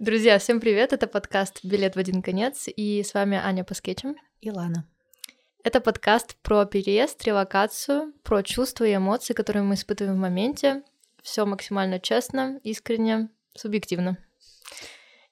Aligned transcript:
Друзья, 0.00 0.38
всем 0.38 0.60
привет! 0.60 0.94
Это 0.94 1.06
подкаст 1.06 1.62
«Билет 1.62 1.94
в 1.94 1.98
один 1.98 2.22
конец» 2.22 2.68
и 2.74 3.02
с 3.02 3.12
вами 3.12 3.36
Аня 3.36 3.64
по 3.64 3.74
скетчам. 3.74 4.16
И 4.40 4.50
Лана. 4.50 4.88
Это 5.62 5.82
подкаст 5.82 6.36
про 6.36 6.64
переезд, 6.64 7.22
релокацию, 7.24 8.14
про 8.22 8.42
чувства 8.42 8.84
и 8.84 8.96
эмоции, 8.96 9.34
которые 9.34 9.62
мы 9.62 9.74
испытываем 9.74 10.16
в 10.16 10.20
моменте. 10.20 10.84
Все 11.22 11.44
максимально 11.44 12.00
честно, 12.00 12.58
искренне, 12.64 13.28
субъективно. 13.54 14.16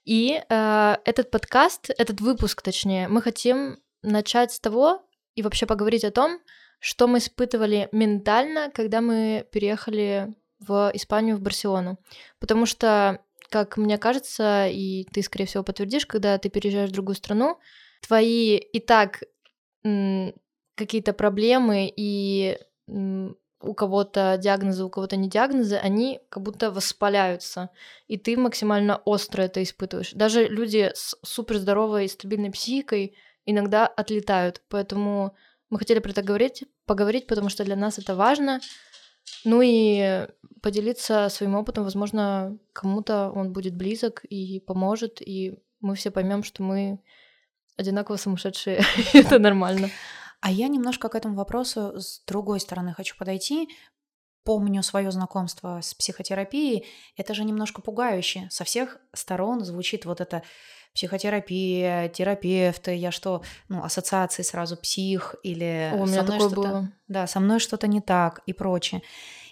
И 0.05 0.39
э, 0.47 0.97
этот 1.07 1.31
подкаст, 1.31 1.89
этот 1.97 2.21
выпуск, 2.21 2.61
точнее, 2.61 3.09
мы 3.09 3.23
хотим 3.23 3.79
начать 4.03 4.53
с 4.53 4.61
того 4.61 5.03
и 5.35 5.41
вообще 5.41 5.65
поговорить 5.65 6.05
о 6.05 6.11
том, 6.11 6.43
что 6.79 7.09
мы 7.09 7.19
испытывали 7.19 7.89
ментально, 7.91 8.71
когда 8.75 9.01
мы 9.01 9.47
переехали 9.51 10.35
в 10.61 10.91
Испанию, 10.93 11.37
в 11.37 11.41
Барселону. 11.41 11.99
Потому 12.39 12.67
что, 12.67 13.23
как 13.51 13.77
мне 13.77 13.99
кажется, 13.99 14.67
и 14.69 15.05
ты, 15.05 15.23
скорее 15.23 15.47
всего, 15.47 15.65
подтвердишь, 15.65 16.07
когда 16.07 16.37
ты 16.39 16.49
переезжаешь 16.49 16.91
в 16.91 16.95
другую 16.95 17.15
страну, 17.15 17.59
твои 18.07 18.57
и 18.57 18.81
так 18.81 19.23
какие-то 20.75 21.13
проблемы 21.13 21.93
и 21.95 22.59
у 23.61 23.75
кого-то 23.75 24.39
диагнозы, 24.41 24.85
у 24.85 24.91
кого-то 24.91 25.17
не 25.17 25.29
диагнозы, 25.29 25.77
они 25.77 26.21
как 26.29 26.43
будто 26.43 26.71
воспаляются, 26.71 27.71
и 28.07 28.17
ты 28.17 28.37
максимально 28.37 28.99
остро 29.05 29.43
это 29.43 29.63
испытываешь. 29.63 30.13
Даже 30.13 30.47
люди 30.47 30.93
с 30.95 31.17
суперздоровой 31.25 32.05
и 32.05 32.09
стабильной 32.09 32.53
психикой 32.53 33.17
иногда 33.45 33.87
отлетают, 33.87 34.63
поэтому 34.69 35.35
мы 35.71 35.79
хотели 35.79 35.99
про 35.99 36.11
это 36.13 36.23
говорить, 36.23 36.65
поговорить, 36.87 37.27
потому 37.27 37.49
что 37.49 37.65
для 37.65 37.77
нас 37.77 37.99
это 37.99 38.15
важно, 38.15 38.61
ну 39.45 39.61
и 39.63 40.27
поделиться 40.63 41.29
своим 41.29 41.55
опытом, 41.55 41.85
возможно, 41.85 42.59
кому-то 42.73 43.31
он 43.31 43.53
будет 43.53 43.77
близок 43.77 44.25
и 44.25 44.61
поможет, 44.61 45.21
и 45.21 45.59
мы 45.81 45.95
все 45.95 46.11
поймем, 46.11 46.43
что 46.43 46.63
мы 46.63 47.01
одинаково 47.77 48.17
сумасшедшие, 48.17 48.83
это 49.15 49.39
нормально. 49.39 49.91
А 50.41 50.51
я 50.51 50.69
немножко 50.69 51.09
к 51.09 51.15
этому 51.15 51.35
вопросу 51.35 51.99
с 51.99 52.23
другой 52.27 52.61
стороны 52.61 52.93
хочу 52.95 53.17
подойти. 53.17 53.69
Помню 54.49 54.83
свое 54.83 55.11
знакомство 55.11 55.81
с 55.83 55.93
психотерапией. 55.93 56.87
Это 57.19 57.35
же 57.35 57.45
немножко 57.45 57.83
пугающе. 57.83 58.49
Со 58.51 58.65
всех 58.65 58.97
сторон 59.13 59.63
звучит 59.63 60.07
вот 60.07 60.23
это 60.23 60.43
психотерапия, 60.95 62.09
терапевты, 62.09 62.95
я 62.95 63.11
что, 63.11 63.43
ну, 63.69 63.85
ассоциации 63.85 64.43
сразу 64.43 64.79
псих 64.79 65.35
или 65.43 65.91
О, 65.93 65.99
у 65.99 66.07
меня 66.07 66.25
такое 66.25 66.49
было. 66.49 66.93
Да, 67.09 67.27
со 67.27 67.41
мной 67.41 67.59
что-то 67.59 67.89
не 67.89 68.01
так 68.01 68.41
и 68.47 68.55
прочее. 68.55 69.03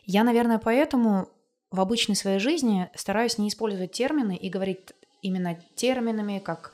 Я, 0.07 0.25
наверное, 0.25 0.57
поэтому 0.57 1.29
в 1.71 1.79
обычной 1.79 2.17
своей 2.17 2.39
жизни 2.39 2.89
стараюсь 2.95 3.37
не 3.37 3.49
использовать 3.49 3.93
термины 3.93 4.35
и 4.35 4.49
говорить 4.49 4.95
именно 5.21 5.59
терминами, 5.75 6.39
как 6.39 6.73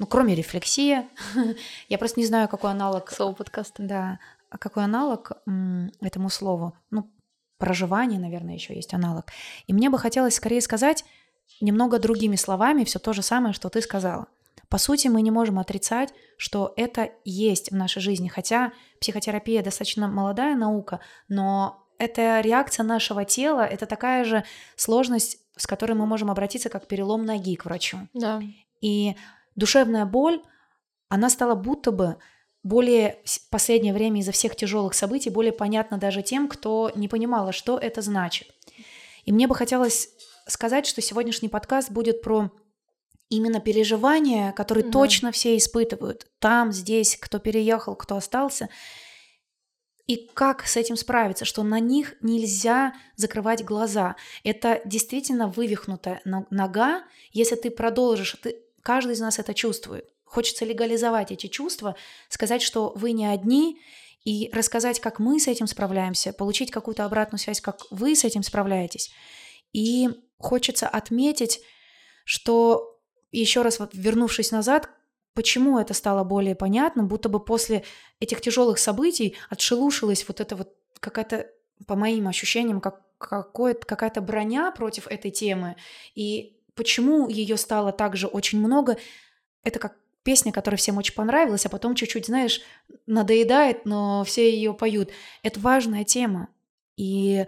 ну, 0.00 0.08
кроме 0.08 0.34
рефлексии, 0.34 1.08
я 1.88 1.98
просто 1.98 2.18
не 2.18 2.26
знаю, 2.26 2.48
какой 2.48 2.72
аналог... 2.72 3.12
Слово 3.12 3.32
подкаста. 3.32 3.80
Да, 3.84 4.18
а 4.48 4.58
какой 4.58 4.82
аналог 4.82 5.30
этому 6.00 6.30
слову. 6.30 6.74
Ну, 6.90 7.08
проживание, 7.60 8.18
наверное, 8.18 8.54
еще 8.54 8.74
есть 8.74 8.92
аналог. 8.94 9.26
И 9.68 9.72
мне 9.72 9.90
бы 9.90 9.98
хотелось 9.98 10.34
скорее 10.34 10.60
сказать 10.60 11.04
немного 11.60 11.98
другими 11.98 12.36
словами 12.36 12.84
все 12.84 12.98
то 12.98 13.12
же 13.12 13.22
самое, 13.22 13.54
что 13.54 13.68
ты 13.68 13.80
сказала. 13.82 14.26
По 14.68 14.78
сути, 14.78 15.08
мы 15.08 15.22
не 15.22 15.30
можем 15.30 15.58
отрицать, 15.58 16.14
что 16.36 16.72
это 16.76 17.10
есть 17.24 17.70
в 17.70 17.76
нашей 17.76 18.00
жизни, 18.00 18.28
хотя 18.28 18.72
психотерапия 19.00 19.62
достаточно 19.62 20.08
молодая 20.08 20.56
наука, 20.56 21.00
но 21.28 21.86
это 21.98 22.40
реакция 22.40 22.84
нашего 22.84 23.24
тела, 23.24 23.60
это 23.60 23.86
такая 23.86 24.24
же 24.24 24.44
сложность, 24.76 25.38
с 25.56 25.66
которой 25.66 25.92
мы 25.92 26.06
можем 26.06 26.30
обратиться 26.30 26.70
как 26.70 26.86
перелом 26.86 27.26
ноги 27.26 27.56
к 27.56 27.64
врачу. 27.64 27.98
Да. 28.14 28.40
И 28.80 29.16
душевная 29.54 30.06
боль, 30.06 30.40
она 31.08 31.28
стала 31.28 31.54
будто 31.54 31.90
бы 31.90 32.16
более 32.62 33.18
в 33.24 33.48
последнее 33.50 33.94
время 33.94 34.20
из-за 34.20 34.32
всех 34.32 34.54
тяжелых 34.54 34.94
событий 34.94 35.30
более 35.30 35.52
понятна 35.52 35.98
даже 35.98 36.22
тем, 36.22 36.48
кто 36.48 36.90
не 36.94 37.08
понимала, 37.08 37.52
что 37.52 37.78
это 37.78 38.02
значит. 38.02 38.48
И 39.24 39.32
мне 39.32 39.46
бы 39.46 39.54
хотелось 39.54 40.10
сказать, 40.46 40.86
что 40.86 41.00
сегодняшний 41.00 41.48
подкаст 41.48 41.90
будет 41.90 42.22
про 42.22 42.50
именно 43.28 43.60
переживания, 43.60 44.52
которые 44.52 44.84
да. 44.84 44.90
точно 44.90 45.32
все 45.32 45.56
испытывают. 45.56 46.26
Там, 46.40 46.72
здесь, 46.72 47.16
кто 47.16 47.38
переехал, 47.38 47.94
кто 47.94 48.16
остался. 48.16 48.68
И 50.06 50.28
как 50.34 50.66
с 50.66 50.76
этим 50.76 50.96
справиться, 50.96 51.44
что 51.44 51.62
на 51.62 51.78
них 51.78 52.16
нельзя 52.20 52.94
закрывать 53.14 53.64
глаза. 53.64 54.16
Это 54.42 54.80
действительно 54.84 55.46
вывихнутая 55.46 56.20
нога. 56.24 57.04
Если 57.30 57.54
ты 57.54 57.70
продолжишь, 57.70 58.36
ты, 58.42 58.56
каждый 58.82 59.12
из 59.12 59.20
нас 59.20 59.38
это 59.38 59.54
чувствует. 59.54 60.10
Хочется 60.30 60.64
легализовать 60.64 61.32
эти 61.32 61.48
чувства, 61.48 61.96
сказать, 62.28 62.62
что 62.62 62.92
вы 62.94 63.10
не 63.10 63.26
одни, 63.26 63.80
и 64.24 64.48
рассказать, 64.52 65.00
как 65.00 65.18
мы 65.18 65.40
с 65.40 65.48
этим 65.48 65.66
справляемся, 65.66 66.32
получить 66.32 66.70
какую-то 66.70 67.04
обратную 67.04 67.40
связь, 67.40 67.60
как 67.60 67.80
вы 67.90 68.14
с 68.14 68.22
этим 68.22 68.44
справляетесь. 68.44 69.10
И 69.72 70.08
хочется 70.38 70.86
отметить, 70.86 71.60
что 72.24 73.00
еще 73.32 73.62
раз 73.62 73.80
вернувшись 73.92 74.52
назад, 74.52 74.88
почему 75.34 75.80
это 75.80 75.94
стало 75.94 76.22
более 76.22 76.54
понятным, 76.54 77.08
будто 77.08 77.28
бы 77.28 77.44
после 77.44 77.82
этих 78.20 78.40
тяжелых 78.40 78.78
событий 78.78 79.36
отшелушилась 79.48 80.24
вот 80.28 80.40
эта 80.40 80.54
вот 80.54 80.76
какая-то, 81.00 81.48
по 81.88 81.96
моим 81.96 82.28
ощущениям, 82.28 82.80
как 82.80 83.00
какая-то 83.18 84.20
броня 84.20 84.70
против 84.70 85.08
этой 85.08 85.32
темы. 85.32 85.74
И 86.14 86.56
почему 86.76 87.28
ее 87.28 87.56
стало 87.56 87.90
также 87.90 88.28
очень 88.28 88.60
много, 88.60 88.96
это 89.64 89.80
как 89.80 89.96
песня, 90.22 90.52
которая 90.52 90.76
всем 90.78 90.98
очень 90.98 91.14
понравилась, 91.14 91.66
а 91.66 91.70
потом 91.70 91.94
чуть-чуть, 91.94 92.26
знаешь, 92.26 92.60
надоедает, 93.06 93.84
но 93.86 94.24
все 94.24 94.50
ее 94.50 94.74
поют. 94.74 95.10
Это 95.42 95.60
важная 95.60 96.04
тема. 96.04 96.48
И 96.96 97.46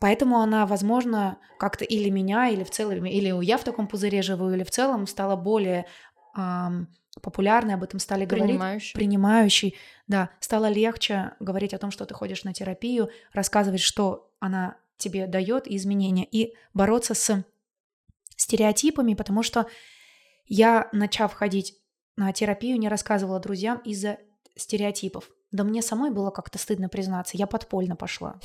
Поэтому 0.00 0.38
она, 0.38 0.64
возможно, 0.66 1.38
как-то 1.58 1.84
или 1.84 2.08
меня, 2.08 2.48
или 2.48 2.62
в 2.62 2.70
целом, 2.70 3.04
или 3.04 3.44
я 3.44 3.58
в 3.58 3.64
таком 3.64 3.88
пузыре 3.88 4.22
живу, 4.22 4.50
или 4.50 4.62
в 4.62 4.70
целом 4.70 5.08
стала 5.08 5.34
более 5.34 5.86
эм, 6.36 6.88
популярной, 7.20 7.74
об 7.74 7.82
этом 7.82 7.98
стали 7.98 8.24
говорить. 8.24 8.46
Принимающей. 8.94 9.74
Да, 10.06 10.30
стало 10.38 10.68
легче 10.68 11.32
говорить 11.40 11.74
о 11.74 11.78
том, 11.78 11.90
что 11.90 12.06
ты 12.06 12.14
ходишь 12.14 12.44
на 12.44 12.54
терапию, 12.54 13.10
рассказывать, 13.32 13.80
что 13.80 14.30
она 14.38 14.76
тебе 14.98 15.26
дает, 15.26 15.66
изменения, 15.66 16.24
и 16.24 16.54
бороться 16.74 17.14
с 17.14 17.44
стереотипами, 18.36 19.14
потому 19.14 19.42
что 19.42 19.66
я, 20.46 20.88
начав 20.92 21.32
ходить 21.32 21.76
на 22.18 22.32
терапию, 22.32 22.78
не 22.78 22.88
рассказывала 22.88 23.40
друзьям 23.40 23.78
из-за 23.84 24.18
стереотипов. 24.56 25.30
Да 25.52 25.64
мне 25.64 25.80
самой 25.80 26.10
было 26.10 26.30
как-то 26.30 26.58
стыдно 26.58 26.88
признаться, 26.88 27.36
я 27.36 27.46
подпольно 27.46 27.96
пошла 27.96 28.38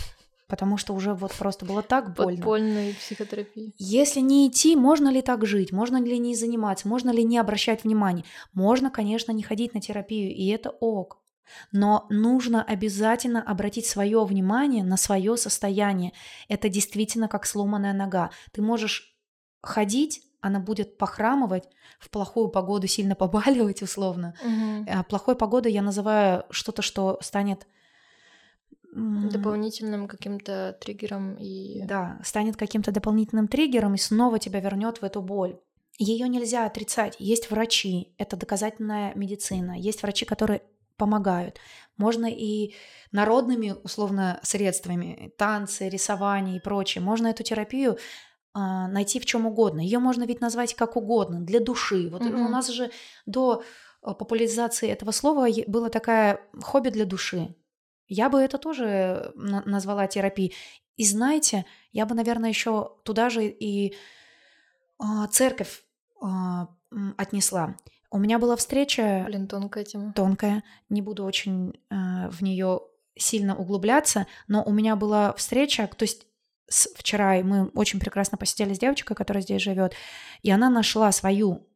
потому 0.48 0.78
что 0.78 0.94
уже 0.94 1.16
вот 1.16 1.34
просто 1.34 1.66
было 1.66 1.82
так 1.82 2.14
больно. 2.14 2.38
Подпольной 2.38 2.94
психотерапии. 2.94 3.74
Если 3.80 4.20
не 4.20 4.48
идти, 4.48 4.76
можно 4.76 5.10
ли 5.10 5.24
так 5.24 5.48
жить? 5.48 5.72
Можно 5.72 6.00
ли 6.00 6.20
не 6.20 6.36
заниматься? 6.36 6.88
Можно 6.88 7.10
ли 7.10 7.24
не 7.24 7.40
обращать 7.40 7.84
внимания? 7.84 8.24
Можно, 8.54 8.92
конечно, 8.92 9.32
не 9.32 9.42
ходить 9.42 9.74
на 9.74 9.82
терапию, 9.82 10.32
и 10.32 10.48
это 10.50 10.70
ок. 10.70 11.24
Но 11.72 12.06
нужно 12.12 12.64
обязательно 12.64 13.42
обратить 13.42 13.88
свое 13.88 14.24
внимание 14.24 14.84
на 14.84 14.96
свое 14.96 15.38
состояние. 15.38 16.14
Это 16.48 16.70
действительно 16.70 17.28
как 17.28 17.48
сломанная 17.48 17.94
нога. 17.94 18.30
Ты 18.52 18.62
можешь 18.62 19.18
ходить, 19.62 20.22
она 20.44 20.60
будет 20.60 20.98
похрамывать, 20.98 21.64
в 22.00 22.10
плохую 22.10 22.50
погоду 22.50 22.86
сильно 22.86 23.16
побаливать 23.16 23.82
условно. 23.88 24.36
Угу. 24.44 24.86
А 24.90 25.04
плохой 25.04 25.36
погодой 25.36 25.72
я 25.72 25.82
называю 25.82 26.44
что-то, 26.52 26.82
что 26.82 27.18
станет 27.22 27.66
дополнительным 28.96 30.08
каким-то 30.08 30.78
триггером 30.80 31.36
и 31.40 31.82
да 31.86 32.20
станет 32.24 32.58
каким-то 32.58 32.92
дополнительным 32.92 33.48
триггером 33.48 33.96
и 33.96 33.98
снова 33.98 34.38
тебя 34.38 34.60
вернет 34.60 35.02
в 35.02 35.04
эту 35.04 35.22
боль. 35.22 35.58
Ее 35.98 36.28
нельзя 36.28 36.66
отрицать. 36.68 37.16
Есть 37.18 37.50
врачи 37.50 38.14
это 38.20 38.36
доказательная 38.36 39.14
медицина. 39.16 39.72
Есть 39.80 40.04
врачи 40.04 40.26
которые 40.26 40.62
помогают. 40.98 41.58
Можно 41.98 42.28
и 42.30 42.76
народными 43.12 43.76
условно 43.84 44.40
средствами 44.44 45.34
танцы 45.38 45.90
рисование 45.90 46.58
и 46.58 46.60
прочее. 46.60 47.04
Можно 47.04 47.28
эту 47.28 47.44
терапию 47.44 47.98
а, 48.54 48.88
найти 48.88 49.20
в 49.20 49.26
чем 49.26 49.46
угодно 49.46 49.82
ее 49.82 50.00
можно 50.00 50.24
ведь 50.24 50.42
назвать 50.42 50.76
как 50.76 50.96
угодно 50.96 51.42
для 51.42 51.60
души 51.60 52.10
вот 52.10 52.22
mm-hmm. 52.22 52.46
у 52.46 52.50
нас 52.50 52.70
же 52.70 52.92
до 53.26 53.64
а, 54.02 54.14
популяризации 54.14 54.90
этого 54.90 55.12
слова 55.12 55.48
было 55.68 55.90
такая 55.90 56.42
хобби 56.62 56.90
для 56.90 57.06
души 57.06 57.56
я 58.08 58.30
бы 58.30 58.40
это 58.40 58.58
тоже 58.58 59.32
назвала 59.36 60.08
терапией. 60.08 60.54
И 60.98 61.06
знаете, 61.06 61.66
я 61.92 62.06
бы, 62.06 62.16
наверное, 62.16 62.50
еще 62.50 62.98
туда 63.04 63.30
же 63.30 63.48
и 63.48 63.96
а, 65.00 65.28
церковь 65.28 65.84
а, 66.22 66.68
отнесла. 67.18 67.76
У 68.12 68.20
меня 68.20 68.38
была 68.38 68.56
встреча... 68.56 69.24
Блин, 69.26 69.48
тонкая 69.48 69.84
тема. 69.84 70.14
Тонкая. 70.14 70.64
Не 70.90 71.02
буду 71.02 71.26
очень 71.26 71.74
а, 71.90 72.30
в 72.30 72.42
нее 72.42 72.82
сильно 73.16 73.56
углубляться, 73.56 74.28
но 74.48 74.64
у 74.64 74.72
меня 74.72 74.96
была 74.96 75.34
встреча, 75.34 75.88
то 75.88 76.04
есть 76.04 76.28
с, 76.74 76.90
вчера 76.96 77.36
мы 77.44 77.68
очень 77.70 78.00
прекрасно 78.00 78.38
посидели 78.38 78.74
с 78.74 78.80
девочкой, 78.80 79.16
которая 79.16 79.44
здесь 79.44 79.62
живет, 79.62 79.94
и 80.42 80.50
она 80.50 80.70
нашла 80.70 81.12
свою, 81.12 81.68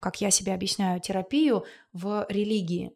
как 0.00 0.20
я 0.20 0.30
себе 0.30 0.52
объясняю, 0.52 1.00
терапию 1.00 1.64
в 1.92 2.26
религии. 2.28 2.92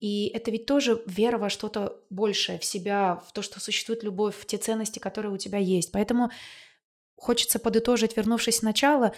И 0.00 0.26
это 0.34 0.50
ведь 0.50 0.66
тоже 0.66 1.00
вера 1.06 1.38
во 1.38 1.48
что-то 1.48 2.02
большее, 2.10 2.58
в 2.58 2.64
себя, 2.64 3.22
в 3.24 3.32
то, 3.32 3.40
что 3.40 3.60
существует 3.60 4.02
любовь, 4.02 4.36
в 4.36 4.44
те 4.46 4.56
ценности, 4.56 4.98
которые 4.98 5.32
у 5.32 5.38
тебя 5.38 5.58
есть. 5.58 5.92
Поэтому 5.92 6.30
хочется 7.14 7.60
подытожить, 7.60 8.16
вернувшись 8.16 8.56
с 8.56 8.62
начала, 8.62 9.14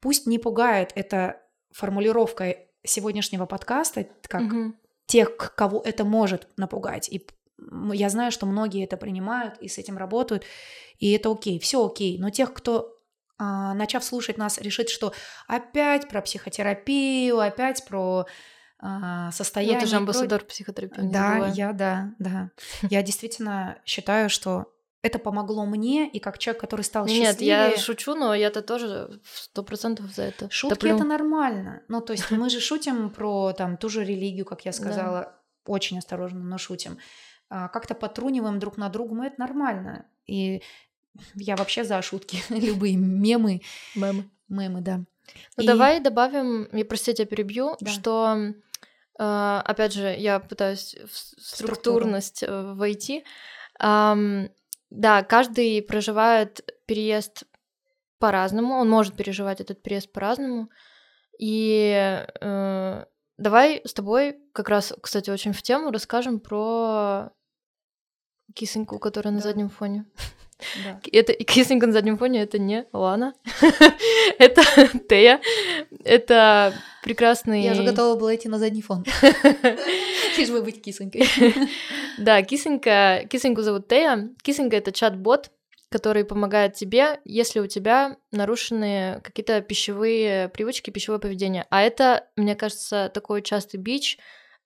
пусть 0.00 0.26
не 0.26 0.38
пугает 0.38 0.92
эта 0.96 1.40
формулировка 1.70 2.58
сегодняшнего 2.84 3.46
подкаста, 3.46 4.06
как 4.28 4.42
угу. 4.42 4.74
тех, 5.06 5.34
кого 5.54 5.80
это 5.82 6.04
может 6.04 6.46
напугать. 6.58 7.08
И 7.08 7.26
я 7.92 8.08
знаю, 8.08 8.32
что 8.32 8.46
многие 8.46 8.84
это 8.84 8.96
принимают 8.96 9.58
и 9.58 9.68
с 9.68 9.78
этим 9.78 9.96
работают, 9.96 10.44
и 10.98 11.10
это 11.12 11.30
окей, 11.30 11.58
все 11.58 11.84
окей. 11.84 12.18
Но 12.18 12.30
тех, 12.30 12.52
кто 12.52 12.98
а, 13.38 13.74
начав 13.74 14.04
слушать 14.04 14.38
нас, 14.38 14.58
решит, 14.58 14.88
что 14.88 15.12
опять 15.48 16.08
про 16.08 16.22
психотерапию, 16.22 17.40
опять 17.40 17.84
про 17.84 18.26
а, 18.78 19.30
состояние. 19.32 19.76
Ну, 19.76 19.80
ты 19.80 19.86
же 19.86 19.96
амбассадор 19.96 20.40
про... 20.40 20.48
психотерапии. 20.48 21.00
Да, 21.02 21.52
я, 21.54 21.72
да, 21.72 22.14
да. 22.18 22.50
Я 22.90 23.02
действительно 23.02 23.78
считаю, 23.84 24.28
что 24.30 24.66
это 25.02 25.18
помогло 25.18 25.66
мне, 25.66 26.08
и 26.08 26.20
как 26.20 26.38
человек, 26.38 26.60
который 26.60 26.82
стал 26.82 27.06
счастливее... 27.06 27.30
Нет, 27.30 27.40
я 27.40 27.76
шучу, 27.76 28.14
но 28.14 28.34
я-то 28.34 28.62
тоже 28.62 29.20
сто 29.34 29.64
процентов 29.64 30.06
за 30.14 30.22
это. 30.22 30.48
Шутки 30.50 30.74
Топлю. 30.74 30.94
это 30.94 31.04
нормально. 31.04 31.82
Ну, 31.88 32.00
то 32.00 32.12
есть 32.12 32.30
мы 32.30 32.48
же 32.48 32.60
шутим 32.60 33.10
про 33.10 33.52
там 33.52 33.76
ту 33.76 33.88
же 33.88 34.04
религию, 34.04 34.44
как 34.44 34.64
я 34.64 34.72
сказала, 34.72 35.20
да. 35.20 35.38
очень 35.66 35.98
осторожно, 35.98 36.38
но 36.38 36.56
шутим. 36.58 36.98
А, 37.54 37.68
как-то 37.68 37.94
потруниваем 37.94 38.58
друг 38.58 38.78
на 38.78 38.88
друга, 38.88 39.14
мы 39.14 39.26
это 39.26 39.38
нормально. 39.38 40.06
И 40.26 40.62
я 41.34 41.54
вообще 41.56 41.84
за 41.84 42.00
шутки, 42.00 42.38
любые 42.48 42.96
мемы. 42.96 43.60
Мемы. 43.94 44.30
Мемы, 44.48 44.80
да. 44.80 45.00
Ну, 45.58 45.62
и... 45.62 45.66
давай 45.66 46.00
добавим, 46.00 46.66
я, 46.72 46.86
простите, 46.86 47.24
я 47.24 47.26
перебью, 47.26 47.76
да. 47.78 47.90
что, 47.90 48.38
э, 49.18 49.60
опять 49.66 49.92
же, 49.92 50.16
я 50.18 50.40
пытаюсь 50.40 50.96
в 51.04 51.14
структурность 51.14 52.38
Структуру. 52.38 52.74
войти. 52.74 53.22
Эм, 53.78 54.48
да, 54.88 55.22
каждый 55.22 55.82
проживает 55.82 56.64
переезд 56.86 57.44
по-разному, 58.18 58.76
он 58.76 58.88
может 58.88 59.14
переживать 59.14 59.60
этот 59.60 59.82
переезд 59.82 60.10
по-разному. 60.10 60.70
И 61.38 62.24
э, 62.40 63.04
давай 63.36 63.82
с 63.84 63.92
тобой 63.92 64.38
как 64.54 64.70
раз, 64.70 64.94
кстати, 65.02 65.28
очень 65.28 65.52
в 65.52 65.60
тему 65.60 65.90
расскажем 65.90 66.40
про 66.40 67.30
кисоньку, 68.54 68.98
которая 68.98 69.32
да. 69.32 69.36
на 69.36 69.42
заднем 69.42 69.68
фоне. 69.68 70.04
Да. 70.84 71.00
Это 71.12 71.32
кисонька 71.32 71.86
на 71.86 71.92
заднем 71.92 72.16
фоне 72.18 72.42
это 72.42 72.58
не 72.58 72.86
Лана, 72.92 73.34
это 74.38 74.62
Тея, 75.08 75.40
это 76.04 76.72
прекрасный. 77.02 77.62
Я 77.62 77.74
же 77.74 77.82
готова 77.82 78.18
была 78.18 78.34
идти 78.36 78.48
на 78.48 78.58
задний 78.58 78.82
фон. 78.82 79.04
Лишь 80.38 80.50
бы 80.50 80.62
быть 80.62 80.80
кисонькой. 80.80 81.26
Да, 82.18 82.42
кисонька, 82.42 83.24
кисоньку 83.28 83.62
зовут 83.62 83.88
Тея. 83.88 84.30
Кисонька— 84.42 84.76
это 84.78 84.92
чат-бот, 84.92 85.50
который 85.92 86.24
помогает 86.24 86.74
тебе, 86.74 87.20
если 87.24 87.60
у 87.60 87.66
тебя 87.66 88.16
нарушены 88.32 89.20
какие-то 89.22 89.60
пищевые 89.60 90.48
привычки, 90.48 90.90
пищевое 90.90 91.20
поведение. 91.20 91.66
А 91.70 91.82
это, 91.82 92.26
мне 92.36 92.56
кажется, 92.56 93.10
такой 93.12 93.42
частый 93.42 93.78
бич, 93.78 94.18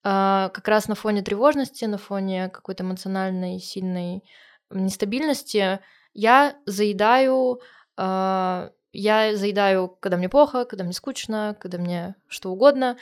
как 0.09 0.69
раз 0.69 0.87
на 0.87 0.95
фоне 0.95 1.23
тревожности, 1.23 1.85
на 1.85 1.99
фоне 1.99 2.49
какой-то 2.49 2.85
эмоциональной 2.85 3.59
сильной 3.59 4.23
нестабильности. 4.71 5.81
Я 6.13 6.57
заедаю 6.65 7.61
а, 7.97 8.71
я 8.93 9.37
заедаю, 9.37 9.89
когда 9.89 10.17
мне 10.17 10.29
плохо, 10.29 10.65
когда 10.65 10.85
мне 10.85 10.93
скучно, 10.93 11.57
когда 11.61 11.79
мне 11.79 12.15
что 12.29 12.51
угодно. 12.51 12.97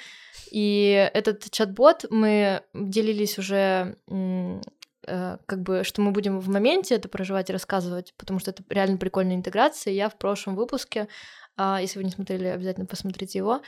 И 0.50 1.10
этот 1.14 1.50
чат-бот 1.50 2.06
мы 2.10 2.62
делились 2.74 3.38
уже 3.38 3.96
э, 4.08 5.38
как 5.46 5.62
бы, 5.62 5.84
что 5.84 6.02
мы 6.02 6.10
будем 6.10 6.40
в 6.40 6.48
моменте 6.48 6.96
это 6.96 7.08
проживать 7.08 7.48
и 7.48 7.52
рассказывать, 7.52 8.12
потому 8.16 8.40
что 8.40 8.50
это 8.50 8.64
реально 8.68 8.98
прикольная 8.98 9.36
интеграция. 9.36 9.92
Я 9.92 10.08
в 10.08 10.18
прошлом 10.18 10.56
выпуске, 10.56 11.08
э, 11.56 11.76
если 11.80 11.98
вы 11.98 12.04
не 12.04 12.10
смотрели, 12.10 12.48
обязательно 12.48 12.86
посмотрите 12.86 13.38
его, 13.38 13.62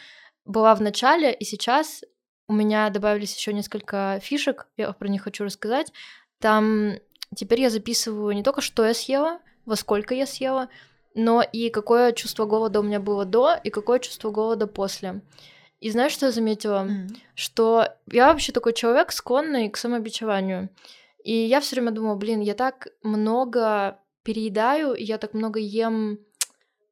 была 0.44 0.74
в 0.74 0.80
начале, 0.80 1.32
и 1.32 1.44
сейчас 1.44 2.02
у 2.48 2.52
меня 2.52 2.88
добавились 2.90 3.36
еще 3.36 3.52
несколько 3.52 4.20
фишек, 4.22 4.66
я 4.76 4.92
про 4.92 5.08
них 5.08 5.22
хочу 5.22 5.44
рассказать. 5.44 5.92
Там 6.38 6.94
теперь 7.34 7.60
я 7.60 7.70
записываю 7.70 8.34
не 8.34 8.42
только, 8.42 8.60
что 8.60 8.84
я 8.84 8.94
съела, 8.94 9.40
во 9.64 9.76
сколько 9.76 10.14
я 10.14 10.26
съела, 10.26 10.68
но 11.14 11.42
и 11.42 11.70
какое 11.70 12.12
чувство 12.12 12.44
голода 12.44 12.80
у 12.80 12.82
меня 12.82 13.00
было 13.00 13.24
до, 13.24 13.54
и 13.54 13.70
какое 13.70 13.98
чувство 13.98 14.30
голода 14.30 14.66
после. 14.66 15.22
И 15.80 15.90
знаешь, 15.90 16.12
что 16.12 16.26
я 16.26 16.32
заметила? 16.32 16.86
Mm. 16.86 17.16
Что 17.34 17.88
я 18.10 18.28
вообще 18.28 18.52
такой 18.52 18.72
человек, 18.72 19.12
склонный 19.12 19.68
к 19.68 19.76
самобичеванию. 19.76 20.70
И 21.22 21.32
я 21.32 21.60
все 21.60 21.76
время 21.76 21.90
думала, 21.90 22.14
блин, 22.14 22.40
я 22.40 22.54
так 22.54 22.88
много 23.02 23.98
переедаю, 24.22 24.94
я 24.94 25.18
так 25.18 25.34
много 25.34 25.58
ем 25.58 26.18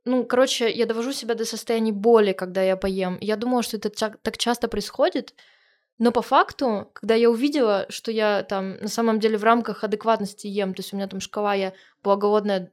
ну, 0.04 0.24
короче, 0.24 0.70
я 0.70 0.86
довожу 0.86 1.12
себя 1.12 1.34
до 1.34 1.44
состояния 1.44 1.92
боли, 1.92 2.32
когда 2.32 2.62
я 2.62 2.76
поем. 2.76 3.18
Я 3.20 3.36
думала, 3.36 3.62
что 3.62 3.76
это 3.76 3.90
так 3.90 4.38
часто 4.38 4.68
происходит, 4.68 5.34
но 5.98 6.12
по 6.12 6.22
факту, 6.22 6.90
когда 6.92 7.14
я 7.14 7.30
увидела, 7.30 7.86
что 7.88 8.10
я 8.10 8.42
там 8.42 8.76
на 8.78 8.88
самом 8.88 9.20
деле 9.20 9.38
в 9.38 9.44
рамках 9.44 9.84
адекватности 9.84 10.46
ем, 10.46 10.74
то 10.74 10.80
есть 10.80 10.92
у 10.92 10.96
меня 10.96 11.06
там 11.06 11.20
шкала, 11.20 11.54
я 11.54 11.72
была 12.02 12.16
голодная 12.16 12.72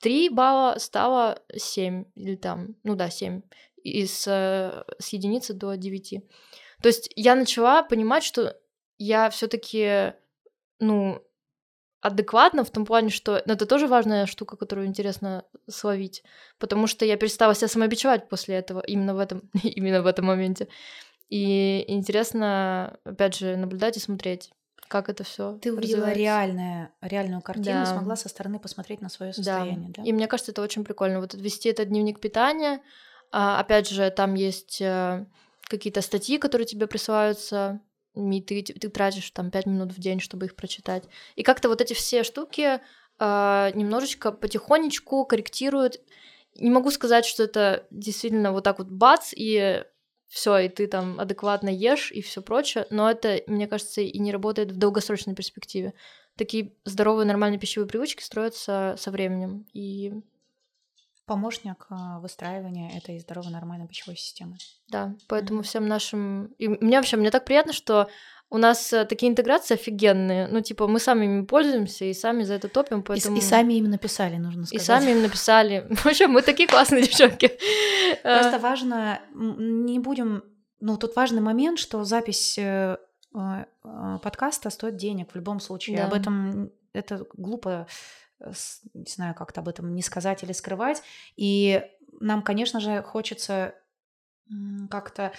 3 0.00 0.28
балла 0.30 0.78
стало 0.78 1.42
7, 1.54 2.04
или 2.14 2.36
там, 2.36 2.76
ну 2.82 2.94
да, 2.94 3.08
7, 3.08 3.42
из, 3.82 4.26
э, 4.26 4.84
с 4.98 5.08
единицы 5.08 5.54
до 5.54 5.76
9. 5.76 6.22
То 6.82 6.88
есть 6.88 7.10
я 7.16 7.34
начала 7.34 7.82
понимать, 7.82 8.24
что 8.24 8.56
я 8.98 9.30
все 9.30 9.46
таки 9.46 10.12
ну, 10.78 11.22
адекватно 12.02 12.64
в 12.64 12.70
том 12.70 12.84
плане, 12.84 13.10
что 13.10 13.42
ну, 13.46 13.54
это 13.54 13.64
тоже 13.64 13.86
важная 13.86 14.26
штука, 14.26 14.56
которую 14.56 14.88
интересно 14.88 15.44
словить, 15.70 16.24
потому 16.58 16.86
что 16.88 17.04
я 17.04 17.16
перестала 17.16 17.54
себя 17.54 17.68
самобичевать 17.68 18.28
после 18.28 18.56
этого, 18.56 18.80
именно 18.80 19.14
в 19.14 19.18
этом, 19.20 19.42
именно 19.62 20.02
в 20.02 20.06
этом 20.06 20.26
моменте. 20.26 20.68
И 21.30 21.84
интересно, 21.88 22.98
опять 23.04 23.36
же, 23.36 23.56
наблюдать 23.56 23.96
и 23.96 24.00
смотреть 24.00 24.50
как 24.88 25.08
это 25.08 25.24
все. 25.24 25.56
Ты 25.62 25.72
увидела 25.72 26.12
реальное, 26.12 26.92
реальную 27.00 27.40
картину, 27.40 27.80
да. 27.80 27.86
смогла 27.86 28.14
со 28.14 28.28
стороны 28.28 28.58
посмотреть 28.58 29.00
на 29.00 29.08
свое 29.08 29.32
состояние. 29.32 29.88
Да. 29.88 30.02
да. 30.02 30.06
И 30.06 30.12
мне 30.12 30.26
кажется, 30.26 30.52
это 30.52 30.60
очень 30.60 30.84
прикольно. 30.84 31.18
Вот 31.18 31.32
вести 31.32 31.70
этот 31.70 31.88
дневник 31.88 32.20
питания. 32.20 32.82
А, 33.30 33.58
опять 33.58 33.88
же, 33.88 34.10
там 34.10 34.34
есть 34.34 34.82
а, 34.82 35.24
какие-то 35.62 36.02
статьи, 36.02 36.36
которые 36.36 36.66
тебе 36.66 36.86
присылаются, 36.86 37.80
и 38.14 38.40
ты, 38.42 38.62
ты 38.62 38.88
тратишь 38.88 39.30
там 39.30 39.50
5 39.50 39.66
минут 39.66 39.92
в 39.92 39.98
день, 39.98 40.20
чтобы 40.20 40.46
их 40.46 40.56
прочитать. 40.56 41.04
И 41.36 41.42
как-то 41.42 41.68
вот 41.68 41.80
эти 41.80 41.94
все 41.94 42.24
штуки 42.24 42.80
а, 43.18 43.70
немножечко 43.74 44.32
потихонечку 44.32 45.24
корректируют. 45.24 46.00
Не 46.56 46.70
могу 46.70 46.90
сказать, 46.90 47.24
что 47.24 47.44
это 47.44 47.86
действительно 47.90 48.52
вот 48.52 48.64
так 48.64 48.78
вот 48.78 48.88
бац, 48.88 49.32
и 49.34 49.84
все, 50.28 50.58
и 50.58 50.68
ты 50.68 50.86
там 50.86 51.20
адекватно 51.20 51.68
ешь 51.68 52.10
и 52.10 52.22
все 52.22 52.42
прочее, 52.42 52.86
но 52.90 53.10
это, 53.10 53.42
мне 53.46 53.66
кажется, 53.66 54.00
и 54.00 54.18
не 54.18 54.32
работает 54.32 54.72
в 54.72 54.76
долгосрочной 54.76 55.34
перспективе. 55.34 55.94
Такие 56.36 56.74
здоровые, 56.84 57.26
нормальные 57.26 57.58
пищевые 57.58 57.86
привычки 57.86 58.22
строятся 58.22 58.96
со 58.98 59.10
временем. 59.10 59.66
И 59.74 60.14
помощник 61.26 61.86
а, 61.88 62.18
выстраивания 62.20 62.96
этой 62.96 63.18
здоровой 63.18 63.50
нормальной 63.50 63.86
пищевой 63.86 64.16
системы. 64.16 64.56
Да, 64.88 65.14
поэтому 65.28 65.60
mm-hmm. 65.60 65.64
всем 65.64 65.88
нашим... 65.88 66.46
И 66.58 66.68
мне 66.68 66.96
вообще, 66.96 67.16
мне 67.16 67.30
так 67.30 67.44
приятно, 67.44 67.72
что 67.72 68.08
у 68.52 68.58
нас 68.58 68.92
э, 68.92 69.06
такие 69.06 69.30
интеграции 69.30 69.74
офигенные. 69.74 70.46
Ну, 70.46 70.60
типа, 70.60 70.86
мы 70.86 70.98
сами 71.00 71.24
ими 71.24 71.46
пользуемся 71.46 72.04
и 72.04 72.12
сами 72.12 72.42
за 72.42 72.54
это 72.54 72.68
топим, 72.68 73.02
поэтому... 73.02 73.36
И, 73.36 73.38
и 73.38 73.42
сами 73.42 73.74
им 73.74 73.88
написали, 73.88 74.36
нужно 74.36 74.66
сказать. 74.66 74.82
И 74.82 74.84
сами 74.84 75.10
им 75.12 75.22
написали. 75.22 75.86
В 75.90 76.06
общем, 76.06 76.32
мы 76.32 76.42
такие 76.42 76.68
классные 76.68 77.02
девчонки. 77.02 77.50
Просто 78.22 78.58
важно, 78.58 79.20
не 79.32 79.98
будем... 79.98 80.44
Ну, 80.80 80.98
тут 80.98 81.16
важный 81.16 81.40
момент, 81.40 81.78
что 81.78 82.04
запись 82.04 82.58
э, 82.58 82.98
э, 83.34 83.64
подкаста 84.22 84.68
стоит 84.68 84.96
денег 84.96 85.32
в 85.32 85.36
любом 85.36 85.58
случае. 85.58 85.96
Да. 85.96 86.06
Об 86.06 86.12
этом 86.12 86.72
это 86.92 87.24
глупо, 87.34 87.86
не 88.94 89.10
знаю, 89.10 89.34
как-то 89.34 89.60
об 89.60 89.68
этом 89.68 89.94
не 89.94 90.02
сказать 90.02 90.42
или 90.42 90.52
скрывать. 90.52 91.02
И 91.36 91.82
нам, 92.20 92.42
конечно 92.42 92.80
же, 92.80 93.02
хочется 93.02 93.74
как-то 94.90 95.32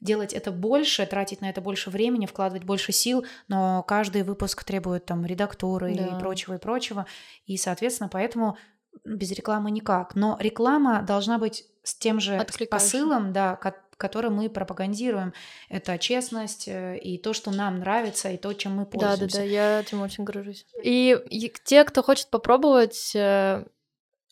делать 0.00 0.32
это 0.32 0.52
больше, 0.52 1.06
тратить 1.06 1.40
на 1.40 1.50
это 1.50 1.60
больше 1.60 1.90
времени, 1.90 2.26
вкладывать 2.26 2.64
больше 2.64 2.92
сил, 2.92 3.24
но 3.48 3.82
каждый 3.82 4.22
выпуск 4.22 4.62
требует 4.64 5.06
там 5.06 5.26
редактуры 5.26 5.94
да. 5.94 6.06
и 6.06 6.20
прочего, 6.20 6.54
и 6.54 6.58
прочего. 6.58 7.06
И, 7.46 7.56
соответственно, 7.56 8.08
поэтому 8.08 8.56
без 9.04 9.32
рекламы 9.32 9.70
никак. 9.70 10.14
Но 10.14 10.36
реклама 10.40 11.02
должна 11.02 11.38
быть 11.38 11.64
с 11.82 11.94
тем 11.94 12.20
же 12.20 12.44
посылом, 12.70 13.32
да, 13.32 13.56
который 13.98 14.30
мы 14.30 14.48
пропагандируем. 14.48 15.34
Это 15.68 15.98
честность 15.98 16.68
э, 16.68 16.96
и 16.98 17.18
то, 17.18 17.34
что 17.34 17.50
нам 17.50 17.80
нравится, 17.80 18.30
и 18.30 18.38
то, 18.38 18.54
чем 18.54 18.76
мы 18.76 18.86
пользуемся. 18.86 19.18
Да, 19.18 19.26
да, 19.26 19.38
да, 19.38 19.42
я 19.42 19.80
этим 19.80 20.00
очень 20.00 20.24
горжусь. 20.24 20.64
И, 20.82 21.18
и 21.28 21.52
те, 21.64 21.84
кто 21.84 22.02
хочет 22.02 22.30
попробовать 22.30 23.12
э, 23.14 23.66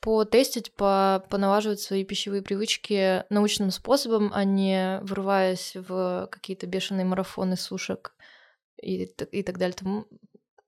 потестить, 0.01 0.73
по, 0.73 1.27
поналаживать 1.29 1.81
свои 1.81 2.05
пищевые 2.05 2.43
привычки 2.43 3.25
научным 3.29 3.73
способом, 3.73 4.31
а 4.33 4.45
не 4.45 5.01
врываясь 5.03 5.75
в 5.75 6.29
какие-то 6.31 6.67
бешеные 6.67 7.05
марафоны 7.05 7.57
сушек 7.57 8.15
и, 8.81 9.03
и 9.05 9.43
так 9.43 9.59
далее. 9.59 9.75
Там, 9.75 10.07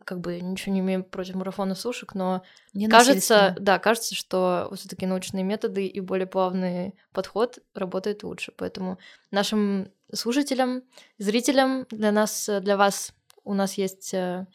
как 0.08 0.20
бы 0.20 0.40
ничего 0.40 0.72
не 0.72 0.80
имею 0.80 1.04
против 1.04 1.34
марафона 1.34 1.74
сушек, 1.74 2.14
но 2.14 2.42
не 2.72 2.88
кажется, 2.88 3.54
да, 3.60 3.78
кажется, 3.78 4.14
что 4.14 4.72
все 4.74 4.88
таки 4.88 5.04
научные 5.04 5.44
методы 5.44 5.86
и 5.86 6.00
более 6.00 6.26
плавный 6.26 6.94
подход 7.12 7.58
работает 7.74 8.22
лучше. 8.22 8.54
Поэтому 8.56 8.96
нашим 9.30 9.92
слушателям, 10.14 10.82
зрителям, 11.18 11.86
для 11.90 12.10
нас, 12.10 12.48
для 12.62 12.78
вас 12.78 13.12
у 13.44 13.52
нас 13.52 13.74
есть 13.74 14.14
э, 14.14 14.46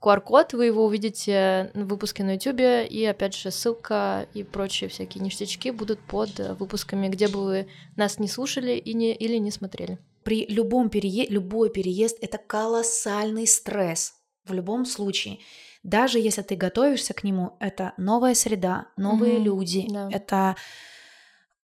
QR-код, 0.00 0.52
вы 0.52 0.66
его 0.66 0.84
увидите 0.84 1.72
в 1.74 1.86
выпуске 1.86 2.22
на 2.22 2.34
YouTube, 2.34 2.60
и 2.88 3.04
опять 3.04 3.34
же 3.34 3.50
ссылка 3.50 4.28
и 4.32 4.44
прочие 4.44 4.88
всякие 4.88 5.24
ништячки 5.24 5.72
будут 5.72 5.98
под 5.98 6.38
выпусками, 6.56 7.08
где 7.08 7.26
бы 7.26 7.42
вы 7.42 7.68
нас 7.96 8.20
не 8.20 8.28
слушали 8.28 8.74
и 8.74 8.94
не, 8.94 9.12
или 9.12 9.38
не 9.38 9.50
смотрели. 9.50 9.98
При 10.22 10.46
любом 10.46 10.88
переезде, 10.88 11.34
любой 11.34 11.68
переезд— 11.68 12.16
это 12.20 12.38
колоссальный 12.38 13.48
стресс 13.48 14.19
в 14.50 14.52
любом 14.52 14.84
случае. 14.84 15.38
Даже 15.82 16.18
если 16.18 16.42
ты 16.42 16.56
готовишься 16.56 17.14
к 17.14 17.24
нему, 17.24 17.56
это 17.58 17.94
новая 17.96 18.34
среда, 18.34 18.88
новые 18.96 19.36
mm-hmm, 19.36 19.42
люди, 19.42 19.86
да. 19.88 20.08
это 20.12 20.56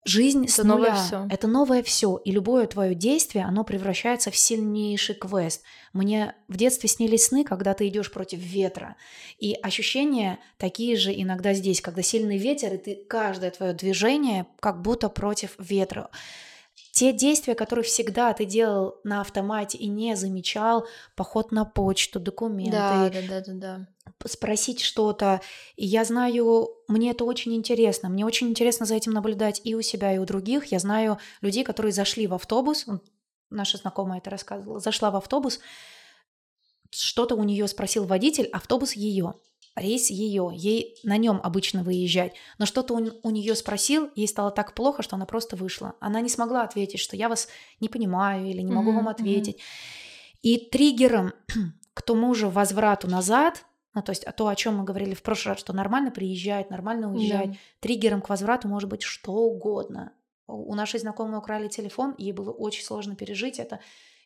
Жизнь 0.07 0.43
это 0.43 0.53
с 0.53 0.57
нуля. 0.63 0.75
Новое 0.75 0.93
все. 0.93 1.27
Это 1.31 1.47
новое 1.47 1.83
все. 1.83 2.17
И 2.23 2.31
любое 2.31 2.67
твое 2.67 2.93
действие, 2.93 3.43
оно 3.43 3.63
превращается 3.63 4.29
в 4.29 4.37
сильнейший 4.37 5.15
квест. 5.15 5.63
Мне 5.93 6.35
в 6.47 6.57
детстве 6.57 6.87
снились 6.87 7.25
сны, 7.25 7.43
когда 7.43 7.73
ты 7.73 7.87
идешь 7.87 8.11
против 8.11 8.37
ветра. 8.37 8.97
И 9.39 9.55
ощущения 9.63 10.37
такие 10.57 10.95
же 10.95 11.11
иногда 11.11 11.53
здесь, 11.53 11.81
когда 11.81 12.03
сильный 12.03 12.37
ветер, 12.37 12.75
и 12.75 12.77
ты 12.77 12.95
каждое 13.09 13.49
твое 13.49 13.73
движение 13.73 14.45
как 14.59 14.83
будто 14.83 15.09
против 15.09 15.55
ветра. 15.57 16.11
Те 16.95 17.11
действия, 17.11 17.55
которые 17.55 17.83
всегда 17.83 18.31
ты 18.31 18.45
делал 18.45 19.01
на 19.03 19.19
автомате 19.19 19.77
и 19.77 19.87
не 19.87 20.15
замечал, 20.15 20.87
поход 21.17 21.51
на 21.51 21.65
почту, 21.65 22.21
документы, 22.21 22.71
да, 22.71 23.09
да, 23.09 23.21
да, 23.21 23.41
да, 23.41 23.53
да 23.53 23.87
спросить 24.27 24.79
что-то. 24.79 25.41
И 25.75 25.85
я 25.85 26.05
знаю, 26.05 26.69
мне 26.87 27.11
это 27.11 27.25
очень 27.25 27.53
интересно. 27.53 28.07
Мне 28.07 28.25
очень 28.25 28.47
интересно 28.47 28.85
за 28.85 28.95
этим 28.95 29.11
наблюдать 29.11 29.59
и 29.65 29.75
у 29.75 29.81
себя, 29.81 30.15
и 30.15 30.19
у 30.19 30.25
других. 30.25 30.67
Я 30.67 30.79
знаю 30.79 31.19
людей, 31.41 31.65
которые 31.65 31.91
зашли 31.91 32.27
в 32.27 32.33
автобус. 32.33 32.85
Наша 33.49 33.77
знакомая 33.77 34.19
это 34.19 34.29
рассказывала. 34.29 34.79
Зашла 34.79 35.11
в 35.11 35.17
автобус, 35.17 35.59
что-то 36.91 37.35
у 37.35 37.43
нее 37.43 37.67
спросил 37.67 38.05
водитель, 38.05 38.45
автобус 38.53 38.93
ее. 38.93 39.35
Рейс 39.75 40.09
ее, 40.09 40.51
ей 40.53 40.97
на 41.03 41.17
нем 41.17 41.41
обычно 41.43 41.83
выезжать. 41.83 42.33
Но 42.57 42.65
что-то 42.65 42.93
он 42.93 43.13
у 43.23 43.29
нее 43.29 43.55
спросил, 43.55 44.09
ей 44.15 44.27
стало 44.27 44.51
так 44.51 44.73
плохо, 44.73 45.03
что 45.03 45.15
она 45.15 45.25
просто 45.25 45.55
вышла. 45.55 45.95
Она 45.99 46.21
не 46.21 46.29
смогла 46.29 46.63
ответить, 46.63 46.99
что 46.99 47.15
я 47.15 47.27
вас 47.27 47.49
не 47.81 47.89
понимаю 47.89 48.47
или 48.47 48.61
не 48.61 48.71
могу 48.71 48.91
mm-hmm, 48.91 48.95
вам 48.95 49.07
ответить. 49.09 49.57
Mm-hmm. 49.57 50.39
И 50.43 50.57
триггером 50.69 51.33
к 51.93 52.01
тому 52.01 52.33
же 52.33 52.49
возврату 52.49 53.07
назад 53.07 53.65
ну, 53.95 54.01
то 54.01 54.09
есть 54.09 54.25
а 54.25 54.33
то, 54.33 54.49
о 54.49 54.55
чем 54.55 54.75
мы 54.75 54.83
говорили 54.83 55.13
в 55.13 55.23
прошлый 55.23 55.53
раз, 55.53 55.61
что 55.61 55.71
нормально 55.71 56.11
приезжать, 56.11 56.69
нормально 56.69 57.09
уезжать. 57.09 57.51
Да. 57.51 57.57
Триггером 57.79 58.21
к 58.21 58.27
возврату 58.27 58.67
может 58.67 58.89
быть 58.89 59.03
что 59.03 59.31
угодно. 59.31 60.11
У 60.47 60.75
нашей 60.75 60.99
знакомой 60.99 61.39
украли 61.39 61.69
телефон, 61.69 62.13
ей 62.17 62.33
было 62.33 62.51
очень 62.51 62.83
сложно 62.83 63.15
пережить 63.15 63.57
это. 63.57 63.79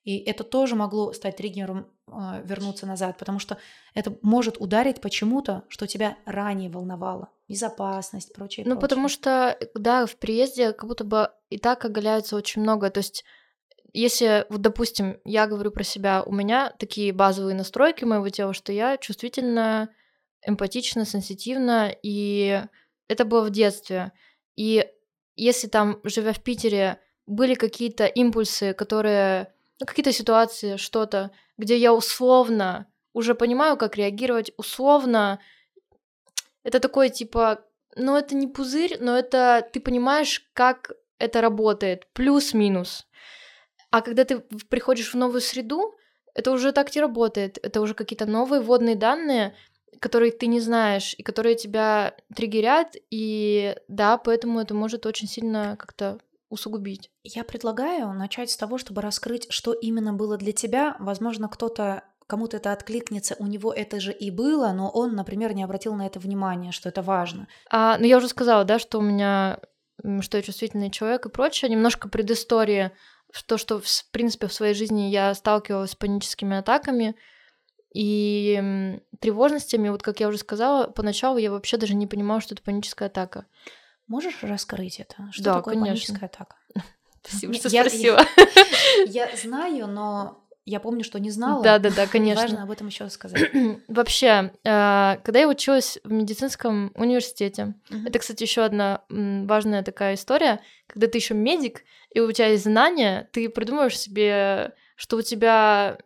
И 0.03 0.17
это 0.17 0.43
тоже 0.43 0.75
могло 0.75 1.13
стать 1.13 1.37
триггером 1.37 1.87
э, 2.07 2.41
вернуться 2.43 2.85
назад, 2.85 3.17
потому 3.17 3.39
что 3.39 3.57
это 3.93 4.17
может 4.21 4.57
ударить 4.59 5.01
почему-то, 5.01 5.63
что 5.67 5.87
тебя 5.87 6.17
ранее 6.25 6.69
волновало. 6.69 7.29
Безопасность, 7.47 8.33
прочее. 8.33 8.65
Ну, 8.65 8.71
прочее. 8.75 8.81
потому 8.81 9.09
что, 9.09 9.57
да, 9.75 10.05
в 10.05 10.15
приезде 10.15 10.73
как 10.73 10.87
будто 10.87 11.03
бы 11.03 11.29
и 11.49 11.57
так 11.57 11.83
оголяется 11.83 12.35
очень 12.35 12.61
много. 12.61 12.89
То 12.89 12.99
есть 12.99 13.25
если, 13.93 14.45
вот, 14.49 14.61
допустим, 14.61 15.19
я 15.25 15.47
говорю 15.47 15.71
про 15.71 15.83
себя, 15.83 16.23
у 16.23 16.31
меня 16.31 16.73
такие 16.77 17.11
базовые 17.11 17.55
настройки 17.55 18.03
моего 18.03 18.29
тела, 18.29 18.53
что 18.53 18.71
я 18.71 18.97
чувствительна, 18.97 19.89
эмпатична, 20.45 21.05
сенситивна, 21.05 21.93
и 22.03 22.63
это 23.07 23.25
было 23.25 23.43
в 23.43 23.49
детстве. 23.49 24.11
И 24.55 24.87
если 25.35 25.67
там, 25.67 25.99
живя 26.03 26.33
в 26.33 26.41
Питере, 26.43 26.99
были 27.25 27.55
какие-то 27.55 28.05
импульсы, 28.05 28.73
которые, 28.73 29.53
ну, 29.79 29.85
какие-то 29.85 30.11
ситуации, 30.11 30.75
что-то, 30.77 31.31
где 31.57 31.77
я 31.77 31.93
условно 31.93 32.87
уже 33.13 33.35
понимаю, 33.35 33.77
как 33.77 33.95
реагировать, 33.95 34.51
условно, 34.57 35.39
это 36.63 36.79
такое, 36.79 37.09
типа, 37.09 37.65
ну, 37.95 38.15
это 38.15 38.35
не 38.35 38.47
пузырь, 38.47 38.97
но 38.99 39.17
это 39.17 39.67
ты 39.71 39.79
понимаешь, 39.79 40.49
как 40.53 40.91
это 41.17 41.41
работает, 41.41 42.07
плюс-минус. 42.13 43.07
А 43.91 44.01
когда 44.01 44.23
ты 44.25 44.39
приходишь 44.69 45.13
в 45.13 45.17
новую 45.17 45.41
среду, 45.41 45.95
это 46.33 46.51
уже 46.51 46.71
так 46.71 46.93
не 46.95 47.01
работает. 47.01 47.57
Это 47.61 47.81
уже 47.81 47.93
какие-то 47.93 48.25
новые 48.25 48.61
вводные 48.61 48.95
данные, 48.95 49.55
которые 49.99 50.31
ты 50.31 50.47
не 50.47 50.59
знаешь, 50.59 51.15
и 51.17 51.23
которые 51.23 51.55
тебя 51.55 52.15
триггерят, 52.35 52.95
и 53.09 53.75
да, 53.87 54.17
поэтому 54.17 54.59
это 54.59 54.73
может 54.73 55.05
очень 55.05 55.27
сильно 55.27 55.75
как-то 55.77 56.19
усугубить. 56.49 57.11
Я 57.23 57.43
предлагаю 57.43 58.13
начать 58.13 58.51
с 58.51 58.57
того, 58.57 58.77
чтобы 58.77 59.01
раскрыть, 59.01 59.47
что 59.51 59.73
именно 59.73 60.13
было 60.13 60.37
для 60.37 60.51
тебя. 60.51 60.95
Возможно, 60.99 61.47
кто-то 61.47 62.03
кому-то 62.27 62.57
это 62.57 62.71
откликнется, 62.71 63.35
у 63.39 63.47
него 63.47 63.73
это 63.73 63.99
же 63.99 64.11
и 64.13 64.29
было, 64.29 64.71
но 64.71 64.87
он, 64.89 65.15
например, 65.15 65.53
не 65.55 65.63
обратил 65.63 65.95
на 65.95 66.05
это 66.05 66.19
внимания, 66.19 66.71
что 66.71 66.87
это 66.87 67.01
важно. 67.01 67.47
А, 67.71 67.97
ну, 67.97 68.05
я 68.05 68.17
уже 68.17 68.27
сказала, 68.27 68.65
да, 68.65 68.77
что 68.77 68.99
у 68.99 69.01
меня, 69.01 69.59
что 70.21 70.37
я 70.37 70.43
чувствительный 70.43 70.91
человек 70.91 71.25
и 71.25 71.29
прочее. 71.29 71.71
Немножко 71.71 72.07
предыстории 72.07 72.91
то, 73.45 73.57
что, 73.57 73.79
в 73.79 74.11
принципе, 74.11 74.47
в 74.47 74.53
своей 74.53 74.73
жизни 74.73 75.09
я 75.09 75.33
сталкивалась 75.33 75.91
с 75.91 75.95
паническими 75.95 76.57
атаками 76.57 77.15
и 77.93 78.99
тревожностями. 79.19 79.89
Вот, 79.89 80.03
как 80.03 80.19
я 80.19 80.27
уже 80.27 80.37
сказала, 80.37 80.87
поначалу 80.87 81.37
я 81.37 81.51
вообще 81.51 81.77
даже 81.77 81.95
не 81.95 82.07
понимала, 82.07 82.41
что 82.41 82.53
это 82.53 82.63
паническая 82.63 83.07
атака. 83.07 83.45
Можешь 84.09 84.41
раскрыть 84.41 84.99
это? 84.99 85.29
Что 85.31 85.43
да, 85.43 85.53
такое 85.53 85.75
конечно. 85.75 85.93
паническая 85.93 86.29
атака? 86.29 86.55
Спасибо, 87.23 87.53
что 87.53 87.69
я, 87.69 87.85
спросила. 87.85 88.19
Я, 89.05 89.29
я 89.29 89.37
знаю, 89.37 89.87
но 89.87 90.43
я 90.65 90.79
помню, 90.79 91.03
что 91.03 91.19
не 91.19 91.29
знала. 91.29 91.63
Да, 91.63 91.77
да, 91.77 91.91
да, 91.91 92.07
конечно. 92.07 92.41
Важно 92.41 92.63
об 92.63 92.71
этом 92.71 92.87
еще 92.87 93.07
сказать. 93.09 93.51
Вообще, 93.87 94.51
э, 94.63 95.17
когда 95.23 95.39
я 95.39 95.47
училась 95.47 95.99
в 96.03 96.11
медицинском 96.11 96.91
университете, 96.95 97.75
uh-huh. 97.91 98.07
это, 98.09 98.17
кстати, 98.17 98.41
еще 98.41 98.63
одна 98.63 99.03
важная 99.09 99.83
такая 99.83 100.15
история, 100.15 100.59
когда 100.87 101.05
ты 101.05 101.19
еще 101.19 101.35
медик, 101.35 101.83
и 102.09 102.19
у 102.19 102.31
тебя 102.31 102.47
есть 102.47 102.63
знания, 102.63 103.29
ты 103.31 103.47
придумываешь 103.47 103.97
себе, 103.97 104.73
что 104.95 105.17
у 105.17 105.21
тебя 105.21 105.99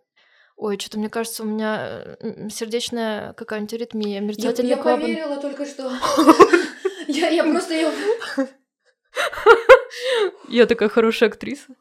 Ой, 0.55 0.77
что-то 0.79 0.99
мне 0.99 1.09
кажется, 1.09 1.43
у 1.43 1.47
меня 1.47 2.15
сердечная 2.49 3.33
какая-нибудь 3.33 3.73
аритмия, 3.73 4.21
мерцательный 4.21 4.69
я, 4.69 4.75
я 4.75 4.81
клапан. 4.81 5.01
поверила 5.01 5.37
только 5.37 5.65
что. 5.65 5.91
Я, 7.13 7.29
я 7.29 7.43
просто 7.43 7.73
ее... 7.73 7.91
Я 10.49 10.65
такая 10.65 10.89
хорошая 10.89 11.29
актриса. 11.29 11.75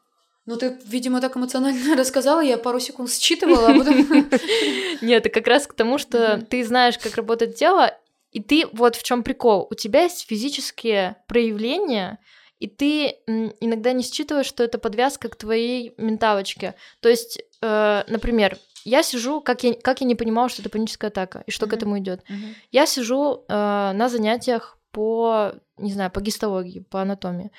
Ну, 0.45 0.57
ты, 0.57 0.77
видимо, 0.85 1.21
так 1.21 1.37
эмоционально 1.37 1.95
рассказала, 1.97 2.41
я 2.41 2.57
пару 2.57 2.79
секунд 2.79 3.09
считывала, 3.09 3.69
а 3.69 3.77
потом... 3.77 3.95
Нет, 5.01 5.25
это 5.25 5.29
как 5.29 5.47
раз 5.47 5.67
к 5.67 5.73
тому, 5.73 5.97
что 5.97 6.45
ты 6.49 6.63
знаешь, 6.65 6.97
как 6.97 7.15
работает 7.15 7.55
тело, 7.55 7.97
и 8.31 8.41
ты, 8.41 8.65
вот 8.73 8.95
в 8.95 9.03
чем 9.03 9.23
прикол, 9.23 9.67
у 9.69 9.75
тебя 9.75 10.03
есть 10.03 10.27
физические 10.27 11.15
проявления, 11.27 12.19
и 12.59 12.67
ты 12.67 13.15
иногда 13.61 13.93
не 13.93 14.03
считываешь, 14.03 14.45
что 14.45 14.63
это 14.63 14.77
подвязка 14.77 15.29
к 15.29 15.35
твоей 15.35 15.93
менталочке. 15.97 16.75
То 16.99 17.09
есть, 17.09 17.41
э, 17.61 18.03
например, 18.07 18.57
я 18.85 19.03
сижу, 19.03 19.39
как 19.39 19.63
я, 19.63 19.73
как 19.73 20.01
я 20.01 20.07
не 20.07 20.15
понимала, 20.15 20.49
что 20.49 20.61
это 20.61 20.69
паническая 20.69 21.09
атака, 21.09 21.43
и 21.45 21.51
что 21.51 21.65
mm-hmm. 21.65 21.69
к 21.69 21.73
этому 21.73 21.99
идет. 21.99 22.19
Mm-hmm. 22.21 22.55
Я 22.71 22.85
сижу 22.85 23.45
э, 23.47 23.53
на 23.53 24.09
занятиях 24.09 24.77
по, 24.93 25.53
не 25.77 25.91
знаю, 25.91 26.11
по 26.11 26.21
гистологии, 26.21 26.79
по 26.79 27.01
анатомии. 27.01 27.51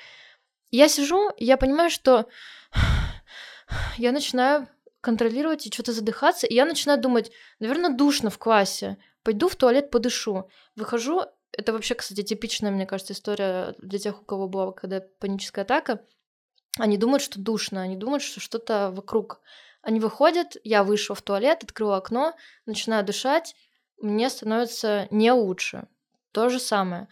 Я 0.71 0.87
сижу, 0.87 1.29
и 1.37 1.45
я 1.45 1.57
понимаю, 1.57 1.91
что 1.91 2.27
я 3.97 4.11
начинаю 4.11 4.67
контролировать 5.01 5.67
и 5.67 5.71
что-то 5.71 5.91
задыхаться, 5.91 6.47
и 6.47 6.55
я 6.55 6.65
начинаю 6.65 6.99
думать, 6.99 7.31
наверное, 7.59 7.91
душно 7.91 8.31
в 8.31 8.39
классе, 8.39 8.97
пойду 9.21 9.49
в 9.49 9.55
туалет, 9.55 9.91
подышу. 9.91 10.49
Выхожу, 10.75 11.21
это 11.51 11.73
вообще, 11.73 11.93
кстати, 11.93 12.23
типичная, 12.23 12.71
мне 12.71 12.87
кажется, 12.87 13.13
история 13.13 13.75
для 13.79 13.99
тех, 13.99 14.21
у 14.21 14.25
кого 14.25 14.47
была 14.47 14.71
когда 14.71 15.01
паническая 15.19 15.63
атака. 15.63 16.01
Они 16.79 16.97
думают, 16.97 17.21
что 17.21 17.39
душно, 17.39 17.81
они 17.81 17.95
думают, 17.95 18.23
что 18.23 18.39
что-то 18.39 18.91
вокруг. 18.91 19.41
Они 19.81 19.99
выходят, 19.99 20.57
я 20.63 20.83
вышла 20.83 21.15
в 21.15 21.21
туалет, 21.21 21.63
открыла 21.63 21.97
окно, 21.97 22.33
начинаю 22.65 23.05
дышать, 23.05 23.55
мне 24.01 24.29
становится 24.29 25.07
не 25.11 25.31
лучше. 25.31 25.87
То 26.35 26.49
же 26.49 26.59
самое. 26.59 27.07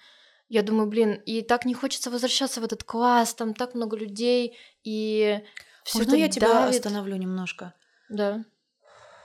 Я 0.49 0.63
думаю, 0.63 0.89
блин, 0.89 1.13
и 1.25 1.41
так 1.41 1.63
не 1.63 1.73
хочется 1.73 2.11
возвращаться 2.11 2.59
в 2.59 2.65
этот 2.65 2.83
класс, 2.83 3.33
там 3.33 3.53
так 3.53 3.73
много 3.73 3.95
людей, 3.95 4.57
и 4.83 5.39
все 5.85 5.99
Можно 5.99 6.11
это 6.11 6.19
я 6.19 6.27
тебя 6.27 6.47
давит. 6.49 6.75
остановлю 6.75 7.15
немножко? 7.15 7.73
Да. 8.09 8.43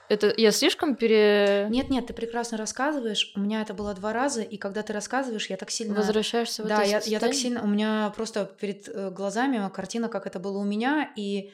Это 0.07 0.33
я 0.37 0.51
слишком 0.51 0.95
пере... 0.95 1.67
Нет, 1.69 1.89
нет, 1.89 2.07
ты 2.07 2.13
прекрасно 2.13 2.57
рассказываешь. 2.57 3.33
У 3.35 3.41
меня 3.41 3.61
это 3.61 3.73
было 3.73 3.93
два 3.93 4.13
раза, 4.13 4.41
и 4.41 4.55
когда 4.55 4.83
ты 4.83 4.93
рассказываешь, 4.93 5.47
я 5.47 5.57
так 5.57 5.69
сильно... 5.69 5.95
Возвращаешься 5.95 6.63
в 6.63 6.67
Да, 6.67 6.81
это 6.81 6.89
я, 6.89 6.99
я 6.99 7.19
так 7.19 7.33
сильно... 7.33 7.61
У 7.61 7.67
меня 7.67 8.13
просто 8.15 8.45
перед 8.45 8.87
э, 8.87 9.11
глазами 9.11 9.69
картина, 9.69 10.07
как 10.07 10.27
это 10.27 10.39
было 10.39 10.59
у 10.59 10.63
меня, 10.63 11.11
и 11.17 11.51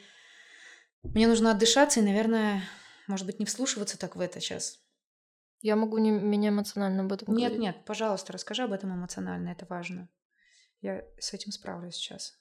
мне 1.02 1.26
нужно 1.26 1.50
отдышаться, 1.50 1.98
и, 1.98 2.04
наверное, 2.04 2.62
может 3.08 3.26
быть, 3.26 3.40
не 3.40 3.44
вслушиваться 3.44 3.98
так 3.98 4.14
в 4.14 4.20
это 4.20 4.40
сейчас. 4.40 4.78
Я 5.66 5.74
могу 5.74 5.98
не, 5.98 6.12
меня 6.12 6.50
эмоционально 6.50 7.02
об 7.02 7.12
этом 7.12 7.34
Нет, 7.34 7.50
говорить. 7.50 7.58
нет, 7.58 7.84
пожалуйста, 7.84 8.32
расскажи 8.32 8.62
об 8.62 8.72
этом 8.72 8.94
эмоционально, 8.94 9.48
это 9.48 9.66
важно. 9.68 10.08
Я 10.80 11.02
с 11.18 11.34
этим 11.34 11.50
справлюсь 11.50 11.96
сейчас. 11.96 12.38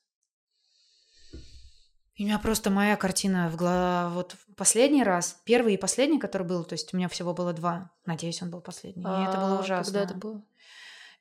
И 2.14 2.24
у 2.24 2.28
меня 2.28 2.38
просто 2.38 2.70
моя 2.70 2.96
картина 2.96 3.50
в 3.50 3.56
голове. 3.56 4.14
Вот 4.14 4.36
последний 4.56 5.04
раз, 5.04 5.42
первый 5.44 5.74
и 5.74 5.78
последний, 5.78 6.20
который 6.20 6.46
был, 6.46 6.66
то 6.66 6.74
есть 6.74 6.94
у 6.94 6.98
меня 6.98 7.10
всего 7.10 7.34
было 7.34 7.52
два. 7.52 7.92
Надеюсь, 8.06 8.44
он 8.44 8.52
был 8.52 8.62
последний. 8.62 9.02
И 9.02 9.28
это 9.28 9.38
было 9.38 9.58
А 9.58 9.60
ужасно. 9.60 9.92
Когда 9.92 10.04
это 10.04 10.14
было? 10.14 10.46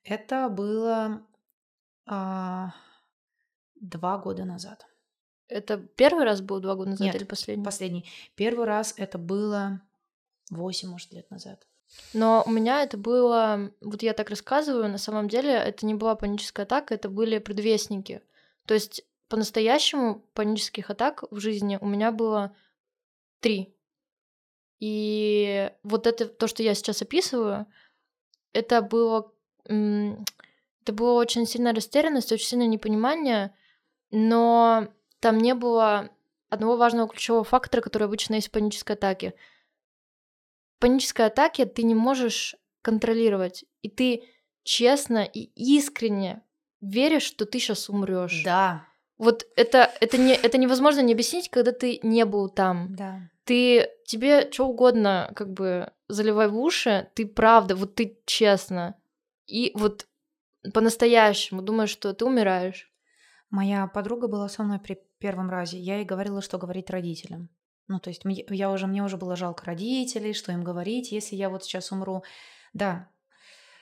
Это 0.03 0.49
было 0.51 1.27
а, 2.05 2.75
два 3.77 4.19
года 4.19 4.45
назад. 4.45 4.87
Это 5.49 5.79
первый 5.79 6.25
раз 6.27 6.43
был 6.43 6.61
два 6.61 6.75
года 6.75 6.91
назад 6.91 7.07
Нет, 7.07 7.15
или 7.15 7.25
последний? 7.25 7.65
Последний. 7.65 8.11
Первый 8.35 8.67
раз 8.67 8.93
это 8.99 9.17
было 9.17 9.81
восемь, 10.51 10.91
может, 10.91 11.11
лет 11.11 11.31
назад. 11.31 11.67
Но 12.13 12.43
у 12.47 12.51
меня 12.51 12.83
это 12.83 12.97
было, 12.97 13.71
вот 13.81 14.03
я 14.03 14.13
так 14.15 14.31
рассказываю, 14.31 14.89
на 14.89 14.99
самом 14.99 15.29
деле 15.29 15.53
это 15.53 15.87
не 15.87 15.95
была 15.95 16.15
паническая 16.15 16.65
атака, 16.65 16.95
это 16.95 17.09
были 17.09 17.39
предвестники. 17.39 18.23
То 18.67 18.75
есть 18.75 19.05
по-настоящему 19.29 20.25
панических 20.35 20.91
атак 20.91 21.25
в 21.31 21.39
жизни 21.41 21.79
у 21.81 21.87
меня 21.87 22.13
было 22.13 22.55
три. 23.41 23.75
И 24.81 25.71
вот 25.83 26.07
это 26.07 26.27
то, 26.27 26.47
что 26.47 26.63
я 26.63 26.75
сейчас 26.75 27.03
описываю, 27.03 27.67
это 28.53 28.83
было, 28.83 29.33
это 29.65 30.93
было 30.93 31.13
очень 31.15 31.47
сильная 31.47 31.75
растерянность, 31.75 32.33
очень 32.33 32.47
сильное 32.47 32.67
непонимание, 32.67 33.55
но 34.11 34.89
там 35.21 35.39
не 35.39 35.55
было 35.55 36.11
одного 36.49 36.77
важного 36.77 37.09
ключевого 37.09 37.45
фактора, 37.45 37.81
который 37.81 38.05
обычно 38.05 38.35
есть 38.35 38.49
в 38.49 38.53
панической 38.53 38.95
атаке. 38.95 39.35
В 40.77 40.81
панической 40.81 41.27
атаке 41.27 41.67
ты 41.67 41.83
не 41.83 41.95
можешь 41.95 42.57
контролировать, 42.83 43.65
и 43.83 43.89
ты 43.89 44.25
честно 44.63 45.25
и 45.25 45.51
искренне 45.55 46.43
веришь, 46.81 47.23
что 47.23 47.47
ты 47.47 47.59
сейчас 47.59 47.89
умрешь. 47.89 48.43
Да, 48.45 48.87
Вот 49.17 49.47
это, 49.57 49.91
это, 50.01 50.19
не, 50.19 50.35
это 50.35 50.59
невозможно 50.59 51.01
не 51.01 51.13
объяснить, 51.13 51.49
когда 51.49 51.73
ты 51.73 52.01
не 52.03 52.25
был 52.25 52.49
там. 52.49 52.95
да. 52.95 53.21
Ты 53.45 53.91
тебе 54.07 54.51
что 54.51 54.67
угодно, 54.69 55.31
как 55.37 55.53
бы 55.53 55.93
заливай 56.09 56.49
в 56.49 56.59
уши, 56.59 57.11
ты 57.15 57.27
правда, 57.27 57.77
вот 57.77 57.95
ты 57.95 58.19
честно. 58.25 58.95
И 59.47 59.71
вот 59.75 60.07
по-настоящему 60.73 61.61
думаешь, 61.61 61.91
что 61.91 62.15
ты 62.15 62.25
умираешь. 62.25 62.91
Моя 63.51 63.87
подруга 63.87 64.29
была 64.29 64.49
со 64.49 64.63
мной 64.63 64.79
при 64.79 64.99
первом 65.19 65.51
разе. 65.51 65.79
Я 65.79 65.97
ей 65.97 66.07
говорила, 66.07 66.41
что 66.41 66.57
говорить 66.57 66.89
родителям. 66.89 67.51
Ну, 67.89 68.01
то 68.01 68.09
есть 68.11 68.23
я 68.25 68.71
уже, 68.71 68.87
мне 68.87 69.03
уже 69.03 69.17
было 69.17 69.37
жалко 69.37 69.67
родителей, 69.67 70.33
что 70.33 70.53
им 70.53 70.65
говорить, 70.65 71.13
если 71.13 71.37
я 71.37 71.51
вот 71.51 71.65
сейчас 71.65 71.93
умру. 71.93 72.23
Да, 72.73 73.09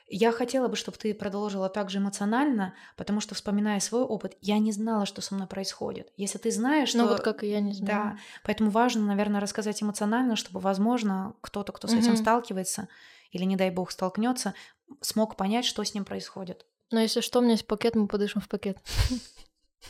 я 0.09 0.31
хотела 0.33 0.69
бы, 0.69 0.77
чтобы 0.77 0.99
ты 0.99 1.15
продолжила 1.15 1.69
так 1.71 1.89
же 1.89 1.99
эмоционально, 1.99 2.75
потому 2.97 3.21
что, 3.21 3.35
вспоминая 3.35 3.81
свой 3.81 4.03
опыт, 4.03 4.37
я 4.43 4.59
не 4.59 4.71
знала, 4.73 5.07
что 5.07 5.23
со 5.23 5.35
мной 5.35 5.47
происходит. 5.47 6.13
Если 6.17 6.39
ты 6.39 6.51
знаешь. 6.51 6.93
Ну 6.95 7.09
вот 7.09 7.21
как 7.21 7.45
и 7.45 7.49
я 7.51 7.61
не 7.61 7.73
Да, 7.73 7.77
знаю. 7.77 8.19
поэтому 8.45 8.71
важно, 8.71 9.07
наверное, 9.07 9.41
рассказать 9.41 9.83
эмоционально, 9.83 10.37
чтобы, 10.37 10.61
возможно, 10.61 11.35
кто-то, 11.41 11.73
кто 11.73 11.89
с 11.89 11.93
этим 11.93 12.09
Мгм. 12.09 12.17
сталкивается, 12.17 12.89
или, 13.31 13.45
не 13.45 13.57
дай 13.57 13.71
бог, 13.71 13.91
столкнется, 13.91 14.55
смог 15.01 15.37
понять, 15.37 15.65
что 15.65 15.83
с 15.83 15.95
ним 15.95 16.05
происходит. 16.05 16.67
Но 16.91 17.01
если 17.01 17.23
что, 17.23 17.39
у 17.39 17.43
меня 17.43 17.53
есть 17.53 17.67
пакет, 17.67 17.95
мы 17.95 18.07
подышим 18.07 18.43
в 18.43 18.49
пакет. 18.49 18.79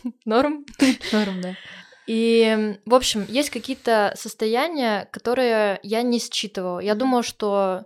Норм? 0.24 0.64
Норм, 1.10 1.40
да. 1.40 1.56
И, 2.06 2.78
в 2.84 2.94
общем, 2.94 3.24
есть 3.28 3.50
какие-то 3.50 4.12
состояния, 4.16 5.08
которые 5.12 5.78
я 5.82 6.02
не 6.02 6.18
считывала. 6.18 6.80
Я 6.80 6.94
думала, 6.94 7.22
что 7.22 7.84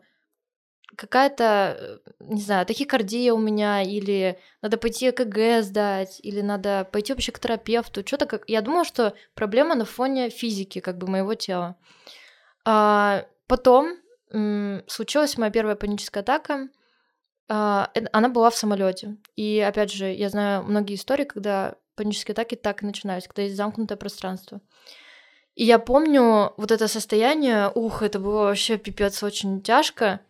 какая-то, 0.97 1.77
э, 1.79 2.11
не 2.21 2.41
знаю, 2.41 2.67
тахикардия 2.67 3.33
у 3.35 3.39
меня, 3.39 3.83
или 3.83 4.39
надо 4.63 4.79
пойти 4.79 5.11
ЭКГ 5.11 5.63
сдать, 5.63 6.21
или 6.23 6.41
надо 6.41 6.89
пойти 6.91 7.13
вообще 7.13 7.33
к 7.33 7.39
терапевту. 7.39 8.07
Что-то 8.07 8.27
как... 8.27 8.45
Я 8.49 8.63
думала, 8.63 8.85
что 8.85 9.15
проблема 9.35 9.75
на 9.75 9.85
фоне 9.85 10.31
физики, 10.31 10.81
как 10.81 10.97
бы, 10.99 11.07
моего 11.07 11.35
тела. 11.35 11.77
А, 12.65 13.27
потом 13.47 13.97
м, 14.33 14.83
случилась 14.87 15.37
моя 15.37 15.53
первая 15.53 15.77
паническая 15.77 16.23
атака. 16.23 16.69
А, 17.49 17.91
э- 17.95 18.07
она 18.13 18.29
была 18.29 18.51
в 18.51 18.57
самолете. 18.57 19.17
И 19.37 19.61
опять 19.61 19.93
же, 19.93 20.07
я 20.07 20.31
знаю 20.31 20.65
многие 20.65 20.95
истории, 20.95 21.25
когда 21.25 21.77
панические 21.97 22.33
атаки 22.33 22.55
так 22.55 22.83
и 22.83 22.87
начинаются, 22.87 23.29
когда 23.29 23.43
есть 23.43 23.57
замкнутое 23.57 23.97
пространство. 23.97 24.61
И 25.55 25.65
я 25.65 25.79
помню 25.79 26.53
вот 26.59 26.71
это 26.71 26.87
состояние, 26.87 27.71
ух, 27.75 28.03
это 28.03 28.19
было 28.19 28.45
вообще 28.45 28.77
пипец 28.77 29.23
очень 29.23 29.63
тяжко. 29.63 30.21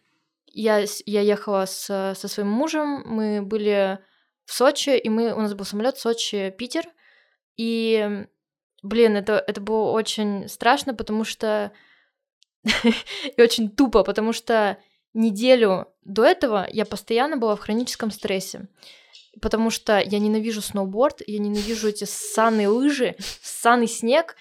Я, 0.47 0.85
я 1.05 1.21
ехала 1.21 1.67
с, 1.67 2.15
со 2.17 2.29
своим 2.29 2.49
мужем, 2.49 3.03
мы 3.05 3.43
были 3.43 3.99
в 4.45 4.53
Сочи, 4.53 4.97
и 4.97 5.09
мы, 5.09 5.35
у 5.35 5.41
нас 5.41 5.53
был 5.55 5.65
самолет 5.65 5.99
Сочи-Питер. 5.99 6.87
И, 7.57 8.27
блин, 8.83 9.17
это, 9.17 9.43
это 9.47 9.61
было 9.61 9.91
очень 9.91 10.49
страшно, 10.49 10.95
потому 10.95 11.25
что... 11.25 11.73
и 13.37 13.43
очень 13.43 13.71
тупо, 13.71 14.05
потому 14.05 14.33
что 14.33 14.79
неделю 15.13 15.89
до 16.05 16.25
этого 16.25 16.69
я 16.71 16.85
постоянно 16.87 17.37
была 17.37 17.57
в 17.57 17.61
хроническом 17.61 18.11
стрессе. 18.11 18.69
Потому 19.41 19.71
что 19.71 19.99
я 19.99 20.19
ненавижу 20.19 20.63
сноуборд, 20.63 21.21
я 21.27 21.39
ненавижу 21.39 21.89
эти 21.89 22.05
ссаные 22.05 22.69
лыжи, 22.69 23.17
ссаный 23.43 23.87
снег. 23.89 24.37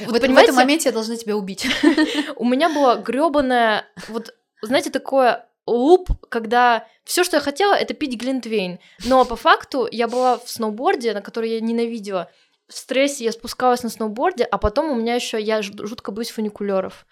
Вот 0.00 0.08
в, 0.08 0.14
этом- 0.14 0.18
в 0.18 0.20
понимаете, 0.20 0.50
этом 0.50 0.56
моменте 0.56 0.88
я 0.88 0.92
должна 0.92 1.16
тебя 1.16 1.36
убить. 1.36 1.66
у 2.36 2.44
меня 2.44 2.68
была 2.68 2.96
грёбаная, 2.96 3.86
вот, 4.08 4.34
знаете, 4.62 4.90
такое 4.90 5.46
луп, 5.66 6.08
когда 6.28 6.86
все, 7.04 7.24
что 7.24 7.36
я 7.36 7.40
хотела, 7.40 7.74
это 7.74 7.94
пить 7.94 8.18
глинтвейн. 8.20 8.78
Но 9.04 9.24
по 9.24 9.36
факту 9.36 9.88
я 9.90 10.08
была 10.08 10.38
в 10.38 10.48
сноуборде, 10.48 11.12
на 11.14 11.22
который 11.22 11.50
я 11.50 11.60
ненавидела. 11.60 12.30
В 12.68 12.74
стрессе 12.76 13.24
я 13.24 13.32
спускалась 13.32 13.82
на 13.82 13.90
сноуборде, 13.90 14.44
а 14.44 14.58
потом 14.58 14.90
у 14.90 14.94
меня 14.94 15.14
еще 15.14 15.40
я 15.40 15.62
жутко 15.62 16.10
боюсь 16.10 16.30
фуникулеров. 16.30 17.06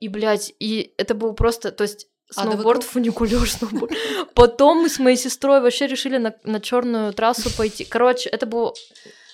И, 0.00 0.08
блядь, 0.08 0.52
и 0.58 0.94
это 0.96 1.14
был 1.14 1.34
просто, 1.34 1.70
то 1.72 1.82
есть 1.82 2.08
Сноуборд, 2.42 2.80
круг. 2.80 2.92
фуникулер, 2.92 3.48
сноуборд. 3.50 3.92
Потом 4.34 4.82
мы 4.82 4.88
с 4.88 4.98
моей 4.98 5.16
сестрой 5.16 5.60
вообще 5.60 5.86
решили 5.86 6.18
на, 6.18 6.34
на 6.44 6.60
черную 6.60 7.12
трассу 7.12 7.50
пойти. 7.56 7.84
Короче, 7.84 8.28
это 8.28 8.46
было... 8.46 8.72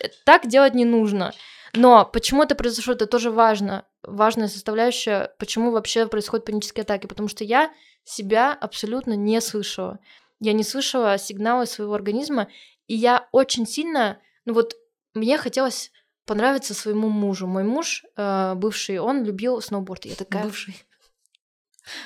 э, 0.00 0.08
Так 0.24 0.46
делать 0.46 0.74
не 0.74 0.84
нужно. 0.84 1.32
Но 1.74 2.04
почему 2.04 2.42
это 2.42 2.54
произошло, 2.54 2.94
это 2.94 3.06
тоже 3.06 3.30
важно. 3.30 3.84
Важная 4.02 4.48
составляющая, 4.48 5.32
почему 5.38 5.70
вообще 5.70 6.06
происходят 6.06 6.46
панические 6.46 6.82
атаки. 6.82 7.06
Потому 7.06 7.28
что 7.28 7.44
я 7.44 7.70
себя 8.04 8.52
абсолютно 8.52 9.14
не 9.14 9.40
слышала. 9.40 9.98
Я 10.40 10.52
не 10.52 10.64
слышала 10.64 11.18
сигналы 11.18 11.66
своего 11.66 11.94
организма, 11.94 12.48
и 12.86 12.94
я 12.94 13.28
очень 13.30 13.66
сильно, 13.66 14.18
ну 14.46 14.54
вот, 14.54 14.74
мне 15.14 15.36
хотелось 15.38 15.92
понравиться 16.24 16.74
своему 16.74 17.08
мужу. 17.08 17.46
Мой 17.46 17.64
муж, 17.64 18.04
э, 18.16 18.54
бывший, 18.54 18.98
он 18.98 19.24
любил 19.24 19.60
сноуборд. 19.60 20.06
Я 20.06 20.14
такая... 20.14 20.44
Бывший. 20.44 20.82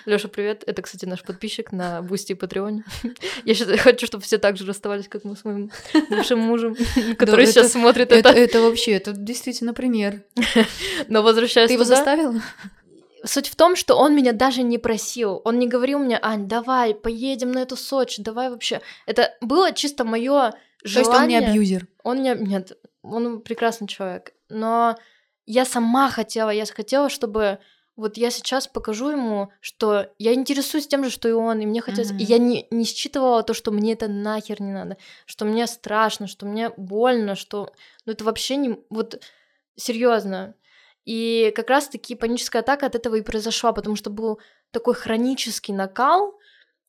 Лёша, 0.06 0.28
привет. 0.28 0.64
Это, 0.66 0.82
кстати, 0.82 1.04
наш 1.04 1.22
подписчик 1.22 1.72
на 1.72 2.02
Бусти 2.02 2.32
и 2.32 2.34
Патреоне. 2.34 2.84
Я 3.44 3.54
сейчас 3.54 3.80
хочу, 3.80 4.06
чтобы 4.06 4.24
все 4.24 4.38
так 4.38 4.56
же 4.56 4.66
расставались, 4.66 5.08
как 5.08 5.24
мы 5.24 5.36
с 5.36 5.44
моим 5.44 5.70
бывшим 6.10 6.38
мужем, 6.38 6.76
который 7.18 7.46
сейчас 7.46 7.72
смотрит 7.72 8.12
Это, 8.12 8.30
это. 8.30 8.60
вообще, 8.60 8.92
это 8.92 9.12
действительно 9.12 9.74
пример. 9.74 10.22
Но 11.08 11.22
возвращаясь 11.22 11.68
Ты 11.68 11.74
его 11.74 11.84
заставила? 11.84 12.40
Суть 13.24 13.48
в 13.48 13.56
том, 13.56 13.74
что 13.74 13.96
он 13.96 14.14
меня 14.14 14.32
даже 14.32 14.62
не 14.62 14.76
просил. 14.78 15.40
Он 15.44 15.58
не 15.58 15.66
говорил 15.66 15.98
мне, 15.98 16.18
Ань, 16.20 16.46
давай, 16.46 16.94
поедем 16.94 17.52
на 17.52 17.60
эту 17.60 17.76
Сочи, 17.76 18.22
давай 18.22 18.50
вообще. 18.50 18.82
Это 19.06 19.34
было 19.40 19.72
чисто 19.72 20.04
мое 20.04 20.50
То 20.50 20.58
есть 20.84 20.96
он 21.08 21.28
не 21.28 21.38
желание. 21.38 21.48
абьюзер. 21.50 21.86
Он 22.02 22.22
не... 22.22 22.34
Нет, 22.34 22.76
он 23.02 23.40
прекрасный 23.40 23.88
человек. 23.88 24.34
Но 24.50 24.96
я 25.46 25.64
сама 25.64 26.10
хотела, 26.10 26.50
я 26.50 26.66
хотела, 26.66 27.08
чтобы 27.08 27.58
вот 27.96 28.16
я 28.16 28.30
сейчас 28.30 28.66
покажу 28.66 29.10
ему, 29.10 29.50
что 29.60 30.10
я 30.18 30.34
интересуюсь 30.34 30.88
тем 30.88 31.04
же, 31.04 31.10
что 31.10 31.28
и 31.28 31.32
он, 31.32 31.60
и 31.60 31.66
мне 31.66 31.80
хотелось... 31.80 32.10
Мгм. 32.10 32.18
И 32.18 32.24
я 32.24 32.38
не, 32.38 32.66
не 32.70 32.84
считывала 32.84 33.42
то, 33.42 33.54
что 33.54 33.70
мне 33.70 33.92
это 33.92 34.08
нахер 34.08 34.60
не 34.60 34.72
надо, 34.72 34.96
что 35.26 35.44
мне 35.44 35.66
страшно, 35.66 36.26
что 36.26 36.46
мне 36.46 36.70
больно, 36.76 37.36
что... 37.36 37.72
Ну 38.04 38.12
это 38.12 38.24
вообще 38.24 38.56
не... 38.56 38.80
Вот 38.90 39.22
серьезно. 39.76 40.54
И 41.04 41.52
как 41.54 41.70
раз-таки 41.70 42.16
паническая 42.16 42.62
атака 42.62 42.86
от 42.86 42.96
этого 42.96 43.14
и 43.14 43.22
произошла, 43.22 43.72
потому 43.72 43.94
что 43.94 44.10
был 44.10 44.40
такой 44.72 44.94
хронический 44.94 45.72
накал, 45.72 46.38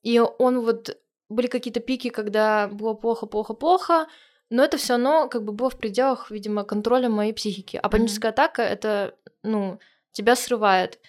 и 0.02 0.20
он 0.20 0.62
вот 0.62 0.98
были 1.30 1.48
какие-то 1.48 1.82
пики, 1.82 2.10
когда 2.10 2.68
было 2.68 2.94
плохо, 2.94 3.26
плохо, 3.26 3.54
плохо, 3.54 4.08
но 4.50 4.64
это 4.64 4.78
все 4.78 4.94
равно 4.94 5.28
как 5.28 5.44
бы 5.44 5.54
было 5.54 5.70
в 5.70 5.78
пределах, 5.78 6.32
видимо, 6.32 6.64
контроля 6.64 7.10
моей 7.10 7.34
психики. 7.34 7.80
А 7.82 7.90
паническая 7.90 8.32
mm-hmm. 8.32 8.34
атака 8.34 8.62
это, 8.62 9.16
ну, 9.44 9.80
тебя 10.16 10.36
срывает. 10.36 11.00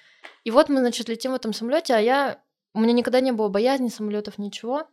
И 0.45 0.51
вот 0.51 0.69
мы, 0.69 0.81
значит, 0.81 1.09
летим 1.09 1.33
в 1.33 1.37
этом 1.37 1.53
самолете, 1.53 1.95
а 1.95 1.99
я 1.99 2.42
у 2.75 2.81
меня 2.81 2.92
никогда 2.92 3.21
не 3.21 3.33
было 3.33 3.49
боязни 3.49 3.88
самолетов, 3.88 4.37
ничего. 4.37 4.87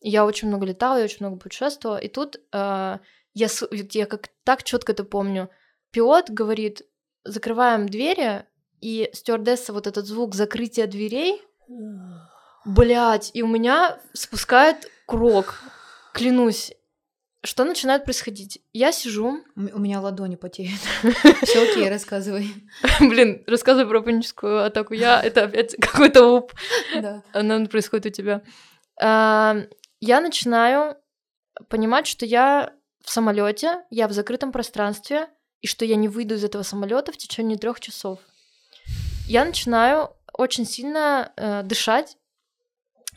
Я 0.00 0.24
очень 0.26 0.48
много 0.48 0.66
летала, 0.66 0.96
я 0.96 1.04
очень 1.04 1.18
много 1.20 1.38
путешествовала. 1.38 1.98
И 1.98 2.08
тут 2.08 2.36
э, 2.36 2.98
я, 3.34 3.48
я 3.92 4.06
как 4.06 4.28
так 4.44 4.64
четко 4.64 4.92
это 4.92 5.04
помню. 5.04 5.50
Пилот 5.92 6.30
говорит, 6.30 6.82
закрываем 7.24 7.88
двери, 7.88 8.44
и 8.80 9.10
стюардесса 9.12 9.72
вот 9.72 9.86
этот 9.86 10.06
звук 10.06 10.34
закрытия 10.34 10.86
дверей, 10.86 11.42
блять, 12.64 13.30
и 13.34 13.42
у 13.42 13.46
меня 13.46 14.00
спускает 14.12 14.90
курок, 15.06 15.60
клянусь. 16.12 16.72
Что 17.44 17.64
начинает 17.64 18.04
происходить? 18.04 18.60
Я 18.72 18.90
сижу. 18.90 19.44
У 19.54 19.78
меня 19.78 20.00
ладони 20.00 20.34
потеют. 20.34 20.80
Все 21.42 21.70
окей, 21.70 21.88
рассказывай. 21.88 22.48
Блин, 23.00 23.44
рассказывай 23.46 23.88
про 23.88 24.02
паническую 24.02 24.64
атаку. 24.64 24.94
Я 24.94 25.22
это 25.22 25.44
опять 25.44 25.76
какой-то 25.80 26.24
луп. 26.24 26.52
Да. 27.00 27.22
Она 27.32 27.64
происходит 27.66 28.06
у 28.06 28.10
тебя. 28.10 28.42
А, 29.00 29.56
я 30.00 30.20
начинаю 30.20 30.96
понимать, 31.68 32.08
что 32.08 32.26
я 32.26 32.72
в 33.04 33.10
самолете, 33.10 33.84
я 33.90 34.08
в 34.08 34.12
закрытом 34.12 34.50
пространстве, 34.50 35.28
и 35.60 35.66
что 35.66 35.84
я 35.84 35.96
не 35.96 36.08
выйду 36.08 36.34
из 36.34 36.44
этого 36.44 36.62
самолета 36.62 37.12
в 37.12 37.16
течение 37.16 37.56
трех 37.56 37.80
часов. 37.80 38.18
Я 39.26 39.44
начинаю 39.44 40.10
очень 40.32 40.64
сильно 40.64 41.32
э, 41.36 41.62
дышать. 41.62 42.16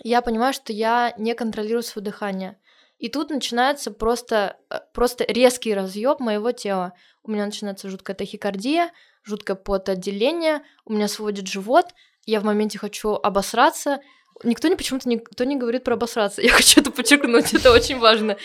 Я 0.04 0.22
понимаю, 0.22 0.54
что 0.54 0.74
я 0.74 1.14
не 1.18 1.36
контролирую 1.36 1.84
свое 1.84 2.04
дыхание. 2.06 2.60
И 3.02 3.10
тут 3.10 3.32
начинается 3.32 3.90
просто, 3.90 4.58
э, 4.70 4.80
просто 4.94 5.26
резкий 5.28 5.74
разъеб 5.74 6.20
моего 6.20 6.52
тела. 6.52 6.94
У 7.24 7.32
меня 7.32 7.46
начинается 7.46 7.90
жуткая 7.90 8.16
тахикардия, 8.16 8.92
жуткое 9.24 9.56
потоотделение, 9.56 10.62
у 10.86 10.94
меня 10.94 11.08
сводит 11.08 11.48
живот, 11.48 11.88
я 12.28 12.40
в 12.40 12.44
моменте 12.44 12.78
хочу 12.78 13.14
обосраться. 13.16 14.02
Никто 14.44 14.68
не 14.68 14.76
почему-то 14.76 15.10
никто 15.10 15.44
не 15.46 15.56
говорит 15.56 15.84
про 15.84 15.96
обосраться. 15.96 16.42
Я 16.44 16.52
хочу 16.52 16.82
это 16.82 16.92
подчеркнуть, 16.92 17.54
это 17.56 17.72
очень 17.72 17.98
важно. 17.98 18.38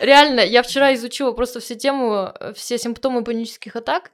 Реально, 0.00 0.40
я 0.40 0.62
вчера 0.62 0.94
изучила 0.94 1.32
просто 1.32 1.60
все 1.60 1.76
тему, 1.76 2.32
э, 2.38 2.52
все 2.54 2.78
симптомы 2.78 3.22
панических 3.22 3.76
атак. 3.76 4.10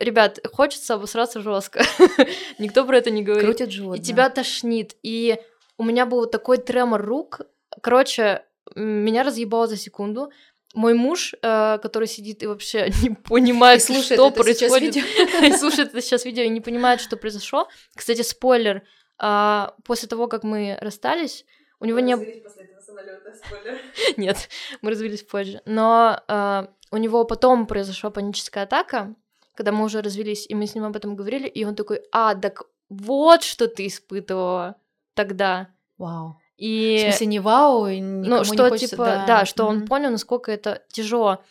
Ребят, 0.00 0.40
хочется 0.50 0.94
обосраться 0.94 1.40
жестко. 1.40 1.82
Никто 2.58 2.86
про 2.86 2.98
это 2.98 3.10
не 3.10 3.22
говорит. 3.22 3.44
Крутит 3.44 3.70
живот. 3.70 3.96
И 3.96 4.00
да. 4.00 4.04
тебя 4.04 4.30
тошнит. 4.30 4.96
И 5.02 5.38
у 5.76 5.84
меня 5.84 6.06
был 6.06 6.26
такой 6.26 6.56
тремор 6.56 7.02
рук. 7.02 7.42
Короче, 7.82 8.42
меня 8.74 9.22
разъебало 9.22 9.66
за 9.66 9.76
секунду. 9.76 10.30
Мой 10.74 10.94
муж, 10.94 11.34
э, 11.40 11.78
который 11.78 12.08
сидит 12.08 12.42
и 12.42 12.46
вообще 12.46 12.90
не 13.02 13.10
понимает, 13.10 13.80
и 13.80 13.84
слушает 13.84 14.20
что 14.20 14.30
происходит, 14.30 14.96
и 14.96 15.52
слушает 15.56 15.90
это 15.90 16.02
сейчас 16.02 16.24
видео 16.24 16.42
и 16.42 16.48
не 16.48 16.60
понимает, 16.60 17.00
что 17.00 17.16
произошло. 17.16 17.68
Кстати, 17.94 18.22
спойлер. 18.22 18.82
Э, 19.22 19.68
после 19.84 20.08
того, 20.08 20.28
как 20.28 20.42
мы 20.42 20.76
расстались, 20.80 21.46
у 21.80 21.84
него 21.84 22.00
не. 22.00 22.16
Нет, 24.16 24.48
мы 24.82 24.90
развелись 24.90 25.22
позже. 25.22 25.62
Но 25.64 26.20
э, 26.28 26.66
у 26.90 26.96
него 26.96 27.24
потом 27.24 27.66
произошла 27.66 28.10
паническая 28.10 28.64
атака, 28.64 29.14
когда 29.54 29.72
мы 29.72 29.84
уже 29.84 30.02
развелись, 30.02 30.46
и 30.48 30.54
мы 30.54 30.66
с 30.66 30.74
ним 30.74 30.84
об 30.84 30.96
этом 30.96 31.16
говорили, 31.16 31.48
и 31.48 31.64
он 31.64 31.74
такой, 31.74 32.02
а, 32.12 32.34
так 32.34 32.64
вот 32.88 33.42
что 33.42 33.68
ты 33.68 33.86
испытывала 33.86 34.76
тогда. 35.14 35.70
Вау. 35.98 36.38
И... 36.56 36.96
В 36.98 37.02
смысле, 37.02 37.26
не 37.26 37.40
вау, 37.40 37.86
и 37.86 38.00
ну, 38.00 38.44
что, 38.44 38.54
не 38.54 38.70
хочется, 38.70 38.88
типа, 38.88 39.04
да, 39.04 39.26
да 39.26 39.44
что 39.44 39.64
mm-hmm. 39.64 39.68
он 39.68 39.86
понял, 39.86 40.10
насколько 40.10 40.50
это 40.50 40.82
тяжело. 40.88 41.42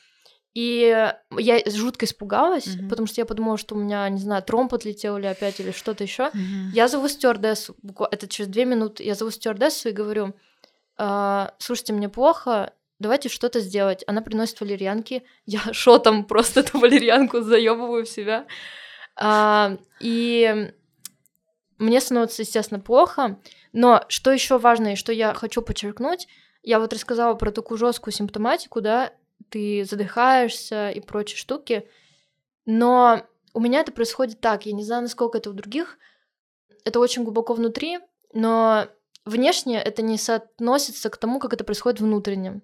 И 0.55 1.11
я 1.37 1.59
жутко 1.67 2.05
испугалась, 2.05 2.65
mm-hmm. 2.65 2.89
потому 2.89 3.07
что 3.07 3.21
я 3.21 3.25
подумала, 3.25 3.57
что 3.57 3.75
у 3.75 3.77
меня, 3.77 4.07
не 4.09 4.19
знаю, 4.19 4.41
тромб 4.41 4.73
отлетел 4.73 5.17
или 5.17 5.25
опять, 5.25 5.59
или 5.59 5.71
что-то 5.71 6.03
еще. 6.03 6.23
Mm-hmm. 6.23 6.71
Я 6.73 6.87
зову 6.87 7.07
стюардессу, 7.07 7.75
это 8.09 8.27
через 8.27 8.49
две 8.49 8.65
минуты, 8.65 9.03
я 9.03 9.15
зову 9.15 9.31
стюардессу 9.31 9.89
и 9.89 9.91
говорю, 9.91 10.33
э, 10.97 11.47
слушайте, 11.59 11.93
мне 11.93 12.07
плохо, 12.09 12.73
давайте 12.99 13.29
что-то 13.29 13.59
сделать. 13.59 14.03
Она 14.07 14.21
приносит 14.21 14.59
валерьянки, 14.61 15.23
я 15.45 15.59
шотом 15.71 16.23
просто 16.23 16.61
эту 16.61 16.79
валерьянку 16.79 17.41
заебываю 17.41 18.05
в 18.05 18.09
себя. 18.09 18.47
А, 19.17 19.77
и 19.99 20.71
мне 21.77 21.99
становится, 21.99 22.41
естественно, 22.41 22.79
плохо, 22.79 23.39
но 23.73 24.05
что 24.07 24.31
еще 24.31 24.57
важно 24.57 24.93
и 24.93 24.95
что 24.95 25.11
я 25.11 25.33
хочу 25.33 25.61
подчеркнуть, 25.61 26.27
я 26.63 26.79
вот 26.79 26.93
рассказала 26.93 27.35
про 27.35 27.51
такую 27.51 27.77
жесткую 27.77 28.13
симптоматику, 28.13 28.81
да, 28.81 29.13
ты 29.49 29.85
задыхаешься 29.85 30.89
и 30.89 30.99
прочие 30.99 31.37
штуки, 31.37 31.87
но 32.65 33.25
у 33.53 33.59
меня 33.59 33.81
это 33.81 33.91
происходит 33.91 34.39
так, 34.41 34.65
я 34.65 34.73
не 34.73 34.83
знаю, 34.83 35.03
насколько 35.03 35.37
это 35.37 35.49
у 35.49 35.53
других, 35.53 35.97
это 36.83 36.99
очень 36.99 37.23
глубоко 37.23 37.53
внутри, 37.53 37.99
но 38.33 38.87
внешне 39.25 39.81
это 39.81 40.01
не 40.01 40.17
соотносится 40.17 41.09
к 41.09 41.17
тому, 41.17 41.39
как 41.39 41.53
это 41.53 41.63
происходит 41.63 41.99
внутренне. 41.99 42.61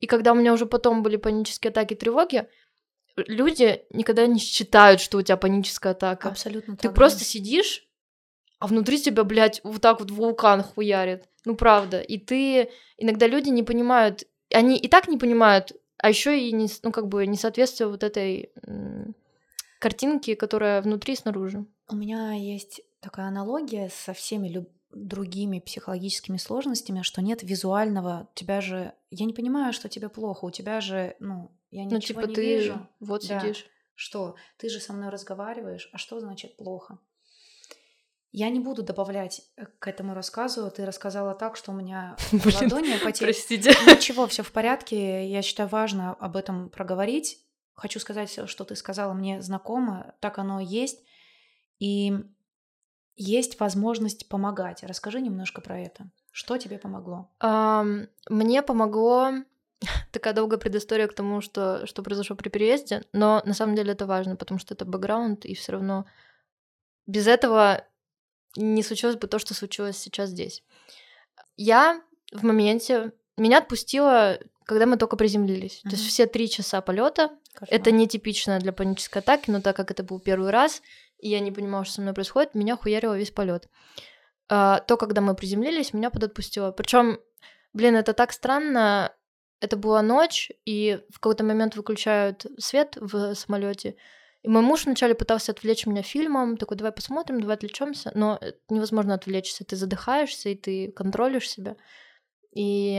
И 0.00 0.06
когда 0.06 0.32
у 0.32 0.34
меня 0.34 0.52
уже 0.52 0.66
потом 0.66 1.02
были 1.02 1.16
панические 1.16 1.70
атаки, 1.70 1.94
тревоги, 1.94 2.48
люди 3.16 3.84
никогда 3.90 4.26
не 4.26 4.38
считают, 4.38 5.00
что 5.00 5.18
у 5.18 5.22
тебя 5.22 5.36
паническая 5.36 5.92
атака. 5.92 6.28
Абсолютно. 6.28 6.76
Ты 6.76 6.88
так, 6.88 6.94
просто 6.94 7.20
да. 7.20 7.24
сидишь 7.26 7.89
а 8.60 8.66
внутри 8.66 9.00
тебя, 9.00 9.24
блядь, 9.24 9.60
вот 9.64 9.80
так 9.80 10.00
вот 10.00 10.10
вулкан 10.10 10.62
хуярит. 10.62 11.28
Ну, 11.46 11.56
правда. 11.56 12.00
И 12.00 12.18
ты... 12.18 12.70
Иногда 12.98 13.26
люди 13.26 13.48
не 13.48 13.62
понимают... 13.62 14.24
Они 14.52 14.76
и 14.76 14.86
так 14.86 15.08
не 15.08 15.16
понимают, 15.16 15.72
а 15.96 16.10
еще 16.10 16.38
и 16.38 16.52
не, 16.52 16.68
ну, 16.82 16.92
как 16.92 17.08
бы 17.08 17.26
не 17.26 17.36
соответствие 17.36 17.88
вот 17.88 18.02
этой 18.02 18.52
картинке, 19.78 20.36
которая 20.36 20.82
внутри 20.82 21.14
и 21.14 21.16
снаружи. 21.16 21.64
У 21.88 21.96
меня 21.96 22.32
есть 22.32 22.82
такая 23.00 23.28
аналогия 23.28 23.88
со 23.88 24.12
всеми 24.12 24.48
люб- 24.48 24.68
другими 24.92 25.60
психологическими 25.60 26.36
сложностями, 26.36 27.00
что 27.00 27.22
нет 27.22 27.42
визуального. 27.42 28.28
Тебя 28.34 28.60
же... 28.60 28.92
Я 29.10 29.24
не 29.24 29.32
понимаю, 29.32 29.72
что 29.72 29.88
тебе 29.88 30.10
плохо. 30.10 30.44
У 30.44 30.50
тебя 30.50 30.82
же, 30.82 31.16
ну, 31.18 31.50
я 31.70 31.84
ну, 31.84 31.96
ничего 31.96 32.20
ну, 32.20 32.26
типа 32.26 32.28
не 32.28 32.34
ты 32.34 32.58
вижу. 32.58 32.88
вот 33.00 33.26
да. 33.26 33.40
сидишь. 33.40 33.66
Что? 33.94 34.34
Ты 34.58 34.68
же 34.68 34.80
со 34.80 34.92
мной 34.92 35.08
разговариваешь, 35.08 35.88
а 35.92 35.98
что 35.98 36.20
значит 36.20 36.56
плохо? 36.56 36.98
Я 38.32 38.48
не 38.50 38.60
буду 38.60 38.82
добавлять 38.82 39.42
э, 39.56 39.66
к 39.78 39.88
этому 39.88 40.14
рассказу. 40.14 40.70
Ты 40.70 40.86
рассказала 40.86 41.34
так, 41.34 41.56
что 41.56 41.72
у 41.72 41.74
меня 41.74 42.16
ладони 42.32 42.96
потели. 43.02 43.32
Простите. 43.32 43.70
Ничего, 43.86 44.26
все 44.26 44.42
в 44.42 44.52
порядке. 44.52 45.26
Я 45.28 45.42
считаю 45.42 45.68
важно 45.68 46.14
об 46.14 46.36
этом 46.36 46.68
проговорить. 46.70 47.38
Хочу 47.74 47.98
сказать, 47.98 48.48
что 48.48 48.64
ты 48.64 48.76
сказала 48.76 49.14
мне 49.14 49.42
знакомо, 49.42 50.14
так 50.20 50.38
оно 50.38 50.60
есть. 50.60 51.02
И 51.78 52.12
есть 53.16 53.58
возможность 53.58 54.28
помогать. 54.28 54.82
Расскажи 54.84 55.20
немножко 55.20 55.60
про 55.60 55.80
это. 55.80 56.10
Что 56.30 56.56
тебе 56.56 56.78
помогло? 56.78 57.30
Um, 57.42 58.08
мне 58.28 58.62
помогло 58.62 59.32
такая 60.12 60.34
долгая 60.34 60.58
предыстория 60.58 61.08
к 61.08 61.14
тому, 61.14 61.40
что, 61.40 61.86
что 61.86 62.02
произошло 62.02 62.36
при 62.36 62.48
переезде, 62.48 63.02
но 63.12 63.42
на 63.44 63.54
самом 63.54 63.74
деле 63.74 63.92
это 63.92 64.06
важно, 64.06 64.36
потому 64.36 64.60
что 64.60 64.74
это 64.74 64.84
бэкграунд, 64.84 65.44
и 65.44 65.54
все 65.54 65.72
равно 65.72 66.06
без 67.06 67.26
этого 67.26 67.84
не 68.56 68.82
случилось 68.82 69.16
бы 69.16 69.26
то, 69.26 69.38
что 69.38 69.54
случилось 69.54 69.96
сейчас 69.98 70.30
здесь. 70.30 70.62
Я 71.56 72.00
в 72.32 72.44
моменте 72.44 73.12
меня 73.36 73.58
отпустила, 73.58 74.38
когда 74.64 74.86
мы 74.86 74.96
только 74.96 75.16
приземлились. 75.16 75.80
Mm-hmm. 75.80 75.90
То 75.90 75.96
есть 75.96 76.08
все 76.08 76.26
три 76.26 76.48
часа 76.48 76.80
полета. 76.80 77.30
Это 77.68 77.90
нетипично 77.90 78.58
для 78.58 78.72
панической 78.72 79.22
атаки, 79.22 79.50
но 79.50 79.60
так 79.60 79.76
как 79.76 79.90
это 79.90 80.02
был 80.02 80.20
первый 80.20 80.50
раз, 80.50 80.82
и 81.18 81.28
я 81.28 81.40
не 81.40 81.50
понимала, 81.52 81.84
что 81.84 81.94
со 81.94 82.00
мной 82.02 82.14
происходит, 82.14 82.54
меня 82.54 82.76
хуярило 82.76 83.16
весь 83.16 83.30
полет. 83.30 83.68
А, 84.48 84.80
то, 84.80 84.96
когда 84.96 85.20
мы 85.20 85.34
приземлились, 85.34 85.92
меня 85.92 86.10
подотпустило. 86.10 86.72
Причем, 86.72 87.18
блин, 87.72 87.96
это 87.96 88.12
так 88.14 88.32
странно. 88.32 89.14
Это 89.60 89.76
была 89.76 90.00
ночь, 90.00 90.50
и 90.64 91.00
в 91.10 91.20
какой-то 91.20 91.44
момент 91.44 91.76
выключают 91.76 92.46
свет 92.58 92.96
в 92.98 93.34
самолете. 93.34 93.96
И 94.42 94.48
мой 94.48 94.62
муж 94.62 94.86
вначале 94.86 95.14
пытался 95.14 95.52
отвлечь 95.52 95.86
меня 95.86 96.02
фильмом, 96.02 96.56
такой, 96.56 96.76
давай 96.76 96.92
посмотрим, 96.92 97.40
давай 97.40 97.56
отвлечемся, 97.56 98.10
но 98.14 98.40
невозможно 98.70 99.14
отвлечься, 99.14 99.64
ты 99.64 99.76
задыхаешься, 99.76 100.48
и 100.48 100.54
ты 100.54 100.92
контролишь 100.92 101.50
себя. 101.50 101.76
И... 102.52 102.94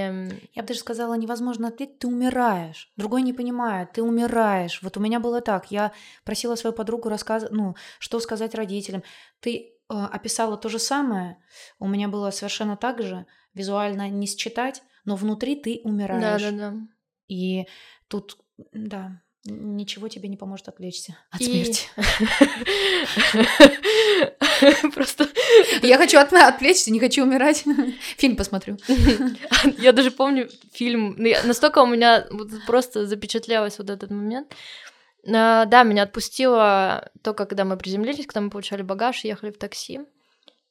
Я 0.54 0.62
бы 0.62 0.68
даже 0.68 0.80
сказала, 0.80 1.16
невозможно 1.16 1.70
ответить, 1.70 2.00
ты 2.00 2.08
умираешь. 2.08 2.92
Другой 2.96 3.24
не 3.24 3.34
понимает, 3.34 3.92
ты 3.94 4.04
умираешь. 4.04 4.82
Вот 4.84 4.98
у 4.98 5.00
меня 5.00 5.20
было 5.20 5.42
так, 5.42 5.72
я 5.72 5.92
просила 6.24 6.56
свою 6.56 6.76
подругу 6.76 7.10
рассказать, 7.10 7.52
ну, 7.52 7.76
что 8.00 8.20
сказать 8.20 8.54
родителям. 8.56 9.04
Ты 9.40 9.58
э, 9.58 9.70
описала 9.90 10.58
то 10.58 10.70
же 10.70 10.78
самое, 10.78 11.38
у 11.80 11.88
меня 11.88 12.08
было 12.08 12.30
совершенно 12.30 12.78
так 12.78 13.02
же, 13.02 13.26
визуально 13.54 14.10
не 14.10 14.28
считать, 14.28 14.84
но 15.06 15.16
внутри 15.16 15.56
ты 15.56 15.82
умираешь. 15.84 16.42
Да, 16.42 16.52
да, 16.52 16.72
да. 16.72 16.78
И 17.28 17.68
тут, 18.08 18.38
да, 18.74 19.22
ничего 19.46 20.08
тебе 20.08 20.30
не 20.30 20.38
поможет 20.38 20.68
отвлечься 20.68 21.18
от 21.32 21.42
смерти. 21.44 21.88
Просто 24.94 25.28
Я 25.82 25.98
хочу 25.98 26.20
от- 26.20 26.34
отвлечься, 26.34 26.92
не 26.92 27.00
хочу 27.00 27.24
умирать. 27.24 27.64
Фильм 28.18 28.36
посмотрю. 28.36 28.78
Я 29.78 29.92
даже 29.92 30.12
помню 30.12 30.50
фильм, 30.74 31.16
ну, 31.18 31.30
настолько 31.44 31.80
у 31.80 31.86
меня 31.88 32.28
просто 32.68 33.06
запечатлелось 33.06 33.78
вот 33.80 33.90
этот 33.90 34.12
момент. 34.12 34.54
А, 35.28 35.66
Да, 35.66 35.84
меня 35.84 36.04
отпустило 36.04 37.12
то, 37.24 37.34
когда 37.34 37.66
мы 37.66 37.78
приземлились, 37.78 38.26
когда 38.26 38.42
мы 38.42 38.50
получали 38.50 38.82
багаж 38.82 39.24
и 39.24 39.28
ехали 39.30 39.52
в 39.52 39.58
такси. 39.58 40.02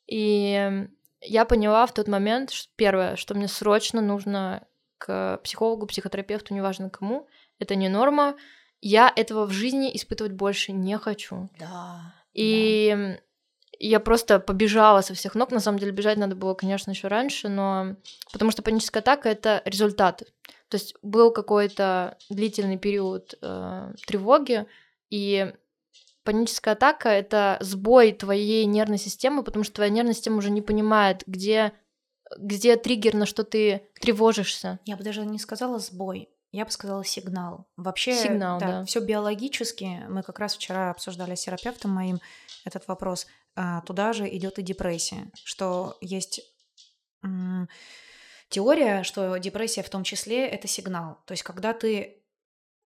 И 0.07 0.87
я 1.21 1.45
поняла 1.45 1.87
в 1.87 1.95
тот 1.95 2.09
момент, 2.09 2.51
что 2.51 2.69
первое, 2.77 3.17
что 3.17 3.35
мне 3.35 3.49
срочно 3.49 4.01
нужно 4.01 4.67
к 4.99 5.41
психологу, 5.45 5.87
психотерапевту, 5.87 6.55
неважно 6.55 6.91
кому, 6.91 7.29
это 7.59 7.75
не 7.75 7.89
норма. 7.89 8.37
Я 8.81 9.13
этого 9.15 9.47
в 9.47 9.51
жизни 9.51 9.95
испытывать 9.95 10.33
больше 10.33 10.73
не 10.73 10.97
хочу. 10.99 11.51
Да. 11.59 12.15
И 12.33 13.19
я 13.79 14.01
просто 14.01 14.41
побежала 14.41 15.01
со 15.01 15.15
всех 15.15 15.35
ног. 15.35 15.51
На 15.51 15.61
самом 15.61 15.79
деле 15.79 15.93
бежать 15.93 16.19
надо 16.19 16.37
было, 16.37 16.55
конечно, 16.55 16.91
еще 16.91 17.09
раньше, 17.09 17.49
но 17.49 17.97
потому 18.33 18.51
что 18.51 18.63
паническая 18.63 19.03
атака 19.03 19.29
это 19.29 19.63
результаты. 19.65 20.27
То 20.69 20.77
есть 20.77 20.95
был 21.03 21.33
какой-то 21.33 22.17
длительный 22.29 22.79
период 22.79 23.35
э, 23.43 23.93
тревоги, 24.07 24.67
и 25.09 25.53
паническая 26.25 26.75
атака 26.75 27.09
это 27.09 27.57
сбой 27.61 28.13
твоей 28.13 28.65
нервной 28.67 28.99
системы, 28.99 29.43
потому 29.43 29.65
что 29.65 29.75
твоя 29.75 29.91
нервная 29.91 30.15
система 30.15 30.37
уже 30.37 30.51
не 30.51 30.63
понимает, 30.63 31.25
где, 31.27 31.73
где 32.39 32.77
триггер, 32.77 33.15
на 33.15 33.27
что 33.27 33.43
ты 33.43 33.89
тревожишься. 34.01 34.79
Я 34.85 34.97
бы 34.97 35.03
даже 35.03 35.25
не 35.27 35.39
сказала 35.39 35.79
сбой, 35.79 36.29
я 36.53 36.65
бы 36.65 36.71
сказала 36.71 37.05
сигнал. 37.05 37.69
Вообще, 37.77 38.15
Сигнал, 38.15 38.59
да. 38.59 38.85
все 38.85 39.01
биологически. 39.01 40.05
Мы 40.09 40.23
как 40.23 40.39
раз 40.39 40.55
вчера 40.57 40.91
обсуждали 40.91 41.35
с 41.35 41.43
терапевтом 41.43 41.93
моим 41.93 42.21
этот 42.65 42.89
вопрос. 42.89 43.27
А, 43.55 43.81
туда 43.83 44.13
же 44.13 44.29
идет 44.29 44.59
и 44.59 44.63
депрессия, 44.63 45.31
что 45.45 45.97
есть 46.01 46.41
м, 47.23 47.69
теория, 48.49 49.03
что 49.03 49.37
депрессия 49.37 49.83
в 49.83 49.91
том 49.91 50.05
числе 50.05 50.47
это 50.47 50.67
сигнал. 50.69 51.19
То 51.27 51.33
есть, 51.33 51.43
когда 51.43 51.73
ты 51.73 52.23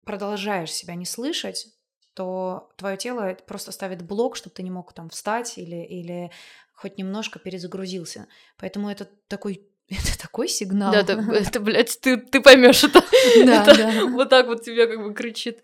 продолжаешь 0.05 0.71
себя 0.71 0.95
не 0.95 1.05
слышать, 1.05 1.67
то 2.13 2.71
твое 2.77 2.97
тело 2.97 3.35
просто 3.47 3.71
ставит 3.71 4.01
блок, 4.01 4.35
чтобы 4.35 4.53
ты 4.53 4.63
не 4.63 4.71
мог 4.71 4.93
там 4.93 5.09
встать 5.09 5.57
или, 5.57 5.77
или 5.85 6.31
хоть 6.73 6.97
немножко 6.97 7.39
перезагрузился. 7.39 8.27
Поэтому 8.57 8.89
это 8.89 9.05
такой, 9.27 9.70
это 9.91 10.19
такой 10.19 10.47
сигнал. 10.47 10.91
Да, 10.91 10.99
это, 11.01 11.13
это 11.13 11.59
блядь, 11.59 11.99
ты, 12.01 12.17
ты 12.17 12.41
поймешь 12.41 12.83
это. 12.83 13.01
Да, 13.45 13.63
Это 13.63 13.77
да. 13.77 14.05
Вот 14.07 14.29
так 14.29 14.47
вот 14.47 14.63
тебе 14.63 14.87
как 14.87 15.03
бы 15.03 15.13
кричит. 15.13 15.63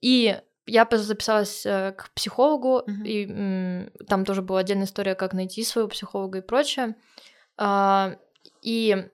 И 0.00 0.40
я 0.66 0.88
записалась 0.90 1.66
э, 1.66 1.92
к 1.96 2.10
психологу, 2.14 2.82
Мгм. 2.86 3.02
и 3.04 3.88
там 4.06 4.24
тоже 4.24 4.40
была 4.42 4.60
отдельная 4.60 4.86
история, 4.86 5.14
как 5.14 5.32
найти 5.34 5.64
своего 5.64 5.88
психолога 5.88 6.38
и 6.38 6.42
прочее. 6.42 6.94
А, 7.56 8.16
И 8.62 9.08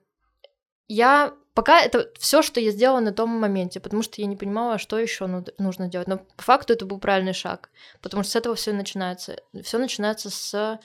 я 0.87 1.33
пока 1.53 1.81
это 1.81 2.11
все, 2.19 2.41
что 2.43 2.59
я 2.59 2.71
сделала 2.71 2.99
на 2.99 3.11
том 3.11 3.29
моменте, 3.29 3.79
потому 3.79 4.03
что 4.03 4.21
я 4.21 4.27
не 4.27 4.35
понимала, 4.35 4.77
что 4.77 4.99
еще 4.99 5.25
нужно 5.57 5.87
делать. 5.89 6.07
Но 6.07 6.17
по 6.17 6.43
факту 6.43 6.73
это 6.73 6.85
был 6.85 6.99
правильный 6.99 7.33
шаг, 7.33 7.71
потому 8.01 8.23
что 8.23 8.33
с 8.33 8.35
этого 8.35 8.53
все 8.55 8.71
начинается. 8.73 9.37
Все 9.63 9.79
начинается 9.79 10.29
с 10.29 10.79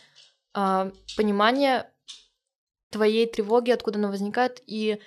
а, 0.54 0.90
понимания 1.16 1.91
твоей 2.92 3.26
тревоги, 3.26 3.72
откуда 3.72 3.98
она 3.98 4.08
возникает, 4.08 4.62
и 4.66 5.00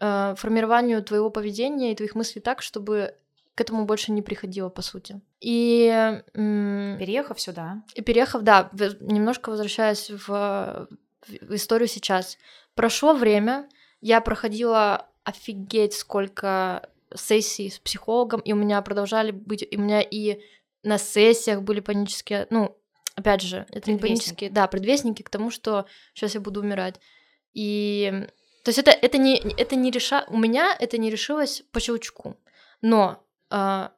э, 0.00 0.34
формированию 0.36 1.02
твоего 1.02 1.30
поведения 1.30 1.92
и 1.92 1.96
твоих 1.96 2.14
мыслей 2.14 2.42
так, 2.42 2.60
чтобы 2.60 3.14
к 3.54 3.60
этому 3.60 3.84
больше 3.84 4.12
не 4.12 4.22
приходило, 4.22 4.68
по 4.68 4.82
сути. 4.82 5.20
И, 5.40 5.88
м, 6.34 6.96
Переехав 6.98 7.40
сюда, 7.40 7.82
и 7.94 8.02
переехав, 8.02 8.42
да, 8.42 8.70
немножко 9.00 9.50
возвращаясь 9.50 10.10
в, 10.10 10.26
в 10.26 11.54
историю 11.54 11.88
сейчас. 11.88 12.38
Прошло 12.74 13.12
время, 13.12 13.68
я 14.00 14.20
проходила 14.20 15.06
офигеть 15.24 15.94
сколько 15.94 16.88
сессий 17.14 17.70
с 17.70 17.78
психологом, 17.78 18.40
и 18.40 18.52
у 18.52 18.56
меня 18.56 18.80
продолжали 18.82 19.30
быть, 19.30 19.66
и 19.68 19.76
у 19.76 19.80
меня 19.80 20.00
и 20.00 20.40
на 20.82 20.96
сессиях 20.96 21.62
были 21.62 21.80
панические, 21.80 22.46
ну, 22.50 22.76
опять 23.14 23.42
же, 23.42 23.66
это 23.70 23.90
не 23.90 23.98
панические, 23.98 24.50
да, 24.50 24.66
предвестники 24.66 25.22
к 25.22 25.28
тому, 25.28 25.50
что 25.50 25.86
сейчас 26.14 26.34
я 26.34 26.40
буду 26.40 26.60
умирать. 26.60 27.00
И 27.52 28.26
то 28.64 28.68
есть 28.68 28.78
это, 28.78 28.90
это 28.90 29.18
не 29.18 29.38
это 29.56 29.76
не 29.76 29.90
реша... 29.90 30.24
у 30.28 30.38
меня 30.38 30.76
это 30.78 30.98
не 30.98 31.10
решилось 31.10 31.62
по 31.72 31.80
щелчку, 31.80 32.36
но 32.82 33.24
а, 33.50 33.92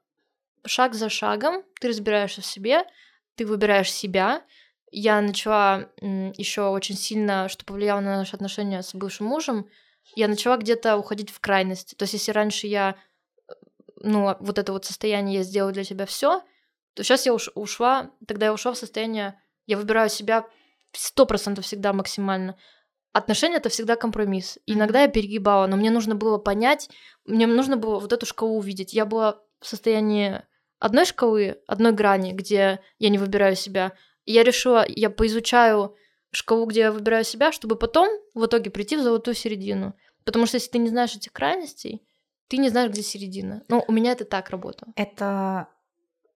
шаг 0.65 0.95
за 0.95 1.09
шагом 1.09 1.63
ты 1.81 1.89
разбираешься 1.89 2.41
в 2.41 2.47
себе, 2.47 2.85
ты 3.35 3.47
выбираешь 3.47 3.93
себя. 3.93 4.43
Я 4.91 5.21
начала 5.21 5.91
еще 6.01 6.69
очень 6.69 6.97
сильно, 6.97 7.49
что 7.49 7.65
повлияло 7.65 8.01
на 8.01 8.19
наши 8.19 8.37
отношения 8.37 8.83
с 8.83 8.95
бывшим 8.95 9.27
мужем, 9.27 9.69
я 10.15 10.29
начала 10.29 10.57
где-то 10.57 10.97
уходить 10.97 11.31
в 11.31 11.41
крайность. 11.41 11.97
То 11.97 12.03
есть, 12.03 12.15
если 12.15 12.33
раньше 12.33 12.67
я, 12.67 12.97
э, 13.49 13.53
ну, 13.97 14.37
вот 14.41 14.59
это 14.59 14.73
вот 14.73 14.85
состояние 14.85 15.39
я 15.39 15.43
сделала 15.43 15.73
для 15.73 15.85
себя 15.85 16.07
все, 16.07 16.43
то 16.95 17.03
сейчас 17.03 17.25
я 17.25 17.33
уш- 17.33 17.51
ушла, 17.55 18.11
тогда 18.27 18.47
я 18.47 18.53
ушла 18.53 18.73
в 18.73 18.79
состояние, 18.79 19.41
я 19.67 19.77
выбираю 19.79 20.11
себя 20.11 20.47
сто 20.93 21.25
процентов 21.25 21.65
всегда 21.65 21.93
максимально. 21.93 22.59
Отношения 23.13 23.57
это 23.57 23.69
всегда 23.69 23.97
компромисс. 23.97 24.59
И. 24.67 24.73
Иногда 24.73 25.03
я 25.03 25.09
перегибала, 25.09 25.67
но 25.67 25.77
мне 25.77 25.91
нужно 25.91 26.15
было 26.15 26.39
понять, 26.39 26.89
мне 27.25 27.47
нужно 27.47 27.77
было 27.77 27.99
вот 27.99 28.13
эту 28.13 28.27
шкалу 28.27 28.57
увидеть. 28.57 28.95
Я 28.95 29.05
была 29.05 29.41
в 29.61 29.67
состоянии 29.67 30.43
одной 30.79 31.05
шкалы, 31.05 31.59
одной 31.67 31.93
грани, 31.93 32.33
где 32.33 32.81
я 32.99 33.09
не 33.09 33.19
выбираю 33.19 33.55
себя. 33.55 33.93
И 34.25 34.33
я 34.33 34.43
решила, 34.43 34.85
я 34.89 35.11
поизучаю 35.11 35.95
шкалу, 36.31 36.67
где 36.67 36.81
я 36.81 36.93
выбираю 36.93 37.25
себя, 37.25 37.53
чтобы 37.53 37.77
потом 37.77 38.09
в 38.35 38.47
итоге 38.47 38.71
прийти 38.71 38.97
в 38.97 39.03
золотую 39.03 39.35
середину. 39.35 39.95
Потому 40.25 40.47
что 40.47 40.57
если 40.57 40.71
ты 40.71 40.79
не 40.79 40.89
знаешь 40.89 41.15
этих 41.15 41.33
крайностей, 41.33 42.03
ты 42.49 42.57
не 42.57 42.69
знаешь, 42.69 42.91
где 42.91 43.03
середина. 43.03 43.63
Ну, 43.69 43.85
у 43.87 43.93
меня 43.93 44.13
это 44.13 44.25
так 44.25 44.51
работало. 44.51 44.93
это 44.97 45.69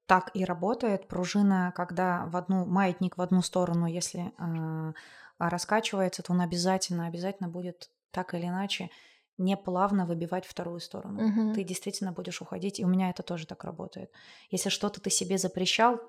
так 0.06 0.30
и 0.34 0.44
работает. 0.44 1.08
Пружина, 1.08 1.72
когда 1.74 2.26
в 2.26 2.36
одну 2.36 2.64
маятник 2.64 3.18
в 3.18 3.22
одну 3.22 3.42
сторону, 3.42 3.86
если 3.86 4.32
э, 4.38 4.92
раскачивается, 5.38 6.22
то 6.22 6.33
он 6.33 6.40
обязательно, 6.40 7.07
обязательно 7.07 7.49
будет 7.49 7.90
так 8.11 8.35
или 8.35 8.46
иначе 8.46 8.90
не 9.38 9.57
плавно 9.57 10.07
выбивать 10.07 10.46
вторую 10.46 10.81
сторону. 10.81 11.20
Мгм. 11.20 11.55
Ты 11.55 11.62
действительно 11.62 12.12
будешь 12.12 12.40
уходить, 12.40 12.81
и 12.81 12.85
у 12.85 12.88
меня 12.88 13.11
это 13.11 13.22
тоже 13.22 13.46
так 13.46 13.64
работает. 13.64 14.11
Если 14.51 14.70
что-то 14.70 15.01
ты 15.01 15.11
себе 15.11 15.37
запрещал, 15.37 16.01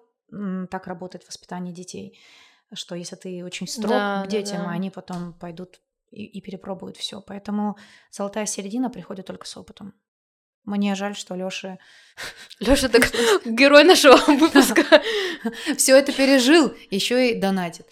так 0.69 0.87
работает 0.87 1.27
воспитание 1.27 1.73
детей, 1.73 2.17
что 2.73 2.95
если 2.95 3.15
ты 3.15 3.43
очень 3.43 3.67
строг 3.67 3.89
Да, 3.89 4.21
к 4.21 4.25
да, 4.25 4.31
детям, 4.31 4.63
да. 4.63 4.69
они 4.69 4.89
потом 4.89 5.33
пойдут 5.33 5.81
и, 6.11 6.25
и 6.25 6.41
перепробуют 6.41 6.97
все. 6.97 7.21
Поэтому 7.21 7.77
золотая 8.11 8.45
середина 8.45 8.89
приходит 8.89 9.25
только 9.25 9.45
с 9.45 9.57
опытом. 9.57 9.93
Мне 10.63 10.95
жаль, 10.95 11.15
что 11.15 11.35
Лёша 11.35 11.79
Лёша 12.59 12.89
так 12.89 13.03
герой 13.45 13.83
нашего 13.83 14.17
выпуска. 14.27 14.83
все 15.77 15.97
это 15.97 16.11
пережил, 16.13 16.73
еще 16.89 17.31
и 17.31 17.39
донатит. 17.39 17.87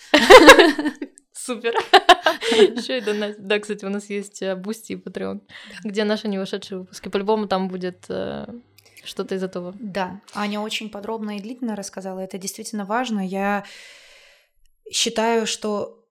Супер. 1.36 1.74
Еще 2.52 2.98
и 3.00 3.02
донат. 3.02 3.36
Да, 3.46 3.60
кстати, 3.60 3.84
у 3.86 3.90
нас 3.90 4.10
есть 4.10 4.42
Бусти 4.56 4.94
и 4.94 4.96
Patreon, 4.96 5.42
где 5.84 6.04
наши 6.06 6.28
не 6.28 6.38
вышедшие 6.38 6.80
выпуски. 6.80 7.10
По-любому 7.10 7.48
там 7.48 7.68
будет 7.68 8.06
э, 8.08 8.48
что-то 9.04 9.36
из 9.36 9.44
этого. 9.44 9.76
Да, 9.80 10.22
Аня 10.34 10.62
очень 10.62 10.90
подробно 10.90 11.38
и 11.38 11.42
длительно 11.42 11.76
рассказала. 11.76 12.20
Это 12.20 12.38
действительно 12.38 12.86
важно. 12.86 13.20
Я 13.20 13.66
считаю, 14.90 15.46
что 15.46 16.08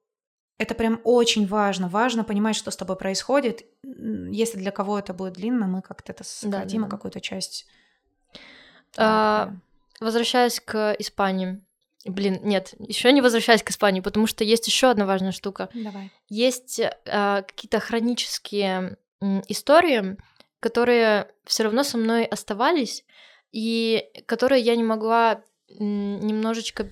это 0.59 0.75
прям 0.75 1.01
очень 1.05 1.47
важно. 1.47 1.89
Важно 1.89 2.23
понимать, 2.25 2.57
что 2.57 2.71
с 2.71 2.77
тобой 2.77 2.97
происходит. 2.97 3.65
Если 3.83 4.59
для 4.59 4.73
кого 4.73 4.99
это 4.99 5.15
будет 5.15 5.35
длинно, 5.35 5.67
мы 5.67 5.81
как-то 5.81 6.13
это 6.13 6.23
сократим, 6.23 6.83
да. 6.83 6.87
и 6.87 6.91
какую-то 6.91 7.21
часть. 7.21 7.67
А. 8.97 9.53
Возвращаясь 10.01 10.61
к 10.61 10.95
Испании. 10.99 11.64
Блин, 12.05 12.41
нет, 12.43 12.75
еще 12.79 13.11
не 13.13 13.23
возвращаясь 13.23 13.63
к 13.63 13.71
Испании, 13.71 14.01
потому 14.01 14.27
что 14.27 14.45
есть 14.45 14.67
еще 14.67 14.91
одна 14.91 15.07
важная 15.07 15.33
штука. 15.33 15.71
Давай. 15.75 16.11
Есть 16.29 16.79
э, 16.79 16.91
какие-то 17.07 17.81
хронические 17.81 18.99
м, 19.21 19.43
истории, 19.49 20.17
которые 20.61 21.31
все 21.45 21.65
равно 21.65 21.83
со 21.83 21.97
мной 21.97 22.25
оставались, 22.25 23.05
и 23.53 24.05
которые 24.27 24.63
я 24.63 24.77
не 24.77 24.83
могла 24.83 25.43
м, 25.79 26.21
немножечко 26.21 26.89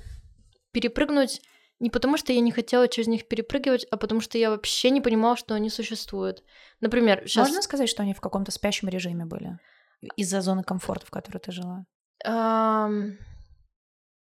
перепрыгнуть 0.72 1.42
не 1.83 1.90
потому, 1.90 2.16
что 2.16 2.33
я 2.33 2.40
не 2.40 2.53
хотела 2.53 2.87
через 2.87 3.09
них 3.09 3.27
перепрыгивать, 3.27 3.85
а 3.90 3.96
потому 3.96 4.20
что 4.20 4.38
я 4.38 4.51
вообще 4.51 4.90
не 4.90 5.01
понимала, 5.01 5.37
что 5.37 5.55
они 5.55 5.68
существуют. 5.68 6.44
Например, 6.81 7.22
сейчас... 7.27 7.48
Можно 7.48 7.61
сказать, 7.61 7.88
что 7.88 8.05
они 8.05 8.14
в 8.14 8.20
каком-то 8.20 8.53
спящем 8.53 8.88
режиме 8.88 9.25
были? 9.25 9.59
Из-за 10.16 10.42
зоны 10.42 10.62
комфорта, 10.62 11.07
в 11.07 11.11
которой 11.11 11.38
ты 11.38 11.51
жила? 11.51 11.85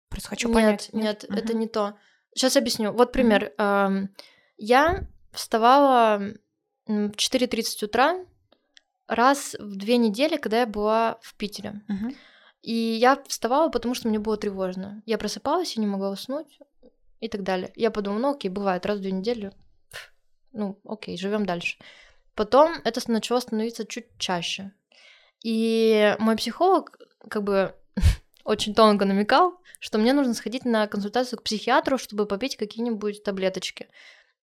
Просто 0.10 0.30
хочу 0.30 0.48
нет, 0.48 0.56
понять. 0.56 0.90
Нет, 0.94 1.26
Мгм. 1.30 1.38
это 1.38 1.54
не 1.54 1.68
то. 1.68 1.98
Сейчас 2.36 2.58
объясню. 2.58 2.92
Вот 2.94 3.12
пример. 3.12 3.54
Ам, 3.58 4.10
Я 4.58 5.06
вставала 5.32 6.20
в 6.88 7.12
4.30 7.16 7.84
утра 7.84 8.26
раз 9.08 9.56
в 9.60 9.76
две 9.76 9.98
недели, 9.98 10.38
когда 10.38 10.62
я 10.62 10.66
была 10.66 11.20
в 11.22 11.36
Питере. 11.36 11.82
Мгм. 11.88 12.16
И 12.64 12.74
я 12.74 13.22
вставала, 13.28 13.70
потому 13.70 13.94
что 13.94 14.08
мне 14.08 14.20
было 14.20 14.36
тревожно. 14.38 15.02
Я 15.06 15.18
просыпалась 15.18 15.76
и 15.76 15.80
не 15.80 15.88
могла 15.88 16.10
уснуть. 16.10 16.60
и 17.20 17.30
так 17.30 17.42
далее. 17.42 17.72
Я 17.76 17.90
подумала, 17.90 18.20
ну 18.20 18.32
окей, 18.36 18.50
бывает, 18.50 18.86
раз 18.86 19.00
в 19.00 19.02
две 19.02 19.12
недели, 19.12 19.52
ну 20.52 20.80
окей, 20.86 21.18
живем 21.18 21.48
дальше. 21.48 21.78
Потом 22.36 22.74
это 22.84 23.00
начало 23.12 23.40
становиться 23.40 23.86
чуть 23.88 24.06
чаще. 24.20 24.72
И 25.44 26.16
мой 26.20 26.36
психолог 26.36 27.00
как 27.28 27.44
бы 27.44 27.74
очень 28.48 28.74
тонко 28.74 29.06
намекал, 29.06 29.60
что 29.80 29.98
мне 29.98 30.14
нужно 30.14 30.34
сходить 30.34 30.64
на 30.64 30.88
консультацию 30.88 31.38
к 31.38 31.44
психиатру, 31.44 31.98
чтобы 31.98 32.26
попить 32.26 32.56
какие-нибудь 32.56 33.22
таблеточки. 33.22 33.88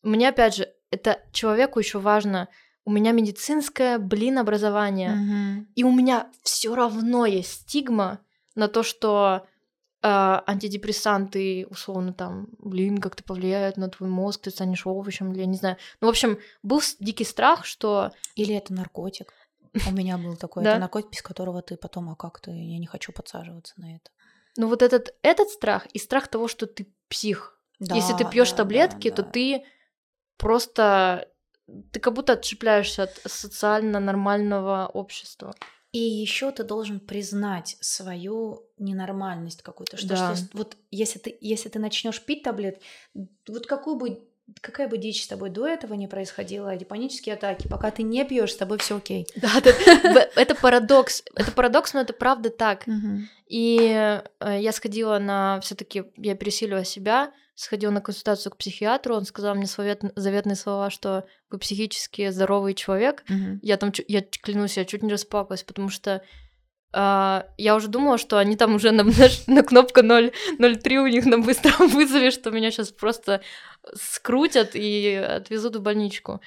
Мне, 0.03 0.29
опять 0.29 0.57
же, 0.57 0.69
это 0.90 1.21
человеку 1.33 1.79
еще 1.79 1.99
важно. 1.99 2.49
У 2.85 2.93
меня 2.93 3.12
медицинское, 3.12 3.99
блин, 3.99 4.38
образование. 4.38 5.11
Мгм. 5.11 5.69
И 5.75 5.85
у 5.85 5.90
меня 5.90 6.31
все 6.43 6.75
равно 6.75 7.25
есть 7.25 7.62
стигма 7.62 8.21
на 8.55 8.69
то, 8.69 8.83
что 8.83 9.47
э, 10.03 10.07
антидепрессанты, 10.07 11.67
условно, 11.71 12.12
там, 12.12 12.49
блин, 12.59 12.99
как-то 12.99 13.25
повлияют 13.25 13.79
на 13.79 13.88
твой 13.88 14.11
мозг, 14.11 14.43
ты 14.43 14.51
станешь 14.51 14.87
овощем, 14.87 15.33
или 15.33 15.40
я 15.40 15.47
не 15.47 15.57
знаю. 15.57 15.79
Ну, 16.03 16.09
в 16.09 16.11
общем, 16.11 16.38
был 16.62 16.83
дикий 17.01 17.25
страх, 17.25 17.64
что 17.64 18.12
Или 18.35 18.55
это 18.55 18.75
наркотик. 18.75 19.33
У 19.87 19.90
меня 19.92 20.18
был 20.18 20.37
такой, 20.37 20.64
Да. 20.64 20.70
это 20.72 20.80
наркотик, 20.80 21.10
без 21.10 21.22
которого 21.22 21.62
ты 21.62 21.76
потом, 21.76 22.08
а 22.10 22.16
как 22.16 22.40
ты, 22.40 22.50
я 22.50 22.78
не 22.78 22.87
хочу 22.87 23.12
подсаживаться 23.12 23.74
на 23.76 23.96
это. 23.96 24.10
ну 24.56 24.68
вот 24.68 24.82
этот, 24.82 25.14
этот 25.22 25.48
страх 25.50 25.87
и 25.87 25.98
страх 25.98 26.28
того, 26.28 26.48
что 26.48 26.66
ты 26.66 26.87
псих. 27.08 27.58
Если 27.80 28.12
ты 28.14 28.24
Да, 28.24 28.30
пьешь 28.30 28.50
да, 28.52 28.56
таблетки, 28.58 29.10
да, 29.10 29.16
то 29.16 29.22
да. 29.22 29.30
ты 29.30 29.64
просто 30.37 31.28
ты 31.92 31.98
как 32.00 32.12
будто 32.12 32.34
отщепляешься 32.34 33.04
от 33.04 33.20
социально 33.26 33.98
нормального 34.00 34.87
общества. 34.92 35.54
И 35.92 35.98
еще 35.98 36.50
ты 36.50 36.64
должен 36.64 37.00
признать 37.00 37.76
свою 37.80 38.66
ненормальность 38.78 39.62
какую-то, 39.62 39.96
что, 39.96 40.08
Да. 40.08 40.34
что 40.37 40.46
вот 40.58 40.76
если 40.90 41.18
ты 41.18 41.37
если 41.40 41.68
ты 41.68 41.78
начнешь 41.78 42.20
пить 42.24 42.42
таблет, 42.42 42.80
вот 43.48 43.66
какую 43.66 43.96
бы 43.96 44.28
какая 44.61 44.88
бы 44.88 44.98
дичь 44.98 45.24
с 45.24 45.28
тобой 45.28 45.50
до 45.50 45.66
этого 45.66 45.94
не 45.94 46.07
происходила, 46.07 46.68
эти 46.68 46.85
панические 46.85 47.35
атаки, 47.35 47.68
пока 47.68 47.90
ты 47.90 48.02
не 48.02 48.24
пьешь, 48.24 48.52
с 48.52 48.57
тобой 48.57 48.78
все 48.78 48.96
окей. 48.96 49.26
Да, 49.37 49.50
это, 50.37 50.54
парадокс. 50.54 51.22
Это 51.35 51.52
парадокс, 51.52 51.94
но 51.94 52.00
это 52.00 52.12
правда 52.12 52.50
так. 52.50 52.85
И 53.46 53.78
э, 54.40 54.59
я 54.61 54.72
сходила 54.72 55.18
на 55.18 55.61
все-таки, 55.61 56.04
я 56.16 56.35
пересилила 56.35 56.85
себя, 56.85 57.33
сходила 57.54 57.90
на 57.90 58.00
консультацию 58.00 58.52
к 58.52 58.57
психиатру, 58.57 59.14
он 59.14 59.24
сказал 59.26 59.54
мне 59.54 59.66
заветные 59.66 60.57
слова, 60.57 60.90
что 60.90 61.24
вы 61.50 61.59
психически 61.59 62.30
здоровый 62.30 62.74
человек. 62.74 63.24
Я 63.62 63.76
там, 63.76 63.92
я 64.09 64.22
клянусь, 64.22 64.76
я 64.76 64.85
чуть 64.85 65.02
не 65.02 65.12
расплакалась, 65.12 65.62
потому 65.62 65.88
что 65.88 66.22
а, 66.96 67.46
я 67.59 67.74
уже 67.74 67.88
думала, 67.88 68.18
что 68.18 68.38
они 68.38 68.57
там 68.57 68.76
уже 68.76 68.92
на, 68.92 69.02
на, 69.04 69.28
на 69.48 69.62
кнопку 69.62 70.02
0, 70.02 70.33
0,3 70.61 70.96
у 70.98 71.07
них 71.09 71.26
на 71.26 71.38
быстром 71.38 71.88
вызове, 71.88 72.30
что 72.30 72.50
меня 72.50 72.70
сейчас 72.70 72.92
просто 72.92 73.40
скрутят 73.94 74.70
и 74.74 75.14
отвезут 75.14 75.74
в 75.76 75.83
больничку. 75.83 76.40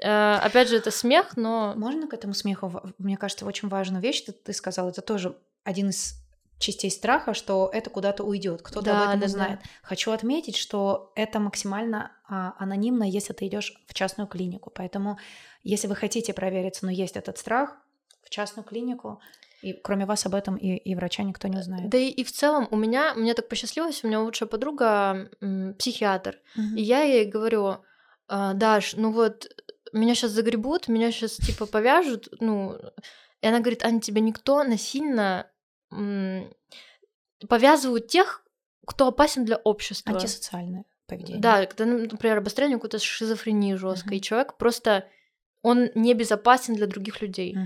Э, 0.00 0.36
опять 0.36 0.68
же, 0.68 0.76
это 0.76 0.92
смех, 0.92 1.36
но... 1.36 1.74
Можно 1.76 2.06
к 2.06 2.14
этому 2.14 2.34
смеху? 2.34 2.80
Мне 2.98 3.16
кажется, 3.16 3.44
очень 3.44 3.68
важную 3.68 4.00
вещь 4.00 4.22
ты, 4.22 4.32
ты 4.32 4.52
сказал. 4.52 4.88
Это 4.88 5.02
тоже 5.02 5.36
один 5.64 5.90
из 5.90 6.14
частей 6.60 6.90
страха, 6.90 7.34
что 7.34 7.68
это 7.72 7.90
куда-то 7.90 8.22
уйдет, 8.22 8.62
кто-то 8.62 8.86
Да, 8.86 9.02
об 9.02 9.08
этом 9.08 9.20
да, 9.20 9.26
узнает. 9.26 9.60
Хочу 9.82 10.12
отметить, 10.12 10.56
что 10.56 11.10
это 11.16 11.40
максимально 11.40 12.12
а, 12.28 12.54
анонимно, 12.58 13.02
если 13.02 13.32
ты 13.32 13.48
идешь 13.48 13.74
в 13.88 13.94
частную 13.94 14.28
клинику. 14.28 14.70
Поэтому, 14.70 15.18
если 15.64 15.88
вы 15.88 15.96
хотите 15.96 16.32
провериться, 16.32 16.84
но 16.84 16.92
есть 16.92 17.16
этот 17.16 17.38
страх, 17.38 17.76
в 18.22 18.30
частную 18.30 18.64
клинику, 18.64 19.20
и 19.62 19.72
кроме 19.72 20.06
вас 20.06 20.26
об 20.26 20.34
этом 20.34 20.56
и, 20.56 20.76
и 20.76 20.94
врача 20.94 21.22
никто 21.22 21.48
не 21.48 21.58
узнает. 21.58 21.88
Да 21.90 21.98
и, 21.98 22.08
и 22.08 22.24
в 22.24 22.32
целом 22.32 22.68
у 22.70 22.76
меня, 22.76 23.14
мне 23.14 23.34
так 23.34 23.48
посчастливилось, 23.48 24.02
у 24.04 24.08
меня 24.08 24.20
лучшая 24.20 24.48
подруга 24.48 25.28
м, 25.40 25.74
психиатр. 25.74 26.38
Мгм. 26.56 26.76
И 26.76 26.82
я 26.82 27.02
ей 27.02 27.26
говорю, 27.26 27.76
«А, 28.28 28.54
Даш, 28.54 28.94
ну 28.94 29.10
вот 29.12 29.48
меня 29.92 30.14
сейчас 30.14 30.30
загребут, 30.30 30.88
меня 30.88 31.10
сейчас 31.12 31.36
типа 31.36 31.66
повяжут, 31.66 32.28
ну, 32.40 32.78
и 33.42 33.46
она 33.46 33.58
говорит, 33.60 33.82
Аня, 33.84 34.00
тебя 34.00 34.20
никто 34.20 34.62
насильно 34.62 35.50
м, 35.92 36.52
повязывают 37.48 38.08
тех, 38.08 38.44
кто 38.86 39.08
опасен 39.08 39.44
для 39.44 39.56
общества. 39.56 40.12
Антисоциальное 40.12 40.84
поведение. 41.06 41.40
Да, 41.40 41.66
когда, 41.66 41.86
ну, 41.86 41.98
например, 41.98 42.38
обострение 42.38 42.76
какой-то 42.76 42.98
шизофрении 42.98 43.74
жесткой, 43.74 44.16
Мгм. 44.16 44.18
и 44.18 44.22
человек 44.22 44.56
просто 44.56 45.08
он 45.62 45.90
небезопасен 45.94 46.74
для 46.74 46.86
других 46.86 47.20
людей. 47.20 47.56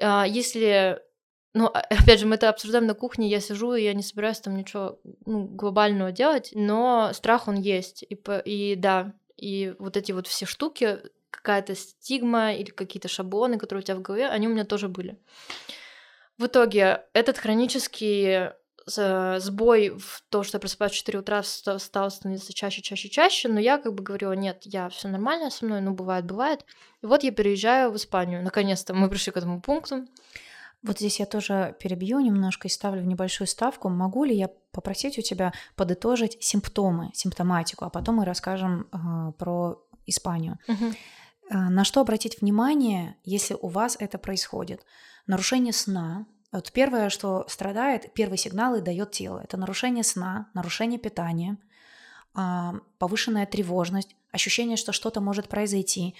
А, 0.00 0.26
если, 0.26 1.00
ну, 1.56 1.66
а- 1.66 1.80
опять 1.90 2.20
же, 2.20 2.26
мы 2.26 2.36
это 2.36 2.48
обсуждаем 2.48 2.86
на 2.86 2.94
кухне, 2.94 3.28
я 3.28 3.40
сижу, 3.40 3.74
и 3.74 3.82
я 3.82 3.94
не 3.94 4.02
собираюсь 4.02 4.40
там 4.40 4.56
ничего 4.56 5.00
ну, 5.24 5.44
глобального 5.44 6.12
делать, 6.12 6.50
но 6.54 7.10
страх 7.12 7.48
он 7.48 7.56
есть. 7.56 8.04
И, 8.08 8.18
и 8.44 8.76
да, 8.76 9.14
и 9.36 9.74
вот 9.78 9.96
эти 9.96 10.12
вот 10.12 10.26
все 10.26 10.46
штуки, 10.46 10.98
какая-то 11.30 11.74
стигма 11.74 12.54
или 12.54 12.70
какие-то 12.70 13.08
шаблоны, 13.08 13.58
которые 13.58 13.82
у 13.82 13.84
тебя 13.84 13.96
в 13.96 14.02
голове, 14.02 14.28
они 14.28 14.46
у 14.46 14.50
меня 14.50 14.64
тоже 14.64 14.88
были. 14.88 15.18
В 16.38 16.46
итоге 16.46 17.04
этот 17.14 17.38
хронический 17.38 18.50
сбой 18.86 19.88
в 19.98 20.22
то, 20.30 20.44
что 20.44 20.56
я 20.56 20.60
просыпаюсь 20.60 20.92
в 20.92 20.96
4 20.96 21.18
утра, 21.18 21.42
ста- 21.42 21.78
стал 21.80 22.08
становиться 22.10 22.52
чаще, 22.52 22.82
чаще, 22.82 23.08
чаще, 23.08 23.48
но 23.48 23.58
я 23.58 23.78
как 23.78 23.94
бы 23.94 24.04
говорила, 24.04 24.32
нет, 24.32 24.60
я 24.62 24.88
все 24.90 25.08
нормально 25.08 25.50
со 25.50 25.64
мной, 25.64 25.80
ну, 25.80 25.92
бывает, 25.92 26.24
бывает. 26.24 26.64
И 27.02 27.06
вот 27.06 27.24
я 27.24 27.32
переезжаю 27.32 27.90
в 27.90 27.96
Испанию. 27.96 28.44
Наконец-то 28.44 28.94
мы 28.94 29.08
пришли 29.08 29.32
к 29.32 29.36
этому 29.36 29.60
пункту. 29.60 30.06
Вот 30.86 30.98
здесь 30.98 31.18
я 31.20 31.26
тоже 31.26 31.76
перебью 31.80 32.20
немножко 32.20 32.68
и 32.68 32.70
ставлю 32.70 33.02
в 33.02 33.06
небольшую 33.06 33.48
ставку. 33.48 33.88
Могу 33.88 34.24
ли 34.24 34.36
я 34.36 34.48
попросить 34.70 35.18
у 35.18 35.22
тебя 35.22 35.52
подытожить 35.74 36.36
симптомы, 36.40 37.10
симптоматику, 37.12 37.84
а 37.84 37.90
потом 37.90 38.16
мы 38.16 38.24
расскажем 38.24 38.86
э, 38.92 39.32
про 39.38 39.82
Испанию. 40.06 40.58
Э, 40.68 41.58
На 41.68 41.84
что 41.84 42.00
обратить 42.00 42.40
внимание, 42.40 43.16
если 43.24 43.56
у 43.60 43.68
вас 43.68 43.96
это 43.98 44.18
происходит? 44.18 44.84
Нарушение 45.26 45.72
сна. 45.72 46.26
Вот 46.52 46.70
первое, 46.72 47.10
что 47.10 47.44
страдает, 47.48 48.14
первые 48.14 48.38
сигналы 48.38 48.80
дает 48.80 49.10
тело. 49.10 49.40
Это 49.42 49.56
нарушение 49.56 50.04
сна, 50.04 50.48
нарушение 50.54 50.98
питания, 50.98 51.58
а, 52.34 52.74
повышенная 52.98 53.46
тревожность, 53.46 54.14
ощущение, 54.30 54.76
что 54.76 54.92
что-то 54.92 55.20
может 55.20 55.48
произойти. 55.48 56.14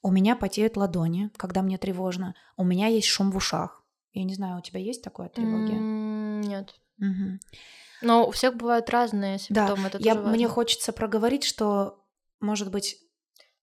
У 0.00 0.10
меня 0.10 0.36
потеют 0.36 0.76
ладони, 0.76 1.30
когда 1.36 1.62
мне 1.62 1.78
тревожно. 1.78 2.34
У 2.56 2.64
меня 2.64 2.86
есть 2.86 3.08
шум 3.08 3.32
в 3.32 3.36
ушах. 3.36 3.81
Я 4.12 4.24
не 4.24 4.34
знаю, 4.34 4.58
у 4.58 4.62
тебя 4.62 4.80
есть 4.80 5.02
такое 5.02 5.26
от 5.26 5.34
тревоги? 5.34 5.72
М, 5.72 6.40
Нет. 6.42 6.74
Мгм. 6.98 7.40
Но 8.02 8.26
у 8.26 8.30
всех 8.30 8.56
бывают 8.56 8.90
разные 8.90 9.38
Да, 9.48 9.66
симптомы. 9.68 9.88
это 9.88 9.98
я, 10.00 10.14
мне 10.14 10.48
хочется 10.48 10.92
проговорить, 10.92 11.44
что, 11.44 12.04
может 12.40 12.70
быть, 12.70 12.96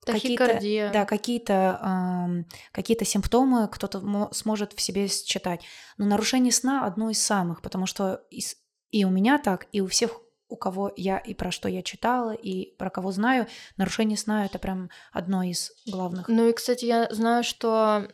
какие-то, 0.05 0.45
да, 0.93 1.05
какие-то, 1.05 1.77
ам, 1.81 2.45
какие-то 2.71 3.05
симптомы 3.05 3.67
кто-то 3.67 3.99
мо- 3.99 4.29
сможет 4.33 4.73
в 4.73 4.81
себе 4.81 5.07
считать. 5.07 5.61
Но 5.97 6.05
нарушение 6.05 6.51
сна 6.53 6.85
одно 6.85 7.09
из 7.09 7.21
самых, 7.21 7.61
потому 7.61 7.85
что 7.85 8.23
и, 8.29 8.41
с- 8.41 8.55
и 8.91 9.03
у 9.05 9.09
меня 9.09 9.37
так, 9.37 9.67
и 9.71 9.81
у 9.81 9.87
всех, 9.87 10.19
у 10.49 10.55
кого 10.55 10.91
я 10.97 11.17
и 11.17 11.33
про 11.33 11.51
что 11.51 11.69
я 11.69 11.81
читала, 11.83 12.31
и 12.31 12.75
про 12.77 12.89
кого 12.89 13.11
знаю, 13.11 13.47
нарушение 13.77 14.17
сна 14.17 14.45
это 14.45 14.59
прям 14.59 14.89
одно 15.13 15.43
из 15.43 15.71
главных. 15.85 16.27
Ну 16.27 16.49
и, 16.49 16.53
кстати, 16.53 16.85
я 16.85 17.07
знаю, 17.11 17.43
что, 17.43 18.07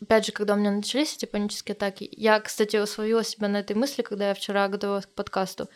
опять 0.00 0.26
же, 0.26 0.32
когда 0.32 0.54
у 0.54 0.56
меня 0.56 0.70
начались 0.70 1.14
эти 1.14 1.26
панические 1.26 1.74
атаки, 1.74 2.08
я, 2.10 2.40
кстати, 2.40 2.84
словила 2.86 3.22
себя 3.22 3.48
на 3.48 3.58
этой 3.58 3.76
мысли, 3.76 4.02
когда 4.02 4.28
я 4.28 4.34
вчера 4.34 4.66
готовилась 4.68 5.06
к 5.06 5.14
подкасту, 5.14 5.68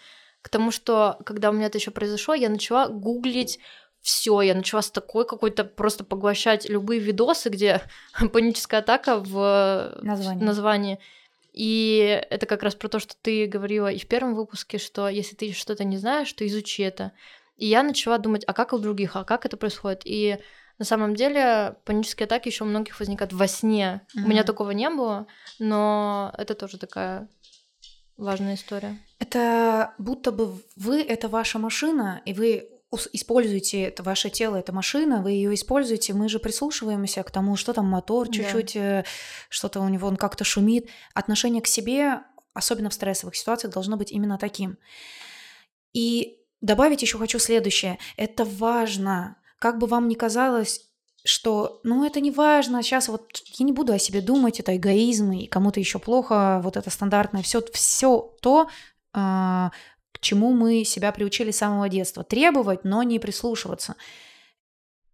к 0.43 0.49
тому, 0.49 0.71
что, 0.71 1.19
когда 1.27 1.51
у 1.51 1.53
меня 1.53 1.67
это 1.67 1.79
еще 1.79 1.91
произошло, 1.91 2.35
я 2.35 2.49
начала 2.49 2.89
гуглить 2.89 3.59
все, 4.01 4.41
я 4.41 4.55
начала 4.55 4.83
с 4.83 4.91
такой 4.91 5.27
какой-то 5.27 5.65
просто 5.65 6.05
поглощать 6.05 6.69
любые 6.69 7.01
видосы, 7.01 7.49
где 7.49 7.83
паническая 8.33 8.81
атака 8.81 9.19
в 9.19 9.99
Название. 10.01 10.45
названии. 10.45 10.99
И 11.57 12.23
это 12.29 12.45
как 12.45 12.63
раз 12.63 12.75
про 12.75 12.89
то, 12.89 12.99
что 12.99 13.15
ты 13.21 13.47
говорила 13.47 13.91
и 13.91 13.99
в 13.99 14.07
первом 14.07 14.35
выпуске, 14.35 14.77
что 14.77 15.09
если 15.09 15.35
ты 15.35 15.53
что-то 15.53 15.85
не 15.85 15.97
знаешь, 15.97 16.31
то 16.35 16.47
изучи 16.47 16.83
это. 16.83 17.13
И 17.57 17.67
я 17.67 17.83
начала 17.83 18.19
думать, 18.19 18.45
а 18.47 18.53
как 18.53 18.75
у 18.75 18.79
других, 18.79 19.17
а 19.17 19.25
как 19.25 19.47
это 19.47 19.57
происходит. 19.57 20.03
И 20.05 20.39
на 20.79 20.85
самом 20.85 21.17
деле 21.17 21.77
панические 21.87 22.27
атаки 22.27 22.49
еще 22.49 22.65
у 22.65 22.67
многих 22.67 23.01
возникают 23.01 23.33
во 23.33 23.49
сне. 23.49 24.03
У 24.15 24.29
меня 24.29 24.45
такого 24.45 24.73
не 24.73 24.91
было, 24.91 25.27
но 25.59 26.31
это 26.37 26.55
тоже 26.55 26.77
такая 26.77 27.27
важная 28.19 28.57
история. 28.57 28.99
Это 29.19 29.95
будто 29.97 30.33
бы 30.33 30.63
вы 30.77 31.01
это 31.01 31.29
ваша 31.29 31.59
машина, 31.59 32.21
и 32.27 32.35
вы 32.35 32.69
используете 33.13 33.83
это 33.83 34.03
ваше 34.03 34.31
тело, 34.31 34.57
это 34.57 34.73
машина, 34.73 35.23
вы 35.23 35.33
ее 35.33 35.55
используете, 35.55 36.15
мы 36.15 36.29
же 36.29 36.39
прислушиваемся 36.39 37.23
к 37.23 37.31
тому, 37.31 37.57
что 37.57 37.73
там 37.73 37.87
мотор 37.87 38.29
Да. 38.29 38.33
чуть-чуть, 38.33 38.77
э, 38.77 39.05
что-то 39.49 39.81
у 39.81 39.89
него 39.89 40.09
он 40.09 40.17
как-то 40.17 40.45
шумит. 40.45 40.89
Отношение 41.15 41.61
к 41.63 41.67
себе, 41.67 42.21
особенно 42.55 42.89
в 42.91 42.95
стрессовых 42.95 43.35
ситуациях, 43.37 43.73
должно 43.75 43.97
быть 43.97 44.13
именно 44.13 44.39
таким. 44.39 44.79
И 45.93 46.39
добавить 46.61 47.03
еще 47.03 47.19
хочу 47.19 47.39
следующее. 47.39 47.99
Это 48.17 48.45
важно. 48.45 49.37
Как 49.59 49.79
бы 49.79 49.87
вам 49.87 50.09
ни 50.09 50.15
казалось, 50.15 50.83
что, 51.25 51.81
ну, 51.83 52.05
это 52.05 52.21
не 52.21 52.31
важно, 52.31 52.83
сейчас 52.83 53.09
вот 53.09 53.43
я 53.59 53.67
не 53.67 53.73
буду 53.73 53.93
о 53.93 53.99
себе 53.99 54.21
думать, 54.21 54.61
это 54.61 54.77
эгоизм, 54.77 55.33
и 55.33 55.47
кому-то 55.47 55.81
еще 55.81 55.99
плохо, 55.99 56.61
вот 56.63 56.77
это 56.77 56.89
стандартное, 56.89 57.43
все, 57.43 57.63
все 57.73 58.35
то, 58.41 58.69
а, 59.13 59.73
к 60.17 60.21
чему 60.21 60.55
мы 60.55 60.85
себя 60.85 61.13
приучили 61.13 61.51
с 61.51 61.59
самого 61.59 61.91
детства. 61.91 62.25
Требовать, 62.25 62.85
но 62.85 63.03
не 63.03 63.19
прислушиваться. 63.19 63.97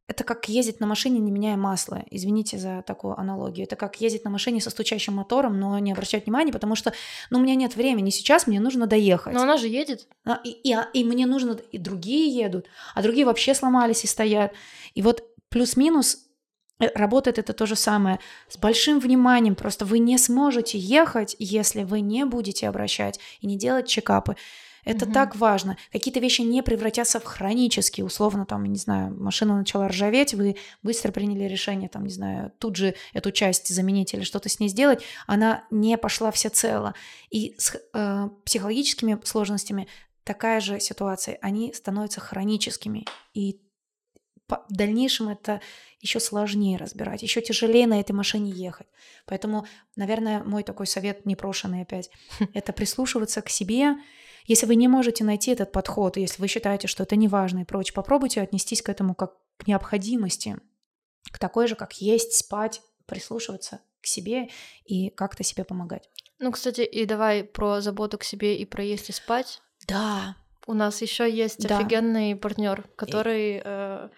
Это 0.07 0.23
как 0.23 0.49
ездить 0.49 0.79
на 0.79 0.87
машине, 0.87 1.19
не 1.19 1.33
меняя 1.33 1.57
масла. 1.57 2.05
Извините 2.09 2.57
за 2.57 2.85
такую 2.87 3.19
аналогию. 3.19 3.67
Это 3.67 3.75
как 3.75 4.01
ездить 4.01 4.25
на 4.25 4.31
машине 4.31 4.61
со 4.61 4.71
стучащим 4.71 5.15
мотором, 5.15 5.59
но 5.59 5.77
не 5.81 5.91
обращать 5.91 6.27
внимания, 6.27 6.53
потому 6.53 6.77
что, 6.77 6.93
ну, 7.31 7.41
у 7.41 7.43
меня 7.43 7.57
нет 7.57 7.75
времени. 7.75 8.11
Сейчас 8.11 8.47
мне 8.47 8.61
нужно 8.61 8.87
доехать. 8.87 9.35
Но 9.35 9.43
она 9.43 9.57
же 9.57 9.67
едет. 9.67 10.07
А, 10.25 10.41
и, 10.45 10.51
и, 10.51 10.73
а, 10.73 10.89
и 10.93 11.03
мне 11.03 11.27
нужно... 11.27 11.59
И 11.73 11.79
другие 11.79 12.29
едут, 12.33 12.67
а 12.95 13.03
другие 13.03 13.27
вообще 13.27 13.55
сломались 13.55 14.05
и 14.05 14.07
стоят. 14.07 14.53
И 14.95 15.03
вот 15.03 15.25
плюс-минус 15.49 16.19
э, 16.79 16.87
работает 16.95 17.39
это 17.39 17.55
то 17.55 17.67
же 17.67 17.75
самое. 17.75 18.21
С 18.49 18.57
большим 18.57 19.01
вниманием. 19.01 19.57
Просто 19.57 19.85
вы 19.85 19.99
не 19.99 20.17
сможете 20.17 20.79
ехать, 20.79 21.35
если 21.41 21.83
вы 21.83 22.03
не 22.03 22.25
будете 22.25 22.69
обращать 22.69 23.19
и 23.41 23.49
не 23.49 23.57
делать 23.57 23.89
чекапы. 23.89 24.37
Это 24.85 25.05
угу. 25.05 25.15
так 25.15 25.37
важно. 25.37 25.77
Какие-то 25.93 26.21
вещи 26.21 26.43
не 26.43 26.63
превратятся 26.63 27.21
в 27.21 27.25
хронические, 27.25 28.05
условно, 28.05 28.47
там, 28.47 28.65
не 28.65 28.79
знаю, 28.79 29.15
машина 29.19 29.57
начала 29.57 29.89
ржаветь, 29.89 30.35
вы 30.35 30.57
быстро 30.83 31.13
приняли 31.13 31.45
решение, 31.45 31.89
там, 31.89 32.05
не 32.05 32.13
знаю, 32.13 32.53
тут 32.59 32.77
же 32.77 32.95
эту 33.13 33.31
часть 33.31 33.69
заменить 33.69 34.13
или 34.15 34.23
что-то 34.23 34.49
с 34.49 34.59
ней 34.59 34.69
сделать, 34.69 35.03
она 35.27 35.65
не 35.71 35.97
пошла 35.97 36.31
всецело. 36.31 36.95
И 37.31 37.55
с 37.59 37.77
э, 37.95 38.29
психологическими 38.45 39.21
сложностями 39.25 39.87
такая 40.25 40.61
же 40.61 40.81
ситуация, 40.81 41.39
они 41.41 41.73
становятся 41.73 42.21
хроническими. 42.21 43.05
И 43.35 43.61
в 44.49 44.65
дальнейшем 44.69 45.29
это 45.29 45.61
еще 46.01 46.19
сложнее 46.19 46.77
разбирать, 46.77 47.23
еще 47.23 47.41
тяжелее 47.41 47.87
на 47.87 48.01
этой 48.01 48.13
машине 48.13 48.51
ехать. 48.51 48.89
Поэтому, 49.25 49.67
наверное, 49.95 50.43
мой 50.43 50.65
такой 50.65 50.87
совет 50.87 51.25
непрошенный 51.27 51.83
опять, 51.83 52.11
это 52.55 52.73
прислушиваться 52.73 53.41
к 53.41 53.49
себе, 53.49 53.95
если 54.45 54.67
вы 54.67 54.77
не 54.77 54.89
можете 54.89 55.25
найти 55.25 55.51
этот 55.51 55.73
подход, 55.73 56.17
если 56.17 56.41
вы 56.41 56.49
считаете, 56.49 56.89
что 56.89 57.03
это 57.03 57.17
неважно 57.17 57.61
и 57.61 57.65
прочее, 57.65 57.95
попробуйте 57.95 58.41
отнестись 58.41 58.83
к 58.83 58.89
этому 58.89 59.15
как 59.15 59.35
к 59.57 59.67
необходимости, 59.67 60.59
к 61.31 61.39
такой 61.39 61.69
же, 61.69 61.77
как 61.77 61.95
есть, 61.95 62.35
спать, 62.35 62.83
прислушиваться 63.07 63.81
к 64.01 64.07
себе 64.07 64.49
и 64.85 65.11
как-то 65.11 65.45
себе 65.45 65.65
помогать. 65.65 66.09
Ну, 66.39 66.51
кстати, 66.51 66.81
и 66.81 67.05
давай 67.05 67.45
про 67.45 67.81
заботу 67.81 68.19
к 68.19 68.25
себе 68.25 68.57
и 68.57 68.65
про 68.65 68.83
есть 68.83 69.09
и 69.11 69.13
спать. 69.13 69.63
Да. 69.87 70.37
У 70.67 70.75
нас 70.75 71.01
еще 71.03 71.31
есть 71.31 71.67
да. 71.67 71.79
офигенный 71.79 72.35
партнер, 72.35 72.89
который 72.97 73.59
и... 73.59 73.63
э, 73.65 74.09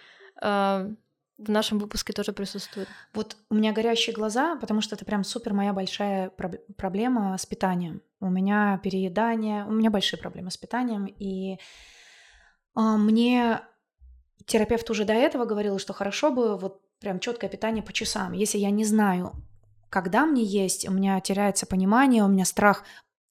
э, 0.43 0.95
в 1.39 1.51
нашем 1.51 1.79
выпуске 1.79 2.13
тоже 2.13 2.33
присутствует. 2.33 2.89
Вот 3.13 3.37
у 3.51 3.55
меня 3.55 3.73
горящие 3.73 4.15
глаза, 4.15 4.57
потому 4.57 4.81
что 4.81 4.95
это 4.95 5.05
прям 5.05 5.25
супер 5.25 5.53
моя 5.53 5.73
большая 5.73 6.31
проблема 6.77 7.37
с 7.37 7.47
питанием. 7.47 8.03
У 8.21 8.31
меня 8.31 8.81
переедание, 8.83 9.65
у 9.65 9.73
меня 9.73 9.91
большие 9.91 10.19
проблемы 10.21 10.51
с 10.51 10.57
питанием, 10.57 11.07
и 11.07 11.55
э, 11.55 12.81
мне 12.81 13.61
терапевт 14.47 14.89
уже 14.91 15.05
до 15.05 15.13
этого 15.13 15.45
говорил, 15.45 15.79
что 15.79 15.93
хорошо 15.93 16.31
бы 16.31 16.57
вот 16.57 16.81
прям 17.01 17.19
четкое 17.19 17.51
питание 17.51 17.83
по 17.83 17.93
часам. 17.93 18.33
Если 18.33 18.59
я 18.59 18.71
не 18.71 18.85
знаю, 18.85 19.33
когда 19.91 20.27
мне 20.27 20.43
есть, 20.43 20.89
у 20.89 20.93
меня 20.93 21.21
теряется 21.21 21.67
понимание, 21.67 22.25
у 22.25 22.29
меня 22.29 22.45
страх 22.45 22.85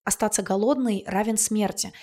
остаться 0.04 0.44
голодной 0.44 1.04
равен 1.08 1.38
смерти. 1.38 1.94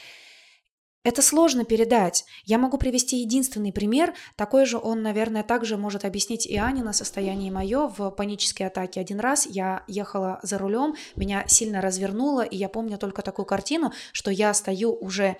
Это 1.02 1.22
сложно 1.22 1.64
передать. 1.64 2.26
Я 2.44 2.58
могу 2.58 2.76
привести 2.76 3.20
единственный 3.20 3.72
пример. 3.72 4.12
Такой 4.36 4.66
же 4.66 4.76
он, 4.76 5.00
наверное, 5.00 5.42
также 5.42 5.78
может 5.78 6.04
объяснить 6.04 6.44
и 6.44 6.58
Анина 6.58 6.92
состояние 6.92 7.50
мое 7.50 7.86
в 7.88 8.10
панической 8.10 8.66
атаке. 8.66 9.00
Один 9.00 9.18
раз 9.18 9.46
я 9.46 9.82
ехала 9.86 10.40
за 10.42 10.58
рулем, 10.58 10.94
меня 11.16 11.44
сильно 11.46 11.80
развернуло, 11.80 12.42
и 12.42 12.56
я 12.56 12.68
помню 12.68 12.98
только 12.98 13.22
такую 13.22 13.46
картину, 13.46 13.92
что 14.12 14.30
я 14.30 14.52
стою 14.52 14.92
уже 14.92 15.38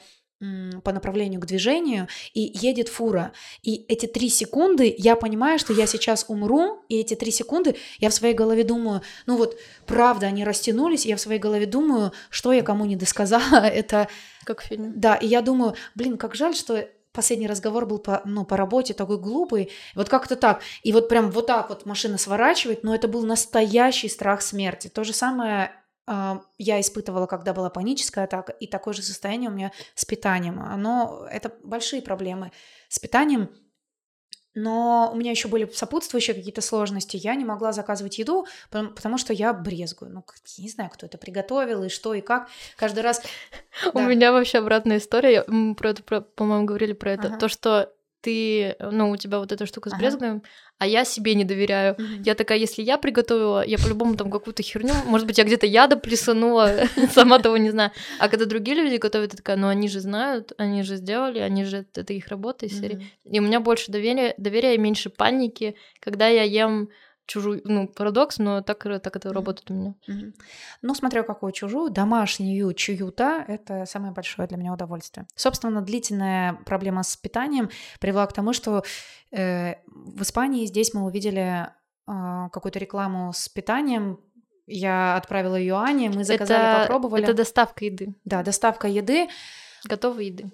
по 0.83 0.93
направлению 0.93 1.41
к 1.41 1.47
движению, 1.47 2.09
и 2.33 2.41
едет 2.55 2.89
фура. 2.89 3.33
И 3.63 3.85
эти 3.89 4.07
три 4.07 4.31
секунды 4.31 4.95
я 4.97 5.15
понимаю, 5.17 5.59
что 5.59 5.73
я 5.73 5.87
сейчас 5.87 6.25
умру, 6.29 6.83
и 6.89 6.99
эти 6.99 7.15
три 7.15 7.31
секунды 7.31 7.77
я 7.99 8.09
в 8.09 8.15
своей 8.15 8.35
голове 8.35 8.65
думаю, 8.65 9.03
ну 9.27 9.37
вот, 9.37 9.59
правда, 9.87 10.27
они 10.27 10.45
растянулись, 10.45 11.05
и 11.05 11.11
я 11.11 11.17
в 11.17 11.21
своей 11.21 11.39
голове 11.39 11.67
думаю, 11.67 12.13
что 12.31 12.53
я 12.53 12.63
кому 12.63 12.87
не 12.87 12.97
досказала, 12.97 13.65
это... 13.65 14.09
Как 14.45 14.63
в 14.63 14.65
фильме. 14.65 14.93
Да, 14.95 15.17
и 15.17 15.27
я 15.27 15.43
думаю, 15.43 15.75
блин, 15.95 16.17
как 16.17 16.35
жаль, 16.35 16.55
что 16.55 16.89
последний 17.13 17.47
разговор 17.47 17.87
был 17.87 17.99
по, 17.99 18.23
ну, 18.25 18.45
по 18.45 18.57
работе 18.57 18.95
такой 18.95 19.19
глупый, 19.19 19.71
вот 19.95 20.09
как-то 20.09 20.37
так, 20.37 20.63
и 20.83 20.93
вот 20.93 21.09
прям 21.09 21.31
вот 21.31 21.47
так 21.47 21.69
вот 21.69 21.85
машина 21.85 22.19
сворачивает, 22.19 22.83
но 22.83 22.95
это 22.95 23.09
был 23.09 23.25
настоящий 23.25 24.09
страх 24.09 24.43
смерти. 24.43 24.89
То 24.89 25.05
же 25.05 25.13
самое 25.13 25.73
я 26.59 26.81
испытывала, 26.81 27.27
когда 27.27 27.55
была 27.55 27.71
паническая 27.71 28.25
атака, 28.25 28.53
и 28.53 28.67
такое 28.67 28.95
же 28.95 29.03
состояние 29.03 29.51
у 29.51 29.53
меня 29.53 29.73
с 29.95 30.05
питанием. 30.05 30.61
Оно, 30.61 31.27
это 31.31 31.53
большие 31.63 32.03
проблемы 32.03 32.51
с 32.89 32.99
питанием, 32.99 33.51
но 34.55 35.11
у 35.13 35.17
меня 35.17 35.31
еще 35.31 35.47
были 35.47 35.71
сопутствующие 35.73 36.35
какие-то 36.35 36.61
сложности. 36.61 37.17
Я 37.17 37.37
не 37.37 37.45
могла 37.45 37.73
заказывать 37.73 38.19
еду, 38.19 38.47
потому 38.71 39.17
что 39.17 39.33
я 39.33 39.53
брезгую. 39.53 40.11
Ну, 40.11 40.25
я 40.57 40.65
не 40.65 40.71
знаю, 40.71 40.91
кто 40.91 41.07
это 41.07 41.19
приготовил 41.19 41.85
и 41.85 41.89
что 41.89 42.15
и 42.15 42.21
как. 42.21 42.49
Каждый 42.77 43.01
раз... 43.01 43.23
У 43.95 44.01
меня 44.01 44.33
вообще 44.33 44.59
обратная 44.59 44.99
история. 44.99 45.45
Мы 45.47 45.77
про 45.77 45.91
это, 45.91 46.03
по-моему, 46.03 46.67
говорили 46.67 46.95
про 46.95 47.13
это. 47.13 47.37
То, 47.37 47.49
что 47.49 47.93
ты, 48.21 48.77
ну, 48.81 49.11
у 49.11 49.17
тебя 49.17 49.39
вот 49.39 49.53
эта 49.53 49.67
штука 49.67 49.91
с 49.91 49.93
ага 49.93 50.43
а 50.81 50.87
я 50.87 51.05
себе 51.05 51.35
не 51.35 51.45
доверяю. 51.45 51.95
Mm-hmm. 51.95 52.23
Я 52.25 52.35
такая, 52.35 52.57
если 52.57 52.81
я 52.81 52.97
приготовила, 52.97 53.63
я 53.67 53.77
по-любому 53.77 54.17
там 54.17 54.31
какую-то 54.31 54.63
херню, 54.63 54.95
может 55.05 55.27
быть, 55.27 55.37
я 55.37 55.45
где-то 55.45 55.67
яда 55.67 55.97
плесанула, 55.97 56.85
сама 57.13 57.39
того 57.39 57.59
не 57.59 57.71
знаю. 57.71 57.93
А 58.19 58.31
когда 58.31 58.47
другие 58.47 58.79
люди 58.79 58.97
готовят, 58.97 59.33
я 59.33 59.37
такая, 59.37 59.59
ну 59.59 59.69
они 59.69 59.89
же 59.89 60.01
знают, 60.01 60.53
они 60.57 60.83
же 60.83 60.97
сделали, 60.97 61.39
они 61.39 61.65
же, 61.65 61.85
это 61.95 62.15
их 62.15 62.29
работа 62.29 62.65
из 62.65 62.81
серии. 62.81 63.07
И 63.31 63.39
у 63.41 63.43
меня 63.43 63.61
больше 63.61 63.93
доверия, 63.93 64.35
доверия 64.39 64.75
и 64.75 64.79
меньше 64.79 65.11
паники, 65.11 65.77
когда 66.01 66.29
я 66.29 66.45
ем 66.45 66.89
чужую, 67.31 67.63
ну, 67.65 67.87
парадокс, 67.87 68.39
но 68.39 68.61
так, 68.61 68.83
так 68.83 69.17
это 69.17 69.33
работает 69.33 69.71
у 69.71 69.75
меня. 69.75 69.95
Mm-hmm. 70.09 70.35
Ну, 70.83 70.95
смотря 70.95 71.23
какую 71.23 71.53
чужую, 71.53 71.91
домашнюю 71.91 72.75
чью-то, 72.75 73.45
это 73.47 73.87
самое 73.87 74.13
большое 74.13 74.49
для 74.49 74.57
меня 74.57 74.73
удовольствие. 74.73 75.27
Собственно, 75.37 75.81
длительная 75.81 76.55
проблема 76.67 77.05
с 77.05 77.17
питанием 77.17 77.71
привела 78.01 78.27
к 78.27 78.33
тому, 78.33 78.53
что 78.53 78.83
э, 79.31 79.75
в 79.87 80.23
Испании 80.23 80.67
здесь 80.67 80.93
мы 80.93 81.05
увидели 81.05 81.69
э, 82.09 82.49
какую-то 82.53 82.81
рекламу 82.81 83.33
с 83.33 83.49
питанием, 83.49 84.19
я 84.67 85.17
отправила 85.17 85.57
ее 85.57 85.75
Ане, 85.75 86.11
мы 86.11 86.25
заказали, 86.25 86.61
это, 86.61 86.81
попробовали. 86.83 87.25
Это 87.25 87.35
доставка 87.35 87.85
еды. 87.85 88.15
Да, 88.25 88.43
доставка 88.43 88.89
еды. 88.89 89.29
Готовой 89.85 90.27
еды. 90.27 90.53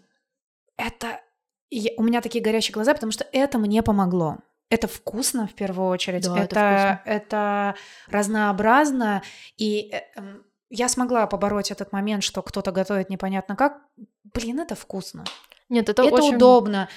Это... 0.76 1.20
Я, 1.68 1.90
у 1.96 2.02
меня 2.02 2.20
такие 2.20 2.42
горящие 2.42 2.72
глаза, 2.72 2.94
потому 2.94 3.12
что 3.12 3.26
это 3.32 3.58
мне 3.58 3.82
помогло. 3.82 4.38
Это 4.68 4.88
вкусно 4.88 5.46
в 5.46 5.54
первую 5.54 5.88
очередь. 5.88 6.24
Да, 6.24 6.38
это, 6.38 7.00
это, 7.04 7.10
это 7.10 7.74
разнообразно. 8.08 9.22
И 9.56 9.92
э, 9.92 10.22
я 10.70 10.88
смогла 10.88 11.26
побороть 11.26 11.70
этот 11.70 11.92
момент, 11.92 12.24
что 12.24 12.42
кто-то 12.42 12.72
готовит 12.72 13.08
непонятно 13.08 13.54
как. 13.54 13.80
Блин, 14.24 14.60
это 14.60 14.74
вкусно. 14.74 15.24
Нет, 15.68 15.88
это, 15.88 16.02
это 16.02 16.14
очень... 16.14 16.34
удобно. 16.34 16.88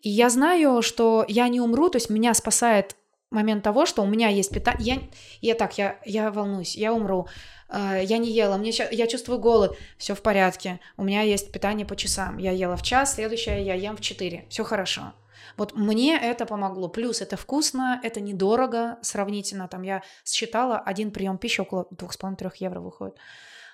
И 0.00 0.10
я 0.10 0.30
знаю, 0.30 0.82
что 0.82 1.24
я 1.26 1.48
не 1.48 1.60
умру, 1.60 1.88
то 1.88 1.96
есть 1.96 2.10
меня 2.10 2.32
спасает 2.34 2.96
момент 3.30 3.64
того, 3.64 3.86
что 3.86 4.02
у 4.02 4.06
меня 4.06 4.28
есть 4.28 4.50
питание. 4.50 4.94
Я, 4.94 5.00
я 5.40 5.54
так, 5.54 5.78
я, 5.78 5.98
я 6.04 6.30
волнуюсь, 6.30 6.76
я 6.76 6.92
умру. 6.92 7.26
Uh, 7.68 8.04
я 8.04 8.18
не 8.18 8.30
ела, 8.30 8.58
мне, 8.58 8.70
я 8.92 9.08
чувствую 9.08 9.40
голод, 9.40 9.76
все 9.98 10.14
в 10.14 10.22
порядке, 10.22 10.78
у 10.96 11.02
меня 11.02 11.22
есть 11.22 11.50
питание 11.50 11.84
по 11.84 11.96
часам, 11.96 12.38
я 12.38 12.52
ела 12.52 12.76
в 12.76 12.82
час, 12.82 13.16
следующее 13.16 13.66
я 13.66 13.74
ем 13.74 13.96
в 13.96 14.00
4, 14.00 14.46
все 14.48 14.62
хорошо. 14.62 15.14
Вот 15.56 15.74
мне 15.74 16.18
это 16.18 16.46
помогло. 16.46 16.88
Плюс 16.88 17.20
это 17.20 17.36
вкусно, 17.36 18.00
это 18.02 18.20
недорого 18.20 18.98
сравнительно. 19.02 19.68
Там 19.68 19.82
я 19.82 20.02
считала, 20.24 20.78
один 20.78 21.10
прием 21.10 21.38
пищи 21.38 21.60
около 21.60 21.86
2,5-3 21.92 22.52
евро 22.58 22.80
выходит. 22.80 23.16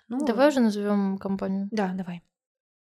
Ну, 0.09 0.25
давай 0.25 0.49
уже 0.49 0.61
назовем 0.61 1.19
компанию. 1.19 1.69
Да, 1.71 1.93
давай. 1.95 2.23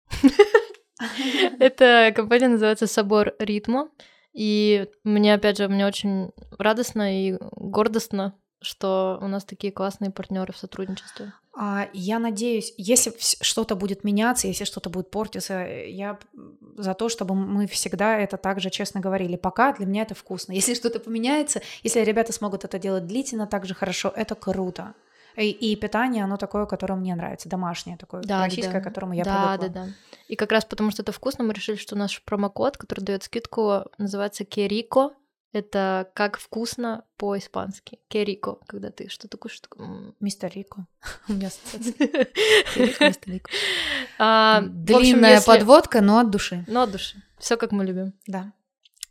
Эта 1.60 2.12
компания 2.16 2.48
называется 2.48 2.88
Собор 2.88 3.34
Ритма. 3.40 3.90
И 4.34 4.88
мне, 5.04 5.34
опять 5.34 5.58
же, 5.58 5.68
мне 5.68 5.86
очень 5.86 6.32
радостно 6.58 7.28
и 7.28 7.38
гордостно 7.52 8.41
что 8.62 9.20
у 9.22 9.28
нас 9.28 9.44
такие 9.44 9.74
классные 9.74 10.12
партнеры 10.12 10.54
в 10.54 10.58
сотрудничестве. 10.58 11.34
А, 11.54 11.90
я 11.94 12.20
надеюсь, 12.20 12.74
если 12.78 13.14
что-то 13.42 13.76
будет 13.76 14.04
меняться, 14.04 14.48
если 14.48 14.64
что-то 14.64 14.90
будет 14.90 15.12
портиться, 15.12 15.66
я 15.66 16.18
за 16.78 16.94
то, 16.94 17.10
чтобы 17.10 17.36
мы 17.36 17.68
всегда 17.68 18.18
это 18.18 18.38
также 18.38 18.70
честно 18.70 19.02
говорили. 19.02 19.36
Пока 19.36 19.74
для 19.74 19.86
меня 19.86 20.04
это 20.04 20.16
вкусно. 20.16 20.54
Если 20.54 20.76
что-то 20.76 21.00
поменяется, 21.00 21.62
если 21.84 22.00
ребята 22.02 22.32
смогут 22.32 22.64
это 22.64 22.80
делать 22.80 23.06
длительно, 23.06 23.48
так 23.48 23.66
же 23.66 23.74
хорошо, 23.74 24.14
это 24.16 24.36
круто. 24.36 24.94
И, 25.36 25.50
и 25.50 25.76
питание, 25.76 26.24
оно 26.24 26.38
такое, 26.38 26.66
которое 26.66 26.96
мне 26.96 27.16
нравится, 27.16 27.48
домашнее 27.48 27.98
такое, 27.98 28.22
да, 28.22 28.46
российское, 28.46 28.74
да. 28.74 28.82
к 28.82 28.84
которому 28.84 29.14
я 29.14 29.24
да, 29.24 29.56
привыкла. 29.56 29.70
Да, 29.70 29.86
да, 29.86 29.94
И 30.28 30.36
как 30.36 30.52
раз 30.52 30.66
потому, 30.66 30.92
что 30.92 31.04
это 31.04 31.12
вкусно, 31.12 31.44
мы 31.44 31.54
решили, 31.54 31.78
что 31.78 31.96
наш 31.96 32.22
промокод, 32.24 32.78
который 32.78 33.02
дает 33.02 33.24
скидку, 33.24 33.86
называется 33.98 34.44
Керико, 34.44 35.12
Это 35.54 36.10
как 36.14 36.38
вкусно 36.38 37.04
по-испански. 37.18 38.00
Керико, 38.08 38.60
когда 38.68 38.90
ты 38.90 39.10
что-то 39.10 39.38
кушаешь. 39.38 39.62
Мистер 40.20 40.52
Рико. 40.54 40.86
У 41.28 41.34
меня. 41.34 41.50
А, 44.18 44.62
Длинная 44.62 45.42
подводка, 45.42 46.02
но 46.02 46.20
от 46.20 46.30
души. 46.30 46.64
Но 46.68 46.84
от 46.84 46.92
души. 46.92 47.22
Все 47.38 47.58
как 47.58 47.72
мы 47.72 47.86
любим. 47.86 48.14
Да. 48.28 48.54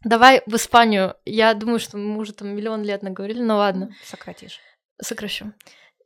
Давай 0.04 0.42
в 0.46 0.54
Испанию. 0.54 1.16
Я 1.24 1.52
думаю, 1.54 1.78
что 1.78 1.98
мы 1.98 2.18
уже 2.18 2.32
там 2.32 2.48
миллион 2.48 2.82
лет 2.84 3.02
наговорили, 3.02 3.42
но 3.42 3.56
ладно. 3.58 3.90
Сократишь. 4.04 4.60
Сокращу. 5.00 5.52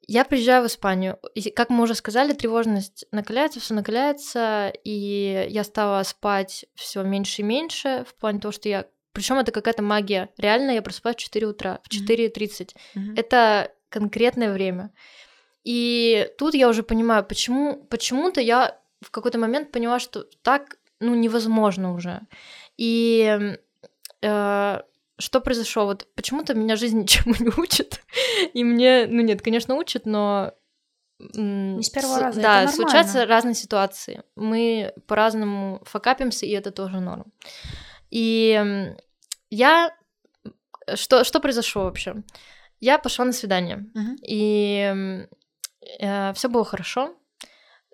Я 0.06 0.24
приезжаю 0.24 0.64
в 0.64 0.66
Испанию. 0.66 1.18
И, 1.34 1.50
как 1.50 1.70
мы 1.70 1.84
уже 1.84 1.94
сказали, 1.94 2.32
тревожность 2.32 3.06
накаляется, 3.10 3.60
все 3.60 3.74
накаляется, 3.74 4.72
и 4.84 5.46
я 5.48 5.64
стала 5.64 6.02
спать 6.02 6.66
все 6.74 7.02
меньше 7.02 7.42
и 7.42 7.44
меньше, 7.44 8.04
в 8.08 8.14
плане 8.14 8.40
того, 8.40 8.52
что 8.52 8.68
я 8.68 8.86
причем 9.14 9.38
это 9.38 9.52
какая-то 9.52 9.82
магия. 9.82 10.28
Реально 10.36 10.72
я 10.72 10.82
просыпаюсь 10.82 11.16
в 11.16 11.20
4 11.20 11.46
утра, 11.46 11.80
в 11.82 11.88
4.30. 11.88 12.74
Mm-hmm. 12.94 13.14
Это 13.16 13.72
конкретное 13.88 14.52
время. 14.52 14.92
И 15.62 16.28
тут 16.36 16.54
я 16.54 16.68
уже 16.68 16.82
понимаю, 16.82 17.24
почему, 17.24 17.76
почему-то 17.88 18.40
я 18.40 18.78
в 19.00 19.10
какой-то 19.10 19.38
момент 19.38 19.72
поняла, 19.72 19.98
что 19.98 20.24
так, 20.42 20.76
ну, 21.00 21.14
невозможно 21.14 21.94
уже. 21.94 22.22
И 22.76 23.56
э, 24.20 24.80
что 25.18 25.40
произошло? 25.40 25.86
Вот 25.86 26.08
почему-то 26.16 26.54
меня 26.54 26.76
жизнь 26.76 26.98
ничему 27.02 27.34
не 27.38 27.50
учит. 27.56 28.02
И 28.52 28.64
мне, 28.64 29.06
ну 29.08 29.22
нет, 29.22 29.42
конечно, 29.42 29.76
учит, 29.76 30.06
но 30.06 30.52
не 31.18 31.82
с 31.82 31.90
первого 31.90 32.18
раза. 32.18 32.40
Да, 32.40 32.64
это 32.64 32.72
случаются 32.72 33.24
разные 33.26 33.54
ситуации. 33.54 34.22
Мы 34.34 34.92
по-разному 35.06 35.80
факапимся, 35.84 36.46
и 36.46 36.50
это 36.50 36.72
тоже 36.72 37.00
норм. 37.00 37.32
И 38.14 38.94
я... 39.50 39.90
Что, 40.94 41.24
что 41.24 41.40
произошло 41.40 41.84
вообще? 41.84 42.22
Я 42.78 42.98
пошла 42.98 43.24
на 43.24 43.32
свидание, 43.32 43.86
uh-huh. 43.94 44.16
и 44.26 45.26
э, 45.98 46.32
все 46.34 46.48
было 46.48 46.64
хорошо, 46.64 47.14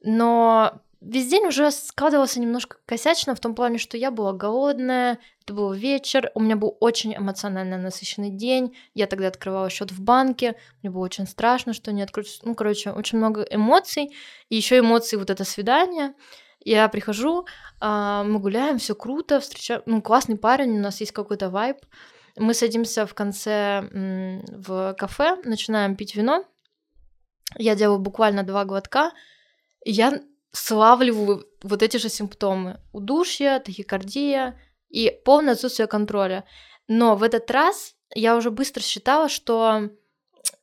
но 0.02 0.82
весь 1.00 1.28
день 1.28 1.46
уже 1.46 1.70
складывался 1.70 2.40
немножко 2.40 2.78
косячно 2.86 3.36
в 3.36 3.40
том 3.40 3.54
плане, 3.54 3.78
что 3.78 3.96
я 3.96 4.10
была 4.10 4.32
голодная, 4.32 5.18
это 5.44 5.54
был 5.54 5.72
вечер, 5.72 6.32
у 6.34 6.40
меня 6.40 6.56
был 6.56 6.76
очень 6.80 7.14
эмоционально 7.14 7.78
насыщенный 7.78 8.30
день, 8.30 8.76
я 8.94 9.06
тогда 9.06 9.28
открывала 9.28 9.70
счет 9.70 9.92
в 9.92 10.02
банке, 10.02 10.56
мне 10.82 10.90
было 10.90 11.04
очень 11.04 11.28
страшно, 11.28 11.72
что 11.72 11.92
не 11.92 12.02
откроют, 12.02 12.28
ну, 12.42 12.56
короче, 12.56 12.90
очень 12.90 13.18
много 13.18 13.42
эмоций, 13.42 14.10
и 14.48 14.56
еще 14.56 14.80
эмоции 14.80 15.16
вот 15.16 15.30
это 15.30 15.44
свидание, 15.44 16.14
я 16.60 16.88
прихожу, 16.88 17.46
а, 17.80 18.22
мы 18.24 18.38
гуляем, 18.38 18.78
все 18.78 18.94
круто, 18.94 19.40
встречаем, 19.40 19.82
ну, 19.86 20.02
классный 20.02 20.36
парень, 20.36 20.78
у 20.78 20.80
нас 20.80 21.00
есть 21.00 21.12
какой-то 21.12 21.50
вайб. 21.50 21.78
Мы 22.36 22.54
садимся 22.54 23.06
в 23.06 23.14
конце 23.14 23.88
в 24.48 24.94
кафе, 24.98 25.36
начинаем 25.44 25.96
пить 25.96 26.14
вино. 26.14 26.44
Я 27.56 27.74
делаю 27.74 27.98
буквально 27.98 28.44
два 28.44 28.64
глотка, 28.64 29.12
и 29.84 29.90
я 29.90 30.20
славливаю 30.52 31.46
вот 31.62 31.82
эти 31.82 31.96
же 31.96 32.08
симптомы. 32.08 32.80
Удушье, 32.92 33.58
тахикардия 33.58 34.60
и 34.88 35.10
полное 35.24 35.54
отсутствие 35.54 35.86
контроля. 35.86 36.44
Но 36.86 37.16
в 37.16 37.22
этот 37.22 37.50
раз 37.50 37.94
я 38.14 38.36
уже 38.36 38.50
быстро 38.50 38.82
считала, 38.82 39.28
что 39.28 39.90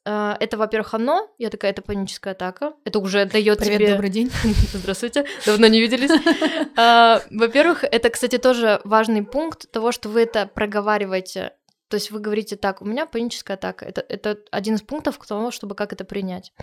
это, 0.08 0.58
во-первых, 0.58 0.94
оно. 0.94 1.30
Я 1.38 1.50
такая, 1.50 1.72
это 1.72 1.82
паническая 1.82 2.34
атака. 2.34 2.74
Это 2.86 3.00
уже 3.00 3.26
дает 3.26 3.60
Привет, 3.60 3.80
тебе... 3.80 3.92
добрый 3.92 4.10
день. 4.10 4.32
Здравствуйте, 4.74 5.26
давно 5.46 5.68
не 5.68 5.82
виделись. 5.82 6.12
А, 6.80 7.22
во-первых, 7.32 7.84
это, 7.84 8.10
кстати, 8.10 8.38
тоже 8.38 8.80
важный 8.84 9.24
пункт 9.24 9.72
того, 9.72 9.92
что 9.92 10.10
вы 10.10 10.22
это 10.22 10.46
проговариваете. 10.46 11.54
То 11.88 11.96
есть 11.96 12.12
вы 12.12 12.20
говорите 12.20 12.56
так, 12.56 12.82
у 12.82 12.86
меня 12.86 13.06
паническая 13.06 13.58
атака. 13.58 13.86
Это, 13.86 14.06
это 14.08 14.38
один 14.52 14.76
из 14.76 14.82
пунктов 14.82 15.18
к 15.18 15.26
тому, 15.26 15.52
чтобы 15.52 15.74
как 15.74 15.94
это 15.94 16.06
принять. 16.06 16.54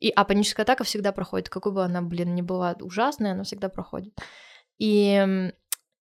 И, 0.00 0.10
а 0.10 0.24
паническая 0.24 0.64
атака 0.64 0.84
всегда 0.84 1.12
проходит. 1.12 1.48
Какой 1.48 1.72
бы 1.72 1.84
она, 1.84 2.02
блин, 2.02 2.34
ни 2.34 2.42
была 2.42 2.74
ужасная, 2.80 3.32
она 3.32 3.44
всегда 3.44 3.68
проходит. 3.68 4.14
И 4.78 5.52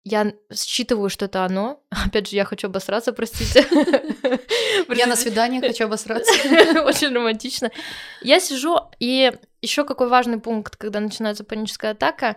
я 0.04 0.34
считываю, 0.54 1.10
что 1.10 1.26
это 1.26 1.46
оно. 1.46 1.82
Опять 2.06 2.30
же, 2.30 2.36
я 2.36 2.46
хочу 2.46 2.68
обосраться, 2.68 3.14
простите. 3.14 3.66
Я 4.90 5.08
на 5.08 5.16
свидание 5.16 5.62
хочу 5.62 5.86
обосраться. 5.86 6.34
Очень 6.84 7.14
романтично. 7.14 7.72
Я 8.22 8.40
сижу, 8.40 8.78
и 9.00 9.32
еще 9.62 9.86
какой 9.86 10.08
важный 10.10 10.40
пункт, 10.40 10.76
когда 10.76 11.00
начинается 11.00 11.44
паническая 11.44 11.92
атака, 11.92 12.36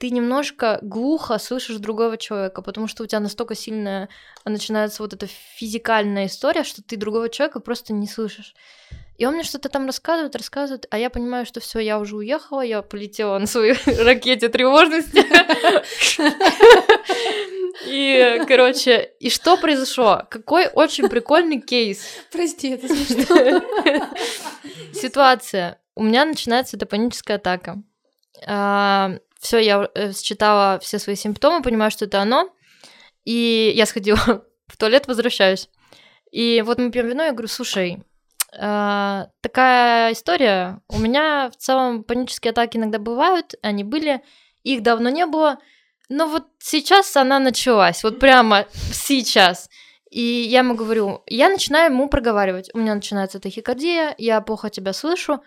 ты 0.00 0.08
немножко 0.08 0.78
глухо 0.80 1.38
слышишь 1.38 1.76
другого 1.76 2.16
человека, 2.16 2.62
потому 2.62 2.88
что 2.88 3.02
у 3.02 3.06
тебя 3.06 3.20
настолько 3.20 3.54
сильная 3.54 4.08
начинается 4.46 5.02
вот 5.02 5.12
эта 5.12 5.26
физикальная 5.26 6.24
история, 6.24 6.64
что 6.64 6.82
ты 6.82 6.96
другого 6.96 7.28
человека 7.28 7.60
просто 7.60 7.92
не 7.92 8.06
слышишь. 8.06 8.54
И 9.18 9.26
он 9.26 9.34
мне 9.34 9.42
что-то 9.42 9.68
там 9.68 9.84
рассказывает, 9.84 10.34
рассказывает, 10.34 10.86
а 10.90 10.96
я 10.98 11.10
понимаю, 11.10 11.44
что 11.44 11.60
все, 11.60 11.80
я 11.80 11.98
уже 11.98 12.16
уехала, 12.16 12.62
я 12.62 12.80
полетела 12.80 13.36
на 13.38 13.46
своей 13.46 13.74
ракете 14.02 14.48
тревожности. 14.48 15.22
И, 17.86 18.42
короче, 18.48 19.12
и 19.20 19.28
что 19.28 19.58
произошло? 19.58 20.22
Какой 20.30 20.68
очень 20.68 21.10
прикольный 21.10 21.60
кейс. 21.60 22.02
Прости, 22.32 22.70
это 22.70 22.88
смешно. 22.94 23.62
Ситуация. 24.94 25.78
У 25.94 26.02
меня 26.02 26.24
начинается 26.24 26.78
эта 26.78 26.86
паническая 26.86 27.36
атака. 27.36 27.82
А, 29.40 29.44
все, 29.44 29.58
я 29.58 29.88
э, 29.94 30.12
считала 30.12 30.78
все 30.80 30.98
свои 30.98 31.16
симптомы, 31.16 31.62
понимаю, 31.62 31.90
что 31.90 32.04
это 32.04 32.20
оно. 32.20 32.50
И 33.24 33.72
я 33.74 33.86
сходила 33.86 34.18
в 34.66 34.76
туалет, 34.76 35.06
возвращаюсь. 35.06 35.68
И 36.30 36.62
вот 36.64 36.78
мы 36.78 36.90
пьем 36.90 37.08
вино, 37.08 37.24
я 37.24 37.32
говорю, 37.32 37.48
слушай, 37.48 38.02
э, 38.52 39.26
такая 39.40 40.12
история. 40.12 40.80
У 40.88 40.98
меня 40.98 41.50
в 41.50 41.56
целом 41.56 42.04
панические 42.04 42.50
атаки 42.50 42.76
иногда 42.76 42.98
бывают, 42.98 43.54
они 43.62 43.84
были, 43.84 44.22
их 44.62 44.82
давно 44.82 45.08
не 45.08 45.26
было. 45.26 45.58
Но 46.08 46.26
вот 46.26 46.46
сейчас 46.58 47.16
она 47.16 47.38
началась, 47.38 48.02
вот 48.02 48.18
прямо 48.18 48.66
сейчас. 48.92 49.70
И 50.10 50.20
я 50.20 50.58
ему 50.58 50.74
говорю, 50.74 51.22
я 51.26 51.48
начинаю 51.48 51.92
ему 51.92 52.08
проговаривать. 52.08 52.68
У 52.74 52.78
меня 52.78 52.96
начинается 52.96 53.38
тахикардия, 53.38 54.14
я 54.18 54.40
плохо 54.40 54.68
тебя 54.68 54.92
слышу, 54.92 55.40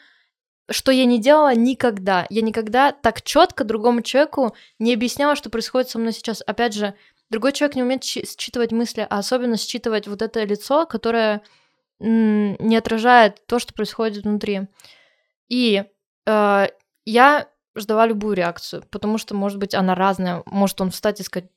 что 0.70 0.92
я 0.92 1.06
не 1.06 1.20
делала 1.20 1.56
никогда. 1.56 2.26
Я 2.30 2.42
никогда 2.42 2.92
так 2.92 3.22
четко 3.22 3.64
другому 3.64 4.02
человеку 4.02 4.56
не 4.80 4.94
объясняла, 4.94 5.36
что 5.36 5.50
происходит 5.50 5.90
со 5.90 6.00
мной 6.00 6.14
сейчас. 6.14 6.42
Опять 6.46 6.74
же, 6.74 6.94
другой 7.30 7.52
человек 7.52 7.76
не 7.76 7.84
умеет 7.84 8.04
считывать 8.04 8.72
мысли, 8.72 9.06
а 9.10 9.18
особенно 9.18 9.58
считывать 9.58 10.08
вот 10.08 10.22
это 10.22 10.44
лицо, 10.44 10.86
которое 10.86 11.42
не 12.00 12.76
отражает 12.76 13.46
то, 13.46 13.60
что 13.60 13.74
происходит 13.74 14.24
внутри. 14.24 14.68
И 15.48 15.84
э, 16.26 16.68
я 17.06 17.48
ждала 17.76 18.06
любую 18.06 18.36
реакцию, 18.36 18.84
потому 18.90 19.18
что, 19.18 19.36
может 19.36 19.58
быть, 19.58 19.74
она 19.74 19.96
разная. 19.96 20.44
Может 20.46 20.82
он 20.82 20.92
встать 20.92 21.20
и 21.20 21.24
сказать, 21.24 21.50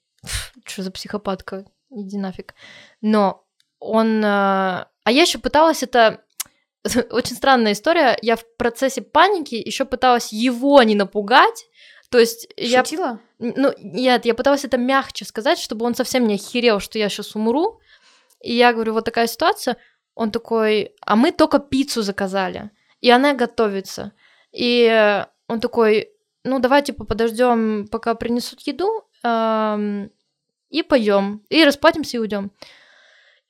что 0.64 0.82
за 0.82 0.90
психопатка, 0.90 1.64
иди 1.90 2.18
нафиг. 2.18 2.54
Но 3.00 3.44
он... 3.78 4.24
Э, 4.24 4.86
а 5.04 5.10
я 5.10 5.22
еще 5.22 5.38
пыталась 5.38 5.82
это... 5.82 6.22
Очень 7.10 7.36
странная 7.36 7.72
история. 7.72 8.16
Я 8.22 8.36
в 8.36 8.44
процессе 8.56 9.02
паники 9.02 9.54
еще 9.54 9.84
пыталась 9.84 10.32
его 10.32 10.82
не 10.82 10.94
напугать. 10.94 11.66
То 12.10 12.18
есть 12.18 12.48
Шутила? 12.56 13.20
я... 13.38 13.52
Ну, 13.56 13.72
нет, 13.78 14.24
я 14.24 14.34
пыталась 14.34 14.64
это 14.64 14.78
мягче 14.78 15.24
сказать, 15.24 15.58
чтобы 15.58 15.84
он 15.84 15.94
совсем 15.94 16.26
не 16.26 16.34
охерел, 16.34 16.80
что 16.80 16.98
я 16.98 17.08
сейчас 17.08 17.34
умру. 17.34 17.80
И 18.42 18.54
я 18.54 18.72
говорю, 18.72 18.92
вот 18.92 19.04
такая 19.04 19.26
ситуация. 19.26 19.76
Он 20.14 20.30
такой, 20.30 20.94
а 21.00 21.16
мы 21.16 21.32
только 21.32 21.58
пиццу 21.58 22.02
заказали, 22.02 22.70
и 23.02 23.10
она 23.10 23.34
готовится. 23.34 24.12
И 24.50 25.24
он 25.46 25.60
такой, 25.60 26.10
ну 26.42 26.58
давай 26.58 26.82
типа 26.82 27.04
подождем, 27.04 27.86
пока 27.88 28.14
принесут 28.14 28.62
еду, 28.62 29.04
эм, 29.22 30.10
и 30.70 30.82
пойдем, 30.82 31.42
и 31.50 31.64
расплатимся 31.64 32.16
и 32.16 32.20
уйдем. 32.20 32.50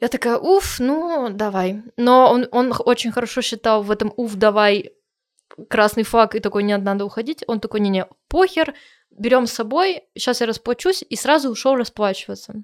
Я 0.01 0.09
такая, 0.09 0.37
уф, 0.37 0.79
ну 0.79 1.31
давай. 1.31 1.83
Но 1.97 2.31
он, 2.31 2.49
он 2.51 2.73
очень 2.79 3.13
хорошо 3.13 3.41
считал 3.41 3.83
в 3.83 3.91
этом 3.91 4.13
уф, 4.17 4.35
давай 4.35 4.93
красный 5.69 6.03
флаг, 6.03 6.35
и 6.35 6.41
такой, 6.41 6.63
нет, 6.63 6.83
надо 6.83 7.05
уходить. 7.05 7.43
Он 7.47 7.61
такой, 7.61 7.81
не-не, 7.81 8.07
похер, 8.29 8.75
берем 9.11 9.47
с 9.47 9.53
собой, 9.53 10.05
сейчас 10.15 10.41
я 10.41 10.47
расплачусь, 10.47 11.05
и 11.09 11.17
сразу 11.17 11.51
ушел 11.51 11.77
расплачиваться. 11.77 12.63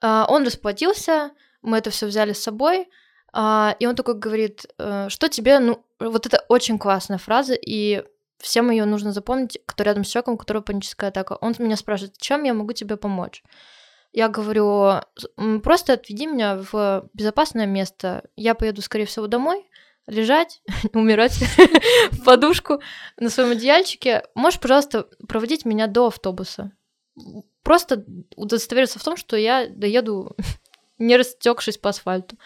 А, 0.00 0.26
он 0.28 0.44
расплатился, 0.44 1.32
мы 1.62 1.78
это 1.78 1.90
все 1.90 2.06
взяли 2.06 2.32
с 2.32 2.42
собой, 2.42 2.88
а, 3.32 3.74
и 3.80 3.86
он 3.86 3.96
такой 3.96 4.14
говорит, 4.14 4.66
э, 4.78 5.08
что 5.08 5.28
тебе, 5.28 5.58
ну, 5.58 5.84
вот 5.98 6.26
это 6.26 6.44
очень 6.48 6.78
классная 6.78 7.18
фраза, 7.18 7.54
и 7.54 8.04
всем 8.38 8.70
ее 8.70 8.84
нужно 8.84 9.12
запомнить, 9.12 9.58
кто 9.66 9.82
рядом 9.82 10.04
с 10.04 10.08
человеком, 10.08 10.34
у 10.34 10.38
которого 10.38 10.62
паническая 10.62 11.10
атака. 11.10 11.38
Он 11.40 11.54
меня 11.58 11.76
спрашивает, 11.76 12.16
чем 12.18 12.44
я 12.44 12.54
могу 12.54 12.72
тебе 12.72 12.96
помочь? 12.96 13.42
Я 14.14 14.28
говорю, 14.28 15.00
просто 15.64 15.94
отведи 15.94 16.26
меня 16.26 16.62
в 16.70 17.10
безопасное 17.14 17.66
место. 17.66 18.22
Я 18.36 18.54
поеду, 18.54 18.80
скорее 18.80 19.06
всего, 19.06 19.26
домой, 19.26 19.68
лежать, 20.06 20.62
умирать 20.94 21.32
в 22.12 22.22
подушку 22.22 22.80
на 23.18 23.28
своем 23.28 23.50
одеяльчике. 23.50 24.22
Можешь, 24.36 24.60
пожалуйста, 24.60 25.08
проводить 25.26 25.64
меня 25.64 25.88
до 25.88 26.06
автобуса? 26.06 26.70
Просто 27.64 28.04
удостовериться 28.36 29.00
в 29.00 29.04
том, 29.04 29.16
что 29.16 29.36
я 29.36 29.66
доеду 29.68 30.36
не 30.98 31.16
растекшись 31.16 31.78
по 31.78 31.90
асфальту. 31.90 32.38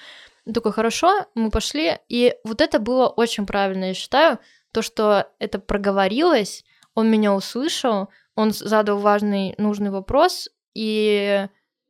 Такой, 0.50 0.72
хорошо, 0.72 1.26
мы 1.34 1.50
пошли. 1.50 1.98
И 2.08 2.34
вот 2.44 2.62
это 2.62 2.78
было 2.78 3.08
очень 3.08 3.44
правильно, 3.44 3.88
я 3.88 3.94
считаю, 3.94 4.38
то, 4.72 4.80
что 4.80 5.30
это 5.38 5.58
проговорилось, 5.58 6.64
он 6.94 7.10
меня 7.10 7.34
услышал, 7.34 8.08
он 8.34 8.52
задал 8.52 9.00
важный, 9.00 9.54
нужный 9.58 9.90
вопрос, 9.90 10.48
и 10.72 11.46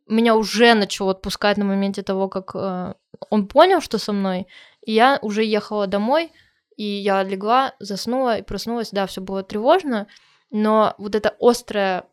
меня 0.09 0.34
уже 0.34 0.74
начало 0.74 1.12
отпускать 1.12 1.56
на 1.56 1.64
моменте 1.64 2.02
того, 2.02 2.28
как 2.28 2.52
э, 2.54 2.94
он 3.30 3.46
понял, 3.46 3.80
что 3.80 3.98
со 3.98 4.12
мной. 4.12 4.46
И 4.84 4.92
я 4.92 5.18
уже 5.22 5.44
ехала 5.44 5.86
домой, 5.86 6.32
и 6.76 6.84
я 6.84 7.22
легла, 7.22 7.74
заснула 7.78 8.38
и 8.38 8.42
проснулась. 8.42 8.90
Да, 8.90 9.06
все 9.06 9.20
было 9.20 9.42
тревожно, 9.42 10.06
но 10.50 10.94
вот 10.98 11.14
это 11.14 11.34
острое 11.40 12.04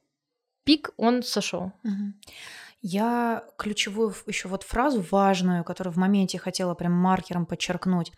пик, 0.63 0.91
он 0.97 1.23
сошел. 1.23 1.71
Я 2.81 3.43
ключевую 3.57 4.13
еще 4.27 4.47
вот 4.47 4.61
фразу 4.61 5.03
важную, 5.09 5.63
которую 5.63 5.91
в 5.93 5.97
моменте 5.97 6.37
хотела 6.37 6.75
прям 6.75 6.91
маркером 6.91 7.47
подчеркнуть. 7.47 8.11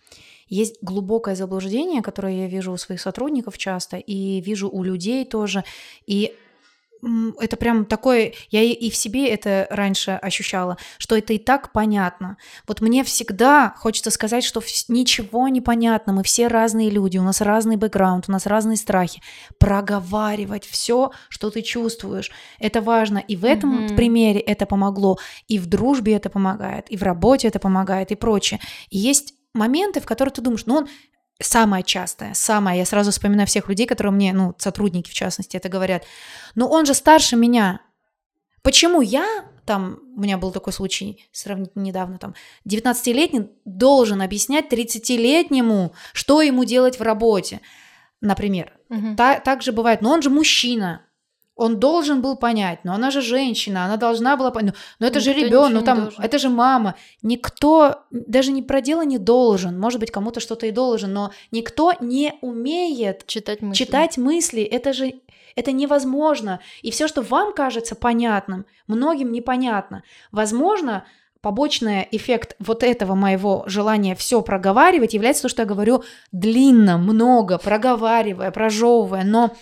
Есть 0.47 0.77
глубокое 0.81 1.35
заблуждение, 1.35 2.01
которое 2.01 2.41
я 2.41 2.47
вижу 2.47 2.73
у 2.73 2.77
своих 2.77 2.99
сотрудников 2.99 3.57
часто 3.57 3.97
и 3.97 4.41
вижу 4.41 4.69
у 4.69 4.83
людей 4.83 5.23
тоже. 5.25 5.63
И 6.05 6.35
это 7.39 7.57
прям 7.57 7.85
такое, 7.85 8.33
я 8.49 8.61
и 8.61 8.89
в 8.89 8.95
себе 8.95 9.29
это 9.29 9.67
раньше 9.69 10.11
ощущала, 10.11 10.77
что 10.97 11.17
это 11.17 11.33
и 11.33 11.37
так 11.37 11.71
понятно. 11.71 12.37
Вот 12.67 12.81
мне 12.81 13.03
всегда 13.03 13.73
хочется 13.77 14.11
сказать, 14.11 14.43
что 14.43 14.61
ничего 14.87 15.47
не 15.47 15.61
понятно, 15.61 16.13
мы 16.13 16.23
все 16.23 16.47
разные 16.47 16.89
люди, 16.89 17.17
у 17.17 17.23
нас 17.23 17.41
разный 17.41 17.75
бэкграунд, 17.75 18.25
у 18.27 18.31
нас 18.31 18.45
разные 18.45 18.77
страхи. 18.77 19.21
Проговаривать 19.59 20.65
все, 20.65 21.11
что 21.29 21.49
ты 21.49 21.61
чувствуешь, 21.61 22.31
это 22.59 22.81
важно. 22.81 23.19
И 23.19 23.35
в 23.35 23.45
этом 23.45 23.85
mm-hmm. 23.85 23.95
примере 23.95 24.39
это 24.39 24.65
помогло, 24.65 25.17
и 25.47 25.59
в 25.59 25.67
дружбе 25.67 26.13
это 26.13 26.29
помогает, 26.29 26.89
и 26.89 26.97
в 26.97 27.03
работе 27.03 27.47
это 27.47 27.59
помогает, 27.59 28.11
и 28.11 28.15
прочее. 28.15 28.59
И 28.89 28.97
есть 28.97 29.33
моменты, 29.53 29.99
в 29.99 30.05
которых 30.05 30.33
ты 30.33 30.41
думаешь, 30.41 30.65
ну 30.65 30.75
он 30.75 30.87
самое 31.39 31.83
частое, 31.83 32.33
самое, 32.33 32.79
я 32.79 32.85
сразу 32.85 33.11
вспоминаю 33.11 33.47
всех 33.47 33.69
людей, 33.69 33.85
которые 33.85 34.13
мне, 34.13 34.33
ну, 34.33 34.55
сотрудники 34.57 35.09
в 35.09 35.13
частности, 35.13 35.57
это 35.57 35.69
говорят, 35.69 36.03
но 36.55 36.67
он 36.67 36.85
же 36.85 36.93
старше 36.93 37.35
меня, 37.35 37.81
почему 38.61 39.01
я, 39.01 39.45
там, 39.65 39.99
у 40.15 40.21
меня 40.21 40.37
был 40.37 40.51
такой 40.51 40.73
случай 40.73 41.27
сравнительно 41.31 41.83
недавно, 41.83 42.17
там, 42.17 42.33
19-летний 42.67 43.49
должен 43.65 44.21
объяснять 44.21 44.71
30-летнему, 44.71 45.93
что 46.13 46.41
ему 46.41 46.63
делать 46.65 46.99
в 46.99 47.03
работе, 47.03 47.61
например. 48.21 48.73
Угу. 48.89 49.15
Та, 49.15 49.39
так 49.39 49.61
же 49.61 49.71
бывает, 49.71 50.01
но 50.01 50.11
он 50.11 50.21
же 50.21 50.29
мужчина, 50.29 51.06
он 51.57 51.79
должен 51.79 52.21
был 52.21 52.37
понять, 52.37 52.79
но 52.83 52.93
она 52.93 53.11
же 53.11 53.21
женщина, 53.21 53.85
она 53.85 53.97
должна 53.97 54.37
была 54.37 54.51
понять, 54.51 54.75
но 54.99 55.07
это 55.07 55.19
Никто 55.19 55.31
же 55.31 55.39
ребенок, 55.39 55.73
ну 55.73 55.81
там, 55.81 56.09
это 56.19 56.37
же 56.37 56.49
мама. 56.49 56.95
Никто 57.23 58.03
даже 58.11 58.51
не 58.51 58.61
про 58.61 58.79
дело 58.79 59.01
не 59.01 59.17
должен, 59.17 59.77
может 59.77 59.99
быть, 59.99 60.11
кому-то 60.11 60.39
что-то 60.39 60.67
и 60.67 60.71
должен, 60.71 61.11
но 61.13 61.31
никто 61.51 61.93
не 61.99 62.35
умеет 62.41 63.25
читать 63.25 63.61
мысли. 63.61 63.83
Читать 63.83 64.17
мысли, 64.17 64.61
это 64.61 64.93
же 64.93 65.21
это 65.55 65.71
невозможно. 65.71 66.59
И 66.83 66.91
все, 66.91 67.07
что 67.07 67.23
вам 67.23 67.51
кажется 67.51 67.95
понятным, 67.95 68.67
многим 68.85 69.31
непонятно. 69.31 70.03
Возможно, 70.31 71.05
побочный 71.41 72.07
эффект 72.11 72.55
вот 72.59 72.83
этого 72.83 73.15
моего 73.15 73.63
желания 73.65 74.15
все 74.15 74.43
проговаривать 74.43 75.15
является 75.15 75.43
то, 75.43 75.49
что 75.49 75.63
я 75.63 75.67
говорю 75.67 76.03
длинно, 76.31 76.99
много, 76.99 77.57
проговаривая, 77.57 78.51
прожевывая, 78.51 79.23
но 79.23 79.55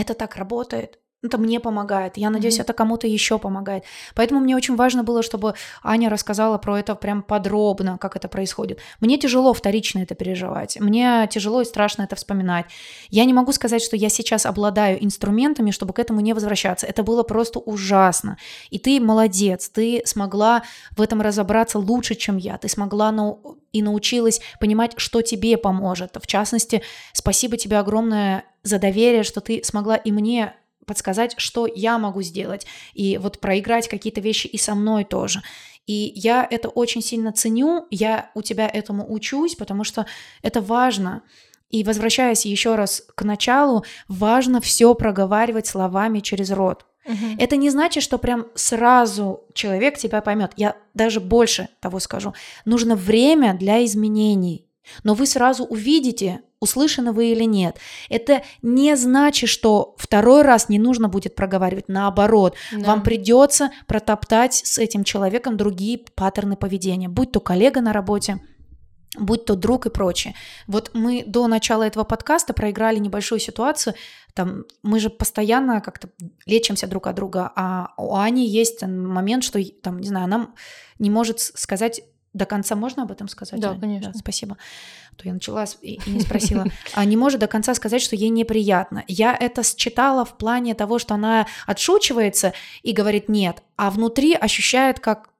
это 0.00 0.14
так 0.14 0.36
работает. 0.36 0.98
Это 1.22 1.36
мне 1.36 1.60
помогает. 1.60 2.16
Я 2.16 2.30
надеюсь, 2.30 2.58
mm-hmm. 2.58 2.62
это 2.62 2.72
кому-то 2.72 3.06
еще 3.06 3.38
помогает. 3.38 3.84
Поэтому 4.14 4.40
мне 4.40 4.56
очень 4.56 4.74
важно 4.74 5.04
было, 5.04 5.22
чтобы 5.22 5.54
Аня 5.82 6.08
рассказала 6.08 6.56
про 6.56 6.78
это 6.78 6.94
прям 6.94 7.22
подробно, 7.22 7.98
как 7.98 8.16
это 8.16 8.26
происходит. 8.26 8.78
Мне 9.00 9.18
тяжело 9.18 9.52
вторично 9.52 9.98
это 9.98 10.14
переживать. 10.14 10.80
Мне 10.80 11.28
тяжело 11.30 11.60
и 11.60 11.66
страшно 11.66 12.02
это 12.04 12.16
вспоминать. 12.16 12.66
Я 13.10 13.26
не 13.26 13.34
могу 13.34 13.52
сказать, 13.52 13.82
что 13.82 13.96
я 13.96 14.08
сейчас 14.08 14.46
обладаю 14.46 15.04
инструментами, 15.04 15.72
чтобы 15.72 15.92
к 15.92 15.98
этому 15.98 16.20
не 16.20 16.32
возвращаться. 16.32 16.86
Это 16.86 17.02
было 17.02 17.22
просто 17.22 17.58
ужасно. 17.58 18.38
И 18.70 18.78
ты 18.78 18.98
молодец. 18.98 19.68
Ты 19.68 20.00
смогла 20.06 20.62
в 20.92 21.02
этом 21.02 21.20
разобраться 21.20 21.78
лучше, 21.78 22.14
чем 22.14 22.38
я. 22.38 22.56
Ты 22.56 22.68
смогла 22.68 23.12
нау- 23.12 23.58
и 23.72 23.82
научилась 23.82 24.40
понимать, 24.58 24.94
что 24.96 25.20
тебе 25.20 25.58
поможет. 25.58 26.16
В 26.20 26.26
частности, 26.26 26.82
спасибо 27.12 27.58
тебе 27.58 27.78
огромное 27.78 28.44
за 28.62 28.78
доверие, 28.78 29.22
что 29.22 29.40
ты 29.40 29.62
смогла 29.64 29.96
и 29.96 30.12
мне 30.12 30.54
подсказать, 30.86 31.34
что 31.38 31.68
я 31.72 31.98
могу 31.98 32.22
сделать, 32.22 32.66
и 32.94 33.18
вот 33.18 33.38
проиграть 33.38 33.88
какие-то 33.88 34.20
вещи 34.20 34.46
и 34.48 34.58
со 34.58 34.74
мной 34.74 35.04
тоже. 35.04 35.42
И 35.86 36.12
я 36.14 36.46
это 36.48 36.68
очень 36.68 37.02
сильно 37.02 37.32
ценю, 37.32 37.86
я 37.90 38.30
у 38.34 38.42
тебя 38.42 38.68
этому 38.68 39.12
учусь, 39.12 39.54
потому 39.54 39.84
что 39.84 40.06
это 40.42 40.60
важно. 40.60 41.22
И 41.68 41.84
возвращаясь 41.84 42.44
еще 42.44 42.74
раз 42.74 43.04
к 43.14 43.22
началу, 43.22 43.84
важно 44.08 44.60
все 44.60 44.94
проговаривать 44.94 45.66
словами 45.66 46.20
через 46.20 46.50
рот. 46.50 46.86
Угу. 47.06 47.36
Это 47.38 47.56
не 47.56 47.70
значит, 47.70 48.02
что 48.02 48.18
прям 48.18 48.46
сразу 48.54 49.44
человек 49.54 49.96
тебя 49.96 50.20
поймет. 50.20 50.52
Я 50.56 50.76
даже 50.94 51.20
больше 51.20 51.68
того 51.80 51.98
скажу. 52.00 52.34
Нужно 52.64 52.96
время 52.96 53.54
для 53.54 53.84
изменений. 53.84 54.66
Но 55.04 55.14
вы 55.14 55.26
сразу 55.26 55.64
увидите, 55.64 56.42
услышаны 56.60 57.12
вы 57.12 57.32
или 57.32 57.44
нет. 57.44 57.78
Это 58.08 58.42
не 58.62 58.94
значит, 58.96 59.48
что 59.48 59.94
второй 59.98 60.42
раз 60.42 60.68
не 60.68 60.78
нужно 60.78 61.08
будет 61.08 61.34
проговаривать. 61.34 61.88
Наоборот, 61.88 62.54
да. 62.70 62.86
вам 62.86 63.02
придется 63.02 63.70
протоптать 63.86 64.54
с 64.54 64.78
этим 64.78 65.04
человеком 65.04 65.56
другие 65.56 65.98
паттерны 66.14 66.56
поведения, 66.56 67.08
будь 67.08 67.32
то 67.32 67.40
коллега 67.40 67.80
на 67.80 67.92
работе, 67.92 68.40
будь 69.18 69.44
то 69.46 69.56
друг 69.56 69.86
и 69.86 69.90
прочее. 69.90 70.34
Вот 70.66 70.90
мы 70.92 71.24
до 71.26 71.46
начала 71.48 71.82
этого 71.82 72.04
подкаста 72.04 72.52
проиграли 72.52 72.98
небольшую 72.98 73.40
ситуацию, 73.40 73.94
там 74.34 74.64
мы 74.82 75.00
же 75.00 75.10
постоянно 75.10 75.80
как-то 75.80 76.10
лечимся 76.46 76.86
друг 76.86 77.06
от 77.06 77.16
друга, 77.16 77.50
а 77.56 77.88
у 77.96 78.14
Ани 78.14 78.46
есть 78.46 78.82
момент, 78.82 79.44
что 79.44 79.58
там, 79.82 79.98
не 79.98 80.08
знаю, 80.08 80.26
она 80.26 80.50
не 80.98 81.10
может 81.10 81.40
сказать 81.40 82.02
до 82.32 82.46
конца 82.46 82.76
можно 82.76 83.02
об 83.02 83.10
этом 83.10 83.28
сказать? 83.28 83.60
Да, 83.60 83.74
конечно. 83.74 84.12
Да, 84.12 84.18
спасибо. 84.18 84.56
А 85.12 85.16
то 85.16 85.26
я 85.26 85.34
начала 85.34 85.64
и, 85.82 85.94
и 85.94 86.10
не 86.10 86.20
спросила. 86.20 86.64
А 86.94 87.04
не 87.04 87.16
может 87.16 87.40
до 87.40 87.46
конца 87.46 87.74
сказать, 87.74 88.02
что 88.02 88.16
ей 88.16 88.28
неприятно. 88.28 89.04
Я 89.08 89.36
это 89.38 89.62
считала 89.62 90.24
в 90.24 90.36
плане 90.36 90.74
того, 90.74 90.98
что 90.98 91.14
она 91.14 91.46
отшучивается 91.66 92.52
и 92.82 92.92
говорит 92.92 93.28
нет, 93.28 93.62
а 93.76 93.90
внутри 93.90 94.34
ощущает 94.34 95.00
как 95.00 95.30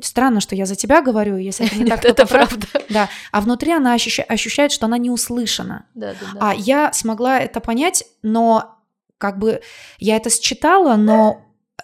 Странно, 0.00 0.40
что 0.40 0.56
я 0.56 0.64
за 0.64 0.76
тебя 0.76 1.02
говорю, 1.02 1.36
если 1.36 1.66
это 1.66 1.76
не 1.76 1.84
так, 1.90 2.06
это 2.06 2.26
правда. 2.26 2.66
Да, 2.88 3.10
а 3.32 3.42
внутри 3.42 3.72
она 3.72 3.92
ощущает, 3.92 4.72
что 4.72 4.86
она 4.86 4.96
не 4.96 5.10
услышана. 5.10 5.84
Да, 5.94 6.14
да, 6.14 6.26
да. 6.32 6.50
А 6.50 6.54
я 6.54 6.90
смогла 6.94 7.38
это 7.38 7.60
понять, 7.60 8.04
но 8.22 8.78
как 9.18 9.38
бы 9.38 9.60
я 9.98 10.16
это 10.16 10.30
считала, 10.30 10.96
но 10.96 11.42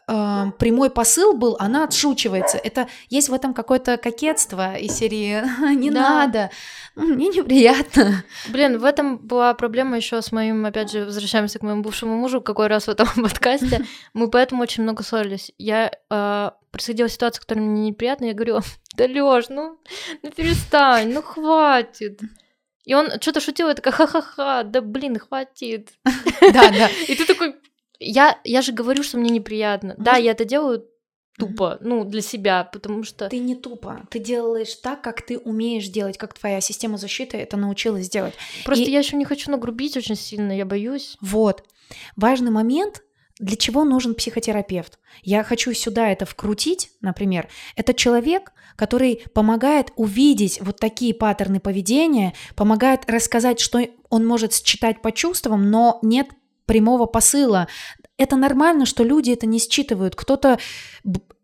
э, 0.09 0.45
прямой 0.59 0.91
посыл 0.91 1.35
был, 1.35 1.57
она 1.59 1.85
отшучивается. 1.85 2.59
Это 2.59 2.89
есть 3.09 3.29
в 3.29 3.35
этом 3.35 3.55
какое-то 3.55 3.97
кокетство 3.97 4.75
из 4.75 4.93
серии 4.97 5.43
«не 5.75 5.91
да. 5.91 6.01
надо, 6.01 6.51
мне 6.97 7.29
неприятно». 7.29 8.25
Блин, 8.49 8.79
в 8.79 8.85
этом 8.85 9.19
была 9.19 9.55
проблема 9.55 9.97
еще 9.97 10.23
с 10.23 10.33
моим, 10.33 10.65
опять 10.67 10.91
же, 10.91 11.05
возвращаемся 11.05 11.59
к 11.59 11.63
моему 11.63 11.83
бывшему 11.83 12.17
мужу, 12.17 12.41
какой 12.41 12.67
раз 12.67 12.87
в 12.87 12.91
этом 12.91 13.09
подкасте. 13.23 13.85
Мы 14.15 14.31
поэтому 14.31 14.63
очень 14.63 14.83
много 14.83 15.03
ссорились. 15.03 15.53
Я 15.59 15.93
э, 16.11 16.51
происходила 16.71 17.09
ситуация, 17.09 17.41
которая 17.41 17.65
мне 17.65 17.89
неприятна, 17.89 18.27
я 18.27 18.35
говорю, 18.35 18.61
да 18.97 19.07
Лёш, 19.07 19.49
ну, 19.49 19.79
ну 20.23 20.31
перестань, 20.31 21.13
ну 21.13 21.23
хватит. 21.23 22.21
И 22.85 22.95
он 22.95 23.11
что-то 23.21 23.41
шутил, 23.41 23.69
я 23.69 23.75
такая, 23.75 23.93
ха-ха-ха, 23.93 24.63
да 24.63 24.81
блин, 24.81 25.19
хватит. 25.19 25.91
Да, 26.41 26.71
да. 26.71 26.89
И 27.07 27.15
ты 27.15 27.27
такой, 27.27 27.55
я, 27.99 28.39
я 28.45 28.63
же 28.63 28.73
говорю, 28.73 29.03
что 29.03 29.19
мне 29.19 29.31
неприятно. 29.31 29.91
Может... 29.91 30.03
Да, 30.03 30.17
я 30.17 30.33
это 30.33 30.45
делаю 30.45 30.87
тупо, 31.39 31.79
ну, 31.81 32.05
для 32.05 32.21
себя, 32.21 32.65
потому 32.65 33.05
что... 33.05 33.29
Ты 33.29 33.39
не 33.39 33.55
тупо, 33.55 34.07
ты 34.11 34.19
делаешь 34.19 34.75
так, 34.75 35.03
как 35.03 35.23
ты 35.23 35.39
умеешь 35.39 35.89
делать, 35.89 36.19
как 36.19 36.35
твоя 36.35 36.61
система 36.61 36.99
защиты 36.99 37.37
это 37.37 37.57
научилась 37.57 38.11
делать. 38.11 38.35
Просто 38.65 38.85
И... 38.85 38.91
я 38.91 38.99
еще 38.99 39.17
не 39.17 39.25
хочу 39.25 39.51
нагрубить 39.51 39.97
очень 39.97 40.17
сильно, 40.17 40.53
я 40.57 40.67
боюсь. 40.67 41.17
Вот. 41.21 41.65
Важный 42.17 42.51
момент, 42.51 43.03
для 43.39 43.57
чего 43.57 43.85
нужен 43.85 44.15
психотерапевт? 44.15 44.99
Я 45.23 45.45
хочу 45.45 45.73
сюда 45.73 46.11
это 46.11 46.27
вкрутить, 46.27 46.91
например. 47.01 47.49
Это 47.77 47.95
человек, 47.95 48.53
который 48.75 49.23
помогает 49.33 49.93
увидеть 49.97 50.61
вот 50.61 50.79
такие 50.79 51.15
паттерны 51.15 51.61
поведения, 51.61 52.35
помогает 52.57 53.09
рассказать, 53.09 53.61
что 53.61 53.81
он 54.11 54.27
может 54.27 54.55
считать 54.55 55.03
по 55.03 55.13
чувствам, 55.13 55.71
но 55.71 56.01
нет 56.03 56.29
прямого 56.69 57.07
посыла. 57.07 57.67
Это 58.19 58.37
нормально, 58.37 58.85
что 58.85 59.03
люди 59.03 59.31
это 59.33 59.47
не 59.47 59.59
считывают. 59.59 60.15
Кто-то, 60.15 60.59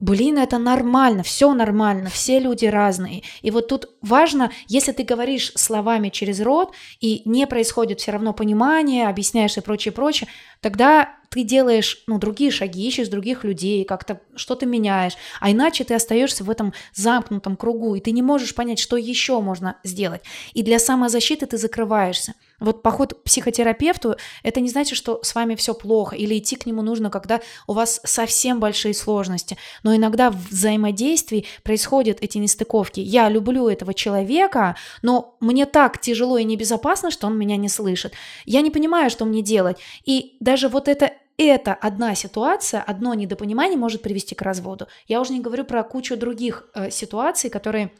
блин, 0.01 0.39
это 0.39 0.59
нормально, 0.59 1.23
все 1.23 1.55
нормально, 1.55 2.11
все 2.11 2.39
люди 2.41 2.67
разные. 2.67 3.23
И 3.43 3.51
вот 3.51 3.69
тут 3.69 3.89
важно, 4.03 4.51
если 4.69 4.93
ты 4.93 5.03
говоришь 5.03 5.53
словами 5.55 6.11
через 6.11 6.41
рот, 6.41 6.75
и 7.01 7.23
не 7.25 7.47
происходит 7.47 8.01
все 8.01 8.13
равно 8.13 8.33
понимание, 8.35 9.09
объясняешь 9.09 9.57
и 9.57 9.61
прочее, 9.61 9.93
прочее, 9.93 10.29
тогда 10.65 11.17
ты 11.29 11.43
делаешь, 11.43 12.05
ну, 12.07 12.19
другие 12.19 12.51
шаги, 12.51 12.87
ищешь 12.87 13.09
других 13.09 13.43
людей, 13.45 13.85
как-то 13.85 14.21
что-то 14.37 14.67
меняешь, 14.67 15.15
а 15.41 15.51
иначе 15.51 15.83
ты 15.83 15.93
остаешься 15.93 16.45
в 16.45 16.49
этом 16.49 16.73
замкнутом 16.95 17.57
кругу, 17.57 17.97
и 17.97 18.01
ты 18.01 18.13
не 18.13 18.23
можешь 18.23 18.55
понять, 18.55 18.79
что 18.79 18.97
еще 18.97 19.41
можно 19.41 19.77
сделать. 19.83 20.23
И 20.55 20.63
для 20.63 20.79
самозащиты 20.79 21.47
ты 21.47 21.59
закрываешься. 21.59 22.35
Вот 22.61 22.83
поход 22.83 23.15
к 23.15 23.23
психотерапевту– 23.25 24.15
это 24.45 24.61
не 24.61 24.69
значит, 24.69 24.97
что 24.97 25.21
с 25.25 25.35
вами 25.35 25.57
все 25.57 25.75
плохо, 25.75 26.15
или 26.15 26.39
идти 26.39 26.55
к 26.55 26.67
нему 26.67 26.83
нужно, 26.83 27.11
когда 27.11 27.41
у 27.67 27.73
вас 27.73 28.01
совсем 28.05 28.61
большие 28.61 28.95
сложности. 28.95 29.59
Но 29.83 29.95
иногда 29.95 30.31
в 30.31 30.51
взаимодействии 30.51 31.47
происходят 31.65 32.19
эти 32.21 32.39
нестыковки. 32.39 33.01
Я 33.01 33.29
люблю 33.29 33.69
этого 33.69 33.93
человека, 33.93 34.77
но 35.03 35.37
мне 35.41 35.67
так 35.67 36.01
тяжело 36.01 36.39
и 36.39 36.45
небезопасно, 36.45 37.11
что 37.11 37.27
он 37.27 37.37
меня 37.37 37.57
не 37.57 37.69
слышит. 37.69 38.13
Я 38.45 38.61
не 38.61 38.71
понимаю, 38.71 39.11
что 39.11 39.25
мне 39.25 39.43
делать. 39.43 39.79
И 40.05 40.37
даже 40.39 40.54
вот 40.69 40.89
это 40.89 41.13
эта 41.37 41.75
одна 41.75 42.15
ситуация, 42.15 42.81
одно 42.83 43.15
недопонимание 43.15 43.77
может 43.77 44.03
привести 44.03 44.35
к 44.35 44.43
разводу. 44.43 44.87
Я 45.09 45.21
уже 45.21 45.33
не 45.33 45.41
говорю 45.41 45.65
про 45.65 45.83
кучу 45.83 46.17
других 46.17 46.69
э, 46.75 46.91
ситуаций, 46.91 47.51
которые 47.51 47.91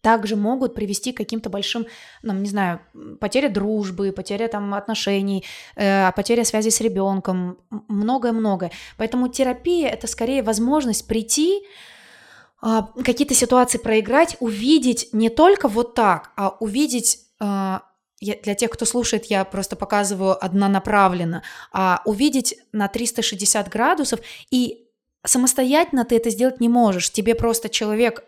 также 0.00 0.36
могут 0.36 0.74
привести 0.74 1.12
к 1.12 1.16
каким-то 1.16 1.50
большим, 1.50 1.86
ну, 2.22 2.34
не 2.34 2.48
знаю, 2.48 2.80
потеря 3.20 3.48
дружбы, 3.48 4.12
потеря 4.12 4.48
там 4.48 4.74
отношений, 4.74 5.44
э, 5.76 6.12
потеря 6.12 6.44
связи 6.44 6.70
с 6.70 6.80
ребенком, 6.80 7.58
многое-многое. 7.88 8.70
Поэтому 8.96 9.28
терапия 9.28 9.88
это 9.88 10.06
скорее 10.06 10.42
возможность 10.42 11.06
прийти, 11.08 11.62
э, 12.62 12.82
какие-то 13.04 13.34
ситуации 13.34 13.78
проиграть, 13.78 14.36
увидеть 14.40 15.08
не 15.12 15.30
только 15.30 15.68
вот 15.68 15.94
так, 15.94 16.32
а 16.36 16.50
увидеть 16.60 17.18
э, 17.40 17.78
я, 18.20 18.36
для 18.42 18.54
тех, 18.54 18.70
кто 18.70 18.84
слушает, 18.84 19.26
я 19.26 19.44
просто 19.44 19.76
показываю 19.76 20.42
однонаправленно, 20.42 21.42
а 21.72 22.02
увидеть 22.04 22.56
на 22.72 22.88
360 22.88 23.68
градусов 23.68 24.20
и 24.50 24.86
самостоятельно 25.24 26.04
ты 26.04 26.16
это 26.16 26.30
сделать 26.30 26.60
не 26.60 26.68
можешь. 26.68 27.10
Тебе 27.10 27.34
просто 27.34 27.68
человек 27.68 28.24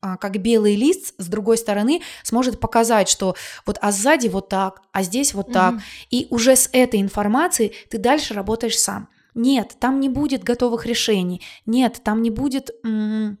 а, 0.00 0.16
как 0.16 0.38
белый 0.38 0.76
лист 0.76 1.14
с 1.18 1.26
другой 1.26 1.58
стороны 1.58 2.02
сможет 2.22 2.60
показать, 2.60 3.08
что 3.08 3.34
вот 3.64 3.78
а 3.80 3.92
сзади 3.92 4.28
вот 4.28 4.48
так, 4.48 4.82
а 4.92 5.02
здесь 5.02 5.34
вот 5.34 5.52
так. 5.52 5.74
Mm-hmm. 5.74 6.06
И 6.10 6.26
уже 6.30 6.56
с 6.56 6.68
этой 6.72 7.00
информацией 7.00 7.72
ты 7.90 7.98
дальше 7.98 8.34
работаешь 8.34 8.78
сам. 8.78 9.08
Нет, 9.34 9.76
там 9.78 10.00
не 10.00 10.08
будет 10.08 10.44
готовых 10.44 10.86
решений. 10.86 11.42
Нет, 11.66 12.00
там 12.02 12.22
не 12.22 12.30
будет 12.30 12.70
м- 12.84 13.38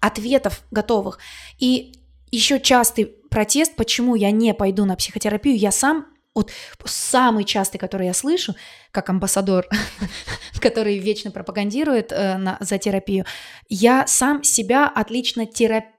ответов 0.00 0.62
готовых. 0.70 1.18
И 1.58 1.94
еще 2.30 2.60
частый 2.60 3.16
протест, 3.34 3.74
почему 3.74 4.14
я 4.14 4.30
не 4.30 4.54
пойду 4.54 4.84
на 4.84 4.94
психотерапию, 4.94 5.56
я 5.56 5.72
сам 5.72 6.06
вот 6.36 6.52
самый 6.84 7.44
частый, 7.44 7.80
который 7.80 8.06
я 8.06 8.14
слышу, 8.14 8.54
как 8.92 9.10
амбассадор, 9.10 9.66
который 10.60 10.98
вечно 10.98 11.32
пропагандирует 11.32 12.12
э, 12.12 12.36
на, 12.38 12.56
за 12.60 12.78
терапию, 12.78 13.24
я 13.68 14.06
сам 14.06 14.44
себя 14.44 14.88
отлично 14.88 15.46
терапию 15.46 15.90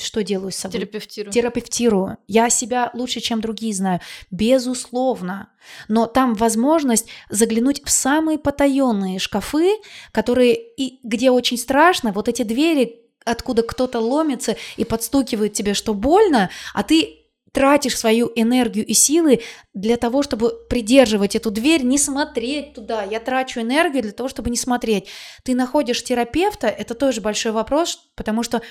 что 0.00 0.22
делаю 0.22 0.52
с 0.52 0.56
собой? 0.56 0.78
Терапевтирую. 0.78 1.32
Терапевтирую. 1.32 2.18
Я 2.28 2.50
себя 2.50 2.92
лучше, 2.94 3.18
чем 3.18 3.40
другие 3.40 3.74
знаю. 3.74 4.00
Безусловно. 4.30 5.50
Но 5.88 6.06
там 6.06 6.34
возможность 6.34 7.08
заглянуть 7.30 7.82
в 7.84 7.90
самые 7.90 8.38
потаенные 8.38 9.18
шкафы, 9.18 9.72
которые, 10.12 10.54
и 10.54 11.00
где 11.02 11.32
очень 11.32 11.58
страшно, 11.58 12.12
вот 12.12 12.28
эти 12.28 12.42
двери, 12.44 13.07
откуда 13.30 13.62
кто-то 13.62 14.00
ломится 14.00 14.56
и 14.76 14.84
подстукивает 14.84 15.52
тебе, 15.52 15.74
что 15.74 15.94
больно, 15.94 16.50
а 16.74 16.82
ты 16.82 17.18
тратишь 17.52 17.98
свою 17.98 18.30
энергию 18.34 18.86
и 18.86 18.92
силы 18.92 19.40
для 19.74 19.96
того, 19.96 20.22
чтобы 20.22 20.52
придерживать 20.68 21.34
эту 21.34 21.50
дверь, 21.50 21.82
не 21.82 21.98
смотреть 21.98 22.74
туда. 22.74 23.02
Я 23.02 23.20
трачу 23.20 23.60
энергию 23.60 24.02
для 24.02 24.12
того, 24.12 24.28
чтобы 24.28 24.50
не 24.50 24.56
смотреть. 24.56 25.08
Ты 25.44 25.54
находишь 25.54 26.04
терапевта, 26.04 26.68
это 26.68 26.94
тоже 26.94 27.20
большой 27.20 27.52
вопрос, 27.52 28.10
потому 28.14 28.42
что 28.42 28.62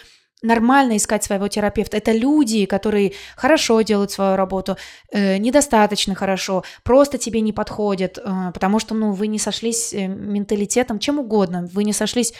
нормально 0.41 0.97
искать 0.97 1.24
своего 1.24 1.47
терапевта. 1.47 1.97
Это 1.97 2.12
люди, 2.12 2.66
которые 2.66 3.14
хорошо 3.36 3.82
делают 3.82 4.12
свою 4.12 4.36
работу, 4.36 4.78
э, 5.12 5.38
недостаточно 5.38 6.16
хорошо, 6.16 6.64
просто 6.84 7.18
тебе 7.18 7.41
не 7.41 7.53
подходят, 7.53 8.18
э, 8.18 8.51
потому 8.53 8.80
что 8.80 8.93
ну, 8.93 9.12
вы 9.12 9.28
не 9.28 9.39
сошлись 9.39 9.93
э, 9.93 10.08
менталитетом, 10.08 10.99
чем 10.99 11.20
угодно, 11.20 11.68
вы 11.74 11.84
не 11.84 11.93
сошлись 11.93 12.34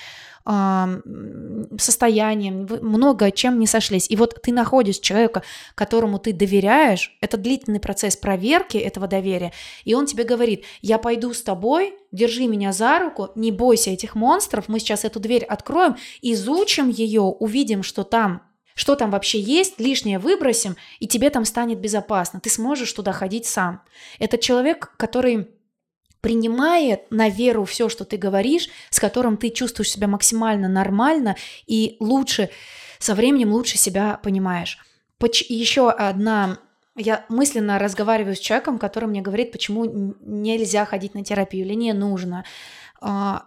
состоянием, 1.78 2.68
много 2.82 3.32
чем 3.32 3.60
не 3.60 3.68
сошлись. 3.68 4.10
И 4.10 4.16
вот 4.16 4.42
ты 4.42 4.54
находишь 4.54 5.00
человека, 5.00 5.44
которому 5.76 6.20
ты 6.20 6.32
доверяешь, 6.32 7.18
это 7.22 7.38
длительный 7.38 7.80
процесс 7.80 8.16
проверки 8.16 8.78
этого 8.78 9.08
доверия, 9.08 9.52
и 9.84 9.94
он 9.94 10.06
тебе 10.06 10.24
говорит, 10.24 10.64
я 10.82 10.98
пойду 10.98 11.34
с 11.34 11.42
тобой, 11.42 11.96
держи 12.12 12.48
меня 12.48 12.72
за 12.72 13.00
руку, 13.00 13.30
не 13.36 13.52
бойся 13.52 13.92
этих 13.92 14.16
монстров, 14.16 14.70
мы 14.70 14.80
сейчас 14.80 15.04
эту 15.04 15.20
дверь 15.20 15.44
откроем, 15.44 15.98
изучим 16.22 16.90
ее, 16.90 17.22
увидим, 17.22 17.84
что 17.84 18.04
там 18.04 18.42
что 18.78 18.96
там 18.96 19.10
вообще 19.10 19.40
есть, 19.40 19.80
лишнее 19.80 20.20
выбросим, 20.20 20.76
и 21.00 21.08
тебе 21.08 21.32
там 21.32 21.46
станет 21.46 21.80
безопасно. 21.80 22.40
Ты 22.40 22.52
сможешь 22.52 22.94
туда 22.94 23.12
ходить 23.12 23.48
сам. 23.48 23.82
Это 24.20 24.38
человек, 24.38 24.94
который 24.98 25.50
принимает 26.28 27.10
на 27.10 27.30
веру 27.30 27.64
все, 27.64 27.88
что 27.88 28.04
ты 28.04 28.18
говоришь, 28.18 28.68
с 28.90 29.00
которым 29.00 29.38
ты 29.38 29.50
чувствуешь 29.50 29.90
себя 29.90 30.08
максимально 30.10 30.68
нормально 30.68 31.38
и 31.68 31.96
лучше, 32.02 32.50
со 33.00 33.16
временем 33.16 33.54
лучше 33.54 33.78
себя 33.78 34.20
понимаешь. 34.22 34.78
Еще 35.22 35.90
одна 35.90 36.58
я 36.98 37.26
мысленно 37.30 37.80
разговариваю 37.80 38.36
с 38.36 38.40
человеком, 38.40 38.78
который 38.78 39.08
мне 39.08 39.22
говорит, 39.22 39.54
почему 39.54 39.86
нельзя 40.20 40.84
ходить 40.84 41.16
на 41.16 41.24
терапию 41.24 41.66
или 41.66 41.76
не 41.76 41.94
нужно. 41.94 42.44
А, 43.00 43.44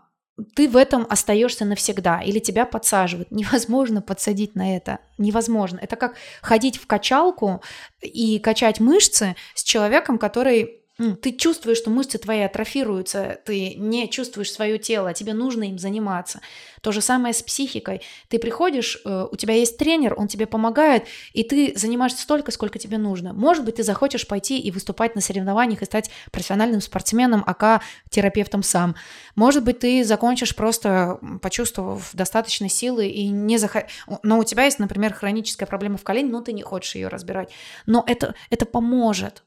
ты 0.56 0.66
в 0.66 0.78
этом 0.78 1.06
остаешься 1.10 1.66
навсегда, 1.66 2.22
или 2.22 2.38
тебя 2.38 2.64
подсаживают. 2.64 3.30
Невозможно 3.30 4.00
подсадить 4.00 4.54
на 4.54 4.74
это. 4.74 5.00
Невозможно. 5.18 5.78
Это 5.82 5.96
как 5.96 6.14
ходить 6.40 6.78
в 6.78 6.86
качалку 6.86 7.60
и 8.00 8.38
качать 8.38 8.80
мышцы 8.80 9.36
с 9.54 9.62
человеком, 9.64 10.16
который 10.16 10.79
ты 11.22 11.32
чувствуешь, 11.32 11.78
что 11.78 11.90
мышцы 11.90 12.18
твои 12.18 12.40
атрофируются, 12.40 13.38
ты 13.44 13.74
не 13.74 14.08
чувствуешь 14.08 14.52
свое 14.52 14.78
тело, 14.78 15.14
тебе 15.14 15.32
нужно 15.32 15.64
им 15.64 15.78
заниматься. 15.78 16.40
То 16.82 16.92
же 16.92 17.00
самое 17.00 17.32
с 17.32 17.42
психикой. 17.42 18.02
Ты 18.28 18.38
приходишь, 18.38 19.00
э, 19.04 19.26
у 19.30 19.36
тебя 19.36 19.54
есть 19.54 19.78
тренер, 19.78 20.14
он 20.16 20.28
тебе 20.28 20.46
помогает, 20.46 21.04
и 21.32 21.42
ты 21.42 21.72
занимаешься 21.76 22.22
столько, 22.22 22.50
сколько 22.52 22.78
тебе 22.78 22.98
нужно. 22.98 23.32
Может 23.32 23.64
быть, 23.64 23.76
ты 23.76 23.82
захочешь 23.82 24.26
пойти 24.26 24.58
и 24.58 24.70
выступать 24.70 25.14
на 25.14 25.20
соревнованиях 25.20 25.82
и 25.82 25.86
стать 25.86 26.10
профессиональным 26.32 26.80
спортсменом, 26.80 27.44
ака 27.46 27.80
терапевтом 28.10 28.62
сам. 28.62 28.94
Может 29.36 29.64
быть, 29.64 29.78
ты 29.78 30.04
закончишь 30.04 30.54
просто 30.54 31.18
почувствовав 31.40 32.10
достаточно 32.12 32.68
силы 32.68 33.08
и 33.08 33.28
не 33.28 33.58
захотишь... 33.58 33.90
Но 34.22 34.38
у 34.38 34.44
тебя 34.44 34.64
есть, 34.64 34.78
например, 34.78 35.14
хроническая 35.14 35.66
проблема 35.66 35.96
в 35.96 36.02
колене, 36.02 36.30
но 36.30 36.42
ты 36.42 36.52
не 36.52 36.62
хочешь 36.62 36.94
ее 36.94 37.08
разбирать. 37.08 37.50
Но 37.86 38.04
это, 38.06 38.34
это 38.50 38.66
поможет 38.66 39.42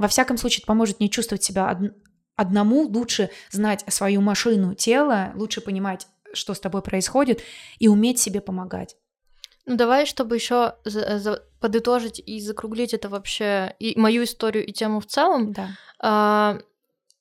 во 0.00 0.08
всяком 0.08 0.38
случае, 0.38 0.58
это 0.60 0.66
поможет 0.66 0.98
не 0.98 1.10
чувствовать 1.10 1.44
себя 1.44 1.70
од- 1.70 1.94
одному, 2.36 2.88
лучше 2.88 3.30
знать 3.50 3.84
свою 3.88 4.22
машину 4.22 4.74
тела, 4.74 5.32
лучше 5.34 5.60
понимать, 5.60 6.06
что 6.32 6.54
с 6.54 6.60
тобой 6.60 6.80
происходит, 6.80 7.42
и 7.78 7.86
уметь 7.88 8.18
себе 8.18 8.40
помогать. 8.40 8.96
Ну 9.66 9.76
давай, 9.76 10.06
чтобы 10.06 10.36
еще 10.36 10.74
за- 10.84 11.18
за- 11.18 11.42
подытожить 11.60 12.18
и 12.24 12.40
закруглить 12.40 12.94
это 12.94 13.10
вообще 13.10 13.76
и 13.78 13.98
мою 13.98 14.24
историю 14.24 14.66
и 14.66 14.72
тему 14.72 15.00
в 15.00 15.06
целом. 15.06 15.52
Да. 15.52 15.68
А, 15.98 16.58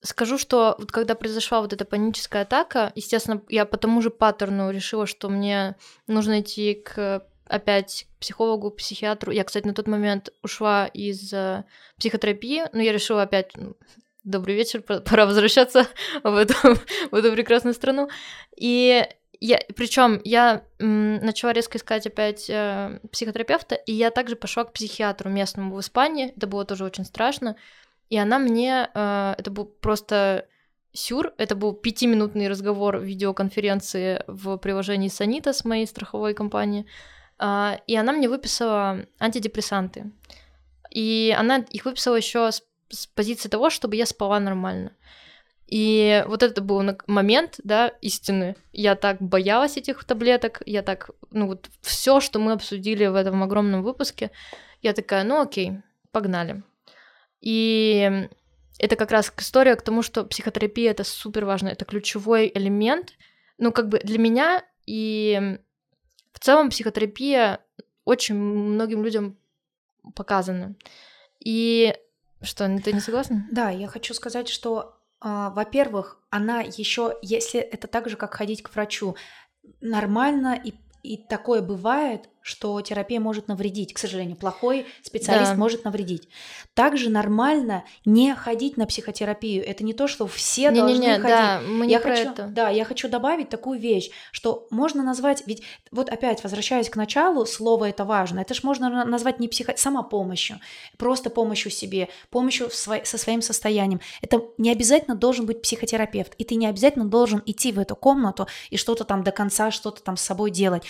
скажу, 0.02 0.38
что 0.38 0.76
вот 0.80 0.92
когда 0.92 1.16
произошла 1.16 1.60
вот 1.60 1.74
эта 1.74 1.84
паническая 1.84 2.44
атака, 2.44 2.94
естественно, 2.96 3.42
я 3.50 3.66
по 3.66 3.76
тому 3.78 4.02
же 4.02 4.10
паттерну 4.10 4.72
решила, 4.72 5.06
что 5.06 5.28
мне 5.30 5.76
нужно 6.08 6.40
идти 6.40 6.76
к 6.76 7.26
опять 7.50 8.08
к 8.16 8.20
психологу, 8.22 8.72
к 8.72 8.78
психиатру. 8.78 9.32
Я, 9.32 9.44
кстати, 9.44 9.68
на 9.68 9.74
тот 9.74 9.88
момент 9.88 10.30
ушла 10.42 10.88
из 10.88 11.34
э, 11.34 11.66
психотерапии, 11.98 12.64
но 12.72 12.82
я 12.82 12.94
решила 12.94 13.24
опять 13.24 13.52
ну, 13.58 13.76
добрый 14.24 14.56
вечер, 14.56 14.82
пора 14.82 15.26
возвращаться 15.26 15.88
в 16.24 16.36
эту, 16.36 16.54
в 17.12 17.16
эту 17.16 17.32
прекрасную 17.34 17.74
страну. 17.74 18.10
И 18.56 19.06
я, 19.42 19.60
причем 19.76 20.22
я 20.24 20.64
м, 20.80 21.18
начала 21.18 21.54
резко 21.54 21.78
искать 21.78 22.06
опять 22.06 22.50
э, 22.50 23.00
психотерапевта, 23.12 23.76
и 23.76 23.94
я 23.94 24.12
также 24.12 24.36
пошла 24.36 24.66
к 24.66 24.74
психиатру 24.74 25.30
местному 25.30 25.76
в 25.76 25.80
Испании. 25.80 26.34
Это 26.36 26.48
было 26.48 26.66
тоже 26.66 26.86
очень 26.86 27.06
страшно. 27.06 27.56
И 28.10 28.18
она 28.18 28.40
мне, 28.40 28.90
э, 28.94 29.36
это 29.38 29.50
был 29.52 29.66
просто 29.66 30.46
сюр, 30.92 31.34
это 31.38 31.56
был 31.56 31.74
пятиминутный 31.74 32.48
разговор 32.48 32.98
в 32.98 33.04
видеоконференции 33.04 34.24
в 34.28 34.58
приложении 34.58 35.08
Санита 35.08 35.54
с 35.54 35.64
моей 35.64 35.86
страховой 35.86 36.34
компании. 36.34 36.86
А, 37.40 37.80
и 37.88 37.96
она 37.96 38.12
мне 38.12 38.30
выписала 38.30 39.06
антидепрессанты. 39.20 40.12
И 40.92 41.34
она 41.38 41.58
их 41.70 41.86
выписала 41.86 42.16
еще 42.16 42.52
с, 42.52 42.64
с 42.90 43.08
позиции 43.08 43.50
того, 43.50 43.70
чтобы 43.70 43.96
я 43.96 44.06
спала 44.06 44.40
нормально. 44.40 44.92
И 45.68 46.24
вот 46.28 46.42
это 46.42 46.62
был 46.62 46.82
момент, 47.08 47.60
да, 47.64 47.90
истины. 48.02 48.56
Я 48.72 48.96
так 48.96 49.22
боялась 49.22 49.78
этих 49.78 50.04
таблеток, 50.04 50.64
я 50.66 50.82
так, 50.82 51.12
ну 51.32 51.46
вот 51.46 51.70
все, 51.82 52.20
что 52.20 52.40
мы 52.40 52.54
обсудили 52.54 53.06
в 53.06 53.16
этом 53.16 53.44
огромном 53.44 53.84
выпуске, 53.84 54.32
я 54.82 54.94
такая, 54.94 55.24
ну 55.24 55.42
окей, 55.42 55.74
погнали. 56.12 56.64
И 57.40 58.28
это 58.80 58.96
как 58.96 59.12
раз 59.12 59.32
история 59.38 59.76
к 59.76 59.84
тому, 59.84 60.02
что 60.02 60.26
психотерапия 60.26 60.90
это 60.90 61.04
супер 61.04 61.46
важно, 61.46 61.68
это 61.70 61.86
ключевой 61.86 62.52
элемент. 62.54 63.14
Ну, 63.60 63.72
как 63.72 63.90
бы 63.90 64.00
для 64.00 64.18
меня 64.18 64.64
и 64.88 65.60
в 66.32 66.40
целом 66.40 66.70
психотерапия 66.70 67.60
очень 68.06 68.36
многим 68.36 69.04
людям 69.04 69.38
показана. 70.16 70.76
И 71.40 71.96
что, 72.42 72.66
ты 72.80 72.94
не 72.94 73.00
согласна? 73.00 73.48
Да, 73.52 73.70
я 73.70 73.88
хочу 73.88 74.14
сказать, 74.14 74.48
что, 74.48 74.98
э, 75.22 75.50
во-первых, 75.54 76.20
она 76.30 76.62
еще, 76.62 77.18
если 77.22 77.60
это 77.60 77.88
так 77.88 78.10
же, 78.10 78.16
как 78.18 78.34
ходить 78.34 78.64
к 78.64 78.74
врачу, 78.74 79.16
нормально 79.82 80.60
и 80.64 80.74
и 81.02 81.18
такое 81.18 81.62
бывает, 81.62 82.30
что 82.42 82.80
терапия 82.82 83.20
может 83.20 83.48
навредить. 83.48 83.94
К 83.94 83.98
сожалению, 83.98 84.36
плохой 84.36 84.86
специалист 85.04 85.52
да. 85.52 85.58
может 85.58 85.86
навредить. 85.86 86.30
Также 86.74 87.10
нормально 87.10 87.84
не 88.06 88.34
ходить 88.36 88.78
на 88.78 88.86
психотерапию. 88.86 89.66
Это 89.66 89.84
не 89.84 89.94
то, 89.94 90.08
что 90.08 90.28
все 90.28 90.70
не, 90.70 90.80
должны 90.80 90.98
не, 90.98 91.08
не, 91.08 91.20
ходить. 91.20 91.28
Да, 91.28 91.62
мы 91.66 91.86
не 91.86 91.94
я 91.94 92.00
про 92.00 92.16
хочу, 92.16 92.32
это. 92.32 92.48
Да, 92.48 92.70
я 92.70 92.86
хочу 92.86 93.10
добавить 93.10 93.50
такую 93.50 93.80
вещь, 93.80 94.10
что 94.32 94.68
можно 94.72 95.04
назвать, 95.04 95.44
ведь 95.46 95.64
вот 95.92 96.10
опять 96.10 96.44
возвращаясь 96.44 96.90
к 96.90 96.96
началу, 96.96 97.46
слово 97.46 97.90
это 97.90 98.06
важно. 98.06 98.40
Это 98.40 98.54
ж 98.54 98.64
можно 98.64 99.06
назвать 99.06 99.40
не 99.40 99.48
психо, 99.48 99.74
самопомощью, 99.76 100.60
просто 100.98 101.30
помощью 101.30 101.72
себе, 101.72 102.10
помощью 102.30 102.70
сво... 102.70 103.02
со 103.04 103.18
своим 103.18 103.42
состоянием. 103.42 104.02
Это 104.22 104.42
не 104.58 104.72
обязательно 104.72 105.16
должен 105.16 105.46
быть 105.46 105.62
психотерапевт, 105.62 106.34
и 106.38 106.44
ты 106.44 106.56
не 106.56 106.68
обязательно 106.68 107.06
должен 107.06 107.42
идти 107.46 107.72
в 107.72 107.80
эту 107.80 107.96
комнату 107.96 108.48
и 108.70 108.78
что-то 108.78 109.04
там 109.04 109.24
до 109.24 109.32
конца, 109.32 109.72
что-то 109.72 110.02
там 110.02 110.18
с 110.18 110.22
собой 110.22 110.52
делать 110.52 110.84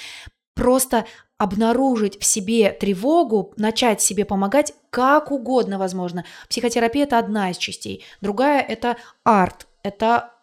просто 0.60 1.06
обнаружить 1.40 2.20
в 2.22 2.26
себе 2.26 2.72
тревогу, 2.72 3.54
начать 3.56 4.02
себе 4.02 4.26
помогать 4.26 4.74
как 4.92 5.32
угодно 5.32 5.80
возможно. 5.80 6.26
Психотерапия 6.50 7.06
это 7.06 7.18
одна 7.18 7.50
из 7.50 7.58
частей. 7.58 8.04
Другая 8.22 8.62
это 8.62 8.98
арт, 9.24 9.68
это 9.82 10.34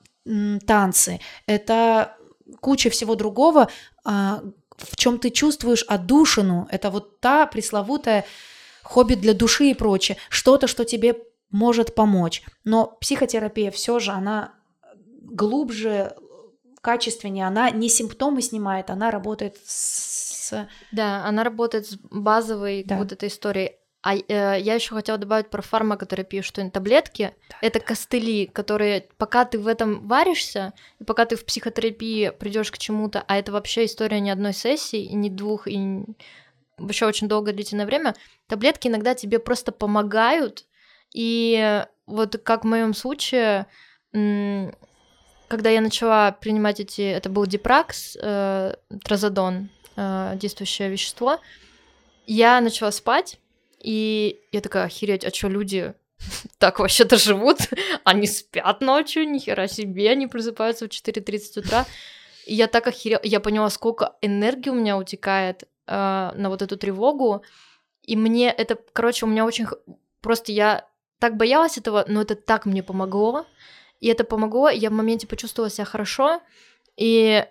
танцы, 0.66 1.20
это 1.46 2.16
куча 2.60 2.90
всего 2.90 3.14
другого, 3.14 3.68
а, 4.04 4.42
в 4.78 4.96
чем 4.96 5.18
ты 5.18 5.30
чувствуешь 5.30 5.84
отдушину. 5.86 6.66
Это 6.70 6.90
вот 6.90 7.20
та 7.20 7.46
пресловутая 7.46 8.24
хобби 8.82 9.14
для 9.14 9.34
души 9.34 9.70
и 9.70 9.74
прочее. 9.74 10.16
Что-то, 10.30 10.66
что 10.66 10.84
тебе 10.84 11.16
может 11.50 11.94
помочь. 11.94 12.42
Но 12.64 12.86
психотерапия 12.86 13.70
все 13.70 13.98
же, 13.98 14.12
она 14.12 14.54
глубже, 15.22 16.14
качественнее, 16.80 17.46
она 17.46 17.70
не 17.70 17.88
симптомы 17.88 18.40
снимает, 18.40 18.90
она 18.90 19.10
работает 19.10 19.56
с... 19.66 20.25
Да, 20.92 21.24
она 21.24 21.44
работает 21.44 21.86
с 21.86 21.96
базовой 21.96 22.84
да. 22.84 22.96
вот 22.96 23.12
этой 23.12 23.28
историей. 23.28 23.72
А 24.02 24.14
э, 24.14 24.20
я 24.28 24.74
еще 24.74 24.94
хотела 24.94 25.18
добавить 25.18 25.50
про 25.50 25.62
фармакотерапию, 25.62 26.44
что 26.44 26.70
таблетки 26.70 27.34
да, 27.48 27.56
это 27.60 27.80
да. 27.80 27.86
костыли, 27.86 28.46
которые 28.46 29.08
пока 29.16 29.44
ты 29.44 29.58
в 29.58 29.66
этом 29.66 30.06
варишься, 30.06 30.74
и 31.00 31.04
пока 31.04 31.24
ты 31.24 31.34
в 31.34 31.44
психотерапии 31.44 32.30
придешь 32.30 32.70
к 32.70 32.78
чему-то, 32.78 33.24
а 33.26 33.36
это 33.36 33.50
вообще 33.50 33.84
история 33.84 34.20
не 34.20 34.30
одной 34.30 34.52
сессии, 34.52 35.02
и 35.02 35.14
не 35.16 35.28
двух, 35.28 35.66
и 35.66 36.04
вообще 36.78 37.06
очень 37.06 37.26
долгое 37.26 37.52
длительное 37.52 37.84
время, 37.84 38.14
таблетки 38.46 38.86
иногда 38.86 39.16
тебе 39.16 39.40
просто 39.40 39.72
помогают, 39.72 40.66
и 41.12 41.84
вот 42.06 42.40
как 42.44 42.62
в 42.62 42.68
моем 42.68 42.94
случае, 42.94 43.66
когда 44.12 45.70
я 45.70 45.80
начала 45.80 46.30
принимать 46.30 46.78
эти, 46.78 47.02
это 47.02 47.28
был 47.28 47.46
дипракс, 47.46 48.16
э, 48.20 48.74
тразодон, 49.02 49.70
э, 49.96 50.32
действующее 50.36 50.88
вещество, 50.90 51.40
я 52.26 52.60
начала 52.60 52.90
спать, 52.90 53.38
и 53.80 54.40
я 54.52 54.60
такая, 54.60 54.86
охереть, 54.86 55.24
а 55.24 55.30
что 55.30 55.48
люди 55.48 55.94
так 56.58 56.78
вообще-то 56.78 57.16
живут? 57.16 57.58
Они 58.04 58.26
спят 58.26 58.80
ночью, 58.80 59.28
нихера 59.28 59.68
себе, 59.68 60.10
они 60.10 60.26
просыпаются 60.26 60.86
в 60.86 60.88
4.30 60.88 61.60
утра. 61.60 61.86
И 62.46 62.54
я 62.54 62.68
так 62.68 62.86
охерела, 62.86 63.20
я 63.24 63.40
поняла, 63.40 63.70
сколько 63.70 64.16
энергии 64.22 64.70
у 64.70 64.74
меня 64.74 64.96
утекает 64.96 65.64
э, 65.86 66.30
на 66.34 66.48
вот 66.48 66.62
эту 66.62 66.76
тревогу, 66.76 67.42
и 68.02 68.14
мне 68.16 68.50
это, 68.50 68.78
короче, 68.92 69.26
у 69.26 69.28
меня 69.28 69.44
очень... 69.44 69.66
Просто 70.20 70.52
я 70.52 70.88
так 71.18 71.36
боялась 71.36 71.76
этого, 71.76 72.04
но 72.08 72.22
это 72.22 72.36
так 72.36 72.66
мне 72.66 72.82
помогло. 72.82 73.46
И 74.00 74.08
это 74.08 74.24
помогло, 74.24 74.68
я 74.68 74.90
в 74.90 74.92
моменте 74.92 75.26
почувствовала 75.26 75.70
себя 75.70 75.84
хорошо, 75.84 76.40
и 76.96 77.44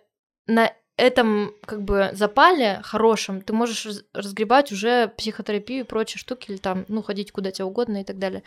на 0.47 0.71
этом 0.97 1.53
как 1.65 1.81
бы 1.83 2.11
запале 2.13 2.79
хорошем 2.83 3.41
ты 3.41 3.53
можешь 3.53 3.87
разгребать 4.13 4.71
уже 4.71 5.09
психотерапию 5.17 5.81
и 5.81 5.87
прочие 5.87 6.19
штуки, 6.19 6.51
или 6.51 6.57
там, 6.57 6.85
ну, 6.87 7.01
ходить 7.01 7.31
куда 7.31 7.51
тебе 7.51 7.65
угодно 7.65 8.01
и 8.01 8.03
так 8.03 8.17
далее. 8.17 8.43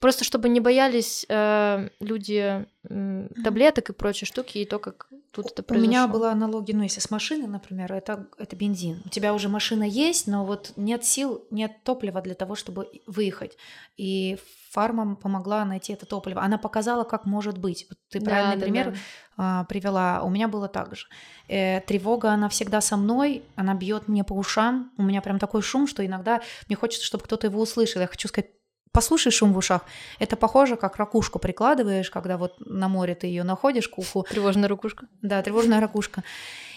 Просто 0.00 0.24
чтобы 0.24 0.48
не 0.48 0.60
боялись 0.60 1.24
э, 1.28 1.88
люди 2.00 2.66
э, 2.88 3.28
таблеток 3.44 3.90
и 3.90 3.92
прочие 3.92 4.26
штуки, 4.26 4.58
и 4.58 4.64
то, 4.64 4.78
как 4.78 5.08
тут 5.30 5.46
это 5.52 5.62
произошло. 5.62 5.86
У 5.86 5.88
меня 5.88 6.08
была 6.08 6.32
аналогия, 6.32 6.74
ну, 6.74 6.82
если 6.82 7.00
с 7.00 7.10
машиной, 7.10 7.46
например, 7.46 7.92
это, 7.92 8.26
это 8.38 8.56
бензин. 8.56 9.02
У 9.04 9.08
тебя 9.08 9.32
уже 9.32 9.48
машина 9.48 9.84
есть, 9.84 10.26
но 10.26 10.44
вот 10.44 10.72
нет 10.76 11.04
сил, 11.04 11.44
нет 11.50 11.84
топлива 11.84 12.20
для 12.20 12.34
того, 12.34 12.54
чтобы 12.54 12.88
выехать. 13.06 13.56
И 13.96 14.38
фарма 14.70 15.16
помогла 15.16 15.64
найти 15.64 15.92
это 15.92 16.06
топливо. 16.06 16.42
Она 16.42 16.58
показала, 16.58 17.04
как 17.04 17.24
может 17.24 17.58
быть. 17.58 17.86
Вот 17.88 17.98
ты 18.08 18.20
правильный 18.20 18.56
да, 18.56 18.62
пример 18.62 18.90
да. 18.90 18.98
А, 19.36 19.64
привела. 19.64 20.22
У 20.22 20.30
меня 20.30 20.48
было 20.48 20.68
так 20.68 20.94
же. 20.96 21.06
Э, 21.48 21.80
тревога, 21.80 22.32
она 22.32 22.48
всегда 22.48 22.80
со 22.80 22.96
мной, 22.96 23.42
она 23.54 23.74
бьет 23.74 24.08
мне 24.08 24.24
по 24.24 24.32
ушам. 24.32 24.90
У 24.96 25.02
меня 25.02 25.20
прям 25.20 25.38
такой 25.38 25.62
шум, 25.62 25.86
что 25.86 26.04
иногда 26.04 26.40
мне 26.68 26.76
хочется, 26.76 27.06
чтобы 27.06 27.24
кто-то 27.24 27.46
его 27.46 27.60
услышал. 27.60 28.00
Я 28.00 28.06
хочу 28.06 28.28
сказать, 28.28 28.50
послушай 28.92 29.32
шум 29.32 29.52
в 29.52 29.58
ушах. 29.58 29.82
Это 30.18 30.36
похоже, 30.36 30.76
как 30.76 30.96
ракушку 30.96 31.38
прикладываешь, 31.38 32.10
когда 32.10 32.36
вот 32.36 32.54
на 32.60 32.88
море 32.88 33.14
ты 33.14 33.26
ее 33.26 33.42
находишь 33.42 33.88
к 33.88 33.98
уху. 33.98 34.24
Тревожная 34.28 34.68
ракушка. 34.68 35.06
Да, 35.22 35.42
тревожная 35.42 35.80
ракушка. 35.80 36.22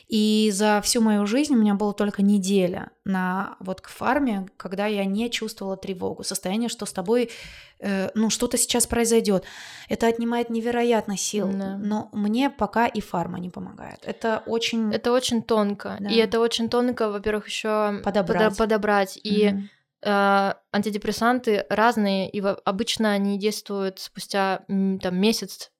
И 0.07 0.51
за 0.53 0.81
всю 0.83 1.01
мою 1.01 1.25
жизнь 1.25 1.53
у 1.55 1.57
меня 1.57 1.73
была 1.73 1.91
только 1.93 2.21
неделя 2.21 2.91
на 3.05 3.55
вот 3.59 3.81
к 3.81 3.89
фарме, 3.89 4.47
когда 4.55 4.85
я 4.85 5.03
не 5.03 5.31
чувствовала 5.31 5.77
тревогу, 5.77 6.23
состояние, 6.23 6.69
что 6.69 6.85
с 6.85 6.93
тобой, 6.93 7.31
э, 7.79 8.09
ну, 8.13 8.29
что-то 8.29 8.57
сейчас 8.57 8.85
произойдет. 8.85 9.45
Это 9.89 10.05
отнимает 10.05 10.51
невероятно 10.51 11.17
сил, 11.17 11.49
да. 11.51 11.75
но 11.77 12.09
мне 12.13 12.51
пока 12.51 12.85
и 12.85 13.01
фарма 13.01 13.39
не 13.39 13.49
помогает. 13.49 13.99
Это 14.03 14.43
очень... 14.45 14.93
Это 14.93 15.11
очень 15.11 15.41
тонко. 15.41 15.97
Да. 15.99 16.09
И 16.09 16.17
это 16.17 16.39
очень 16.39 16.69
тонко, 16.69 17.09
во-первых, 17.09 17.47
еще 17.47 17.99
подобрать. 18.03 18.55
подобрать. 18.55 19.19
И 19.23 19.47
mm 19.47 19.63
антидепрессанты 20.03 21.65
разные, 21.69 22.29
и 22.29 22.39
обычно 22.41 23.13
они 23.13 23.39
действуют 23.39 23.99
спустя 23.99 24.65
там 24.67 25.17
месяц 25.17 25.71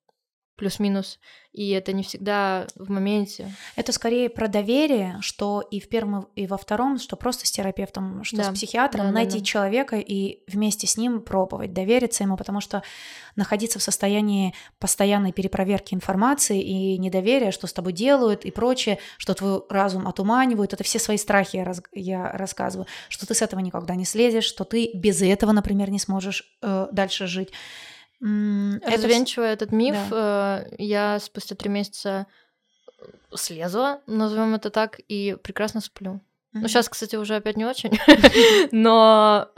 плюс-минус, 0.55 1.19
и 1.51 1.69
это 1.69 1.93
не 1.93 2.03
всегда 2.03 2.67
в 2.75 2.89
моменте. 2.89 3.53
Это 3.75 3.91
скорее 3.91 4.29
про 4.29 4.47
доверие, 4.47 5.17
что 5.21 5.61
и 5.61 5.79
в 5.79 5.87
первом, 5.87 6.27
и 6.35 6.47
во 6.47 6.57
втором, 6.57 6.99
что 6.99 7.15
просто 7.15 7.45
с 7.45 7.51
терапевтом, 7.51 8.23
что 8.23 8.37
да. 8.37 8.43
с 8.43 8.53
психиатром, 8.53 9.07
да, 9.07 9.11
найти 9.11 9.37
да, 9.37 9.39
да. 9.39 9.45
человека 9.45 9.95
и 9.97 10.43
вместе 10.47 10.85
с 10.87 10.97
ним 10.97 11.21
пробовать, 11.21 11.73
довериться 11.73 12.23
ему, 12.23 12.35
потому 12.35 12.59
что 12.59 12.83
находиться 13.35 13.79
в 13.79 13.83
состоянии 13.83 14.53
постоянной 14.79 15.31
перепроверки 15.31 15.93
информации 15.93 16.61
и 16.61 16.97
недоверия, 16.97 17.51
что 17.51 17.67
с 17.67 17.73
тобой 17.73 17.93
делают 17.93 18.43
и 18.43 18.51
прочее, 18.51 18.99
что 19.17 19.33
твой 19.33 19.61
разум 19.69 20.07
отуманивают, 20.07 20.73
это 20.73 20.83
все 20.83 20.99
свои 20.99 21.17
страхи 21.17 21.57
я, 21.57 21.63
раз, 21.63 21.81
я 21.93 22.31
рассказываю, 22.33 22.87
что 23.07 23.25
ты 23.25 23.33
с 23.33 23.41
этого 23.41 23.59
никогда 23.61 23.95
не 23.95 24.05
слезешь, 24.05 24.45
что 24.45 24.63
ты 24.63 24.91
без 24.93 25.21
этого, 25.21 25.51
например, 25.51 25.89
не 25.89 25.99
сможешь 25.99 26.57
э, 26.61 26.87
дальше 26.91 27.27
жить. 27.27 27.51
Развенчивая 28.21 29.53
это... 29.53 29.65
этот 29.65 29.71
миф, 29.71 29.95
да. 30.09 30.65
Э, 30.69 30.75
я 30.77 31.19
спустя 31.19 31.55
три 31.55 31.69
месяца 31.69 32.27
слезла, 33.35 34.01
назовем 34.07 34.55
это 34.55 34.69
так, 34.69 34.99
и 35.07 35.35
прекрасно 35.41 35.81
сплю. 35.81 36.11
Mm-hmm. 36.11 36.59
Ну, 36.61 36.67
сейчас, 36.67 36.89
кстати, 36.89 37.15
уже 37.15 37.35
опять 37.35 37.57
не 37.57 37.65
очень, 37.65 37.99
но... 38.71 39.49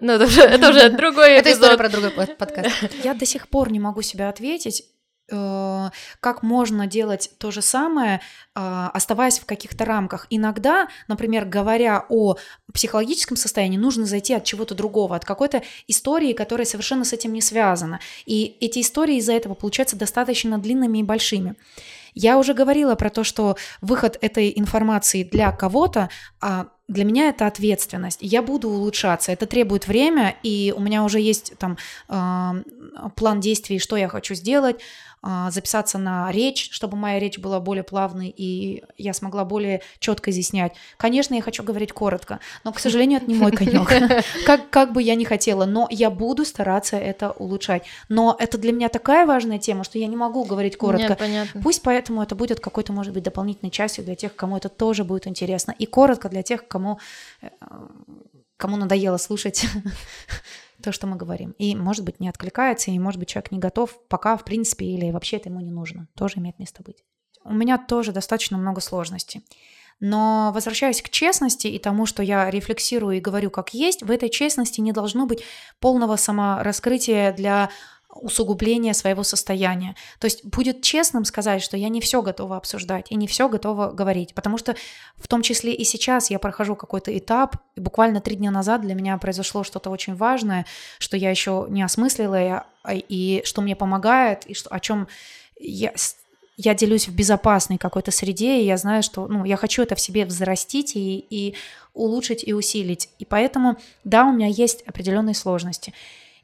Ну, 0.00 0.12
это 0.12 0.24
уже, 0.24 0.42
это 0.42 0.70
уже 0.70 0.90
другой 0.96 1.32
Это 1.32 1.52
история 1.52 1.76
про 1.76 1.88
другой 1.88 2.10
подкаст. 2.10 2.70
Я 3.02 3.14
до 3.14 3.26
сих 3.26 3.48
пор 3.48 3.70
не 3.70 3.80
могу 3.80 4.02
себя 4.02 4.28
ответить, 4.28 4.84
как 5.28 6.42
можно 6.42 6.86
делать 6.86 7.30
то 7.38 7.50
же 7.50 7.62
самое, 7.62 8.20
а, 8.54 8.90
оставаясь 8.92 9.38
в 9.38 9.46
каких-то 9.46 9.84
рамках. 9.84 10.26
Иногда, 10.28 10.88
например, 11.08 11.46
говоря 11.46 12.04
о 12.08 12.36
психологическом 12.72 13.36
состоянии, 13.36 13.78
нужно 13.78 14.04
зайти 14.04 14.34
от 14.34 14.44
чего-то 14.44 14.74
другого, 14.74 15.16
от 15.16 15.24
какой-то 15.24 15.62
истории, 15.88 16.34
которая 16.34 16.66
совершенно 16.66 17.04
с 17.04 17.12
этим 17.12 17.32
не 17.32 17.40
связана. 17.40 18.00
И 18.26 18.56
эти 18.60 18.80
истории 18.80 19.16
из-за 19.16 19.32
этого 19.32 19.54
получаются 19.54 19.96
достаточно 19.96 20.58
длинными 20.58 20.98
и 20.98 21.02
большими. 21.02 21.54
Я 22.14 22.38
уже 22.38 22.54
говорила 22.54 22.94
про 22.94 23.10
то, 23.10 23.24
что 23.24 23.56
выход 23.80 24.18
этой 24.20 24.52
информации 24.54 25.24
для 25.24 25.50
кого-то 25.50 26.10
а, 26.40 26.68
для 26.86 27.04
меня 27.04 27.30
это 27.30 27.46
ответственность. 27.46 28.18
Я 28.20 28.42
буду 28.42 28.68
улучшаться. 28.68 29.32
Это 29.32 29.46
требует 29.46 29.86
время, 29.86 30.36
и 30.42 30.72
у 30.76 30.80
меня 30.80 31.02
уже 31.02 31.18
есть 31.18 31.54
там 31.58 31.78
э, 32.08 32.62
план 33.16 33.40
действий, 33.40 33.78
что 33.78 33.96
я 33.96 34.08
хочу 34.08 34.34
сделать. 34.34 34.80
А, 35.26 35.50
записаться 35.50 35.96
на 35.96 36.30
речь, 36.30 36.68
чтобы 36.70 36.98
моя 36.98 37.18
речь 37.18 37.38
была 37.38 37.58
более 37.58 37.82
плавной, 37.82 38.28
и 38.28 38.84
я 38.98 39.14
смогла 39.14 39.46
более 39.46 39.80
четко 39.98 40.30
изъяснять. 40.30 40.74
Конечно, 40.98 41.34
я 41.34 41.40
хочу 41.40 41.62
говорить 41.62 41.94
коротко, 41.94 42.40
но, 42.62 42.74
к 42.74 42.78
сожалению, 42.78 43.22
это 43.22 43.30
не 43.30 43.34
мой 43.36 43.50
конек. 43.50 43.88
Как, 44.44 44.68
как 44.68 44.92
бы 44.92 45.02
я 45.02 45.14
ни 45.14 45.24
хотела, 45.24 45.64
но 45.64 45.88
я 45.90 46.10
буду 46.10 46.44
стараться 46.44 46.98
это 46.98 47.30
улучшать. 47.30 47.84
Но 48.10 48.36
это 48.38 48.58
для 48.58 48.72
меня 48.72 48.90
такая 48.90 49.24
важная 49.24 49.58
тема, 49.58 49.82
что 49.84 49.98
я 49.98 50.08
не 50.08 50.16
могу 50.16 50.44
говорить 50.44 50.76
коротко. 50.76 51.08
Нет, 51.08 51.18
понятно. 51.18 51.62
Пусть 51.62 51.80
поэтому 51.80 52.22
это 52.22 52.34
будет 52.34 52.60
какой-то, 52.60 52.92
может 52.92 53.14
быть, 53.14 53.22
дополнительной 53.22 53.70
частью 53.70 54.04
для 54.04 54.16
тех, 54.16 54.36
кому 54.36 54.58
это 54.58 54.68
тоже 54.68 55.04
будет 55.04 55.26
интересно. 55.26 55.74
И 55.78 55.86
коротко 55.86 56.28
для 56.28 56.42
тех, 56.42 56.68
кому, 56.68 56.98
э, 57.40 57.48
кому 58.58 58.76
надоело 58.76 59.16
слушать 59.16 59.64
то, 60.84 60.92
что 60.92 61.06
мы 61.06 61.16
говорим. 61.16 61.52
И, 61.58 61.74
может 61.74 62.04
быть, 62.04 62.20
не 62.20 62.28
откликается, 62.28 62.90
и, 62.90 62.98
может 62.98 63.18
быть, 63.18 63.28
человек 63.28 63.50
не 63.50 63.58
готов 63.58 63.98
пока, 64.08 64.36
в 64.36 64.44
принципе, 64.44 64.86
или 64.86 65.10
вообще 65.10 65.36
это 65.36 65.48
ему 65.48 65.60
не 65.60 65.70
нужно. 65.70 66.08
Тоже 66.16 66.38
имеет 66.38 66.58
место 66.58 66.82
быть. 66.82 67.04
У 67.44 67.52
меня 67.52 67.78
тоже 67.78 68.12
достаточно 68.12 68.56
много 68.56 68.80
сложностей. 68.80 69.44
Но 70.00 70.50
возвращаясь 70.54 71.02
к 71.02 71.08
честности 71.08 71.66
и 71.68 71.78
тому, 71.78 72.04
что 72.06 72.22
я 72.22 72.50
рефлексирую 72.50 73.16
и 73.16 73.20
говорю 73.20 73.50
как 73.50 73.74
есть, 73.74 74.02
в 74.02 74.10
этой 74.10 74.28
честности 74.28 74.80
не 74.80 74.92
должно 74.92 75.26
быть 75.26 75.44
полного 75.78 76.16
самораскрытия 76.16 77.32
для 77.32 77.70
усугубления 78.14 78.94
своего 78.94 79.22
состояния. 79.22 79.94
То 80.18 80.26
есть 80.26 80.44
будет 80.44 80.82
честным 80.82 81.24
сказать, 81.24 81.62
что 81.62 81.76
я 81.76 81.88
не 81.88 82.00
все 82.00 82.22
готова 82.22 82.56
обсуждать 82.56 83.06
и 83.10 83.16
не 83.16 83.26
все 83.26 83.48
готова 83.48 83.90
говорить, 83.90 84.34
потому 84.34 84.58
что 84.58 84.74
в 85.16 85.28
том 85.28 85.42
числе 85.42 85.72
и 85.74 85.84
сейчас 85.84 86.30
я 86.30 86.38
прохожу 86.38 86.76
какой-то 86.76 87.16
этап, 87.16 87.56
и 87.76 87.80
буквально 87.80 88.20
три 88.20 88.36
дня 88.36 88.50
назад 88.50 88.82
для 88.82 88.94
меня 88.94 89.18
произошло 89.18 89.64
что-то 89.64 89.90
очень 89.90 90.14
важное, 90.14 90.66
что 90.98 91.16
я 91.16 91.30
еще 91.30 91.66
не 91.68 91.82
осмыслила, 91.82 92.64
и, 92.90 93.04
и 93.08 93.42
что 93.44 93.62
мне 93.62 93.76
помогает, 93.76 94.46
и 94.46 94.54
что, 94.54 94.70
о 94.70 94.80
чем 94.80 95.08
я 95.58 95.92
я 96.56 96.74
делюсь 96.74 97.08
в 97.08 97.14
безопасной 97.14 97.78
какой-то 97.78 98.10
среде, 98.10 98.60
и 98.60 98.64
я 98.64 98.76
знаю, 98.76 99.02
что 99.02 99.26
ну, 99.26 99.44
я 99.44 99.56
хочу 99.56 99.82
это 99.82 99.94
в 99.94 100.00
себе 100.00 100.24
взрастить 100.24 100.94
и, 100.94 101.24
и 101.28 101.56
улучшить 101.94 102.46
и 102.46 102.52
усилить. 102.52 103.08
И 103.18 103.24
поэтому, 103.24 103.76
да, 104.04 104.24
у 104.24 104.32
меня 104.32 104.46
есть 104.46 104.82
определенные 104.82 105.34
сложности. 105.34 105.92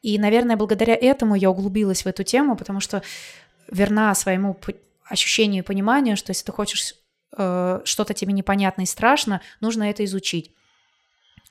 И, 0.02 0.18
наверное, 0.18 0.56
благодаря 0.56 0.94
этому 0.94 1.34
я 1.34 1.50
углубилась 1.50 2.04
в 2.04 2.06
эту 2.06 2.24
тему, 2.24 2.56
потому 2.56 2.80
что 2.80 3.02
верна 3.70 4.14
своему 4.14 4.56
ощущению 5.04 5.62
и 5.62 5.66
пониманию, 5.66 6.16
что 6.16 6.30
если 6.30 6.44
ты 6.44 6.52
хочешь 6.52 6.94
э, 7.36 7.80
что-то 7.84 8.14
тебе 8.14 8.32
непонятно 8.32 8.82
и 8.82 8.86
страшно, 8.86 9.40
нужно 9.60 9.90
это 9.90 10.04
изучить. 10.04 10.54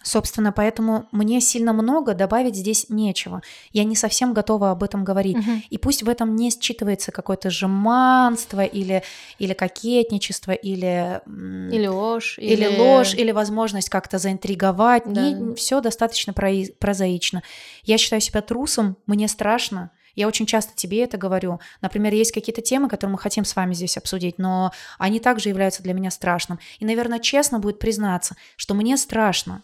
Собственно, 0.01 0.53
поэтому 0.53 1.09
мне 1.11 1.41
сильно 1.41 1.73
много 1.73 2.13
добавить 2.13 2.55
здесь 2.55 2.85
нечего. 2.89 3.41
Я 3.73 3.83
не 3.83 3.97
совсем 3.97 4.33
готова 4.33 4.71
об 4.71 4.81
этом 4.81 5.03
говорить. 5.03 5.37
Угу. 5.37 5.51
И 5.69 5.77
пусть 5.77 6.03
в 6.03 6.09
этом 6.09 6.37
не 6.37 6.49
считывается 6.49 7.11
какое-то 7.11 7.49
жеманство 7.49 8.63
или, 8.63 9.03
или 9.39 9.53
кокетничество, 9.53 10.53
или... 10.53 11.21
Или 11.27 11.87
ложь. 11.87 12.37
Или, 12.39 12.53
или 12.53 12.77
ложь, 12.77 13.13
или 13.13 13.31
возможность 13.31 13.89
как-то 13.89 14.19
заинтриговать. 14.19 15.03
Да. 15.05 15.53
Все 15.55 15.81
достаточно 15.81 16.33
прозаично. 16.33 17.43
Я 17.83 17.97
считаю 17.97 18.21
себя 18.21 18.41
трусом, 18.41 18.95
мне 19.05 19.27
страшно. 19.27 19.91
Я 20.15 20.27
очень 20.27 20.45
часто 20.45 20.73
тебе 20.75 21.03
это 21.03 21.17
говорю. 21.17 21.59
Например, 21.81 22.13
есть 22.13 22.31
какие-то 22.31 22.61
темы, 22.61 22.89
которые 22.89 23.13
мы 23.13 23.19
хотим 23.19 23.45
с 23.45 23.55
вами 23.55 23.73
здесь 23.73 23.97
обсудить, 23.97 24.37
но 24.37 24.71
они 24.97 25.19
также 25.19 25.49
являются 25.49 25.83
для 25.83 25.93
меня 25.93 26.09
страшным. 26.09 26.59
И, 26.79 26.85
наверное, 26.85 27.19
честно 27.19 27.59
будет 27.59 27.79
признаться, 27.79 28.35
что 28.55 28.73
мне 28.73 28.97
страшно. 28.97 29.63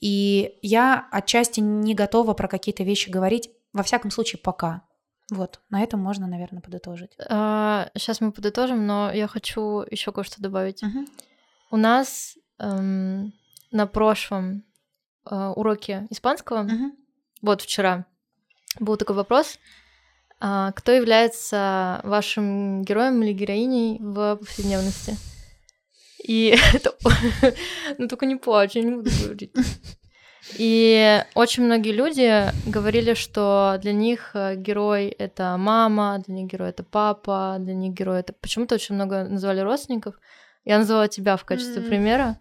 И 0.00 0.58
я 0.62 1.08
отчасти 1.10 1.60
не 1.60 1.94
готова 1.94 2.34
про 2.34 2.48
какие-то 2.48 2.84
вещи 2.84 3.10
говорить, 3.10 3.50
во 3.72 3.82
всяком 3.82 4.10
случае, 4.10 4.40
пока. 4.42 4.82
Вот, 5.30 5.60
на 5.68 5.82
этом 5.82 6.00
можно, 6.00 6.26
наверное, 6.26 6.62
подытожить. 6.62 7.12
А, 7.28 7.90
сейчас 7.96 8.20
мы 8.20 8.32
подытожим, 8.32 8.86
но 8.86 9.12
я 9.12 9.26
хочу 9.26 9.84
еще 9.90 10.10
кое-что 10.12 10.40
добавить. 10.40 10.82
Угу. 10.82 11.04
У 11.72 11.76
нас 11.76 12.36
эм, 12.58 13.34
на 13.70 13.86
прошлом 13.86 14.64
э, 15.30 15.52
уроке 15.54 16.06
испанского, 16.08 16.62
угу. 16.62 16.96
вот 17.42 17.60
вчера, 17.60 18.06
был 18.80 18.96
такой 18.96 19.16
вопрос, 19.16 19.58
э, 20.40 20.70
кто 20.74 20.92
является 20.92 22.00
вашим 22.04 22.82
героем 22.84 23.22
или 23.22 23.32
героиней 23.32 23.98
в 24.00 24.36
повседневности? 24.36 25.16
И 26.22 26.56
это... 26.74 26.94
ну 27.98 28.08
только 28.08 28.26
не 28.26 28.36
плачь, 28.36 28.72
я 28.74 28.82
не 28.82 28.92
буду 28.92 29.10
говорить. 29.22 29.52
И 30.56 31.22
очень 31.34 31.64
многие 31.64 31.92
люди 31.92 32.44
говорили, 32.66 33.14
что 33.14 33.76
для 33.82 33.92
них 33.92 34.30
э, 34.34 34.54
герой— 34.56 35.08
это 35.18 35.56
мама, 35.58 36.22
для 36.24 36.34
них 36.36 36.46
герой— 36.50 36.70
это 36.70 36.84
папа, 36.84 37.56
для 37.58 37.74
них 37.74 37.92
герой— 37.92 38.20
это... 38.20 38.32
Почему-то 38.32 38.76
очень 38.76 38.94
много 38.94 39.24
называли 39.24 39.60
родственников. 39.60 40.14
Я 40.64 40.78
назвала 40.78 41.08
тебя 41.08 41.36
в 41.36 41.44
качестве 41.44 41.82
примера. 41.82 42.40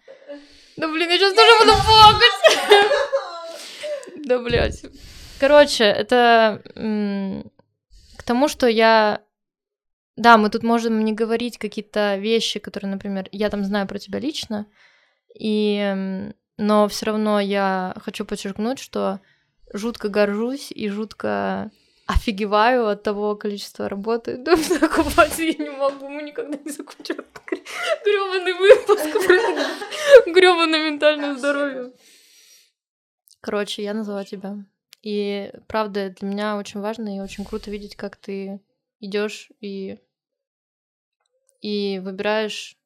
Да 0.78 0.88
блин, 0.88 1.10
я 1.10 1.18
сейчас 1.18 1.34
тоже 1.34 1.52
буду 1.60 1.74
плакать! 1.86 2.94
Да, 4.28 4.40
блядь. 4.40 4.84
Короче, 5.40 5.86
это 5.86 6.62
к 8.18 8.24
тому, 8.24 8.50
что 8.50 8.68
я 8.68 9.22
да, 10.18 10.38
мы 10.38 10.50
тут 10.50 10.64
можем 10.64 11.06
не 11.06 11.14
говорить 11.14 11.58
какие-то 11.58 12.18
вещи, 12.18 12.60
которые, 12.60 12.92
например, 12.92 13.30
я 13.32 13.50
там 13.50 13.64
знаю 13.64 13.88
про 13.88 14.00
тебя 14.00 14.20
лично, 14.20 14.66
и... 15.40 16.32
но 16.58 16.88
все 16.88 17.06
равно 17.06 17.40
я 17.40 17.96
хочу 18.04 18.26
подчеркнуть, 18.26 18.80
что 18.80 19.20
жутко 19.72 20.10
горжусь 20.10 20.72
и 20.72 20.90
жутко 20.90 21.72
офигеваю 22.08 22.88
от 22.88 23.04
того 23.04 23.36
количества 23.36 23.88
работы. 23.88 24.38
Да, 24.44 24.54
окупаться 24.82 25.44
я 25.44 25.54
не 25.54 25.70
могу, 25.70 26.10
мы 26.10 26.24
никогда 26.24 26.58
не 26.58 26.72
закончим 26.72 27.18
грёбаный 28.04 28.54
выпуск 28.54 29.26
про 29.26 30.32
грёбаное 30.32 30.92
ментальное 30.92 31.36
здоровье. 31.36 31.92
Короче, 33.42 33.84
я 33.84 33.94
назвала 33.94 34.24
тебя. 34.24 34.58
И 35.04 35.52
правда, 35.68 36.10
для 36.10 36.28
меня 36.28 36.58
очень 36.58 36.80
важно 36.80 37.16
и 37.16 37.20
очень 37.20 37.46
круто 37.46 37.70
видеть, 37.70 37.96
как 37.96 38.16
ты 38.16 38.62
идешь 39.00 39.52
и 39.62 40.00
и 41.62 42.00
выбираешь 42.00 42.78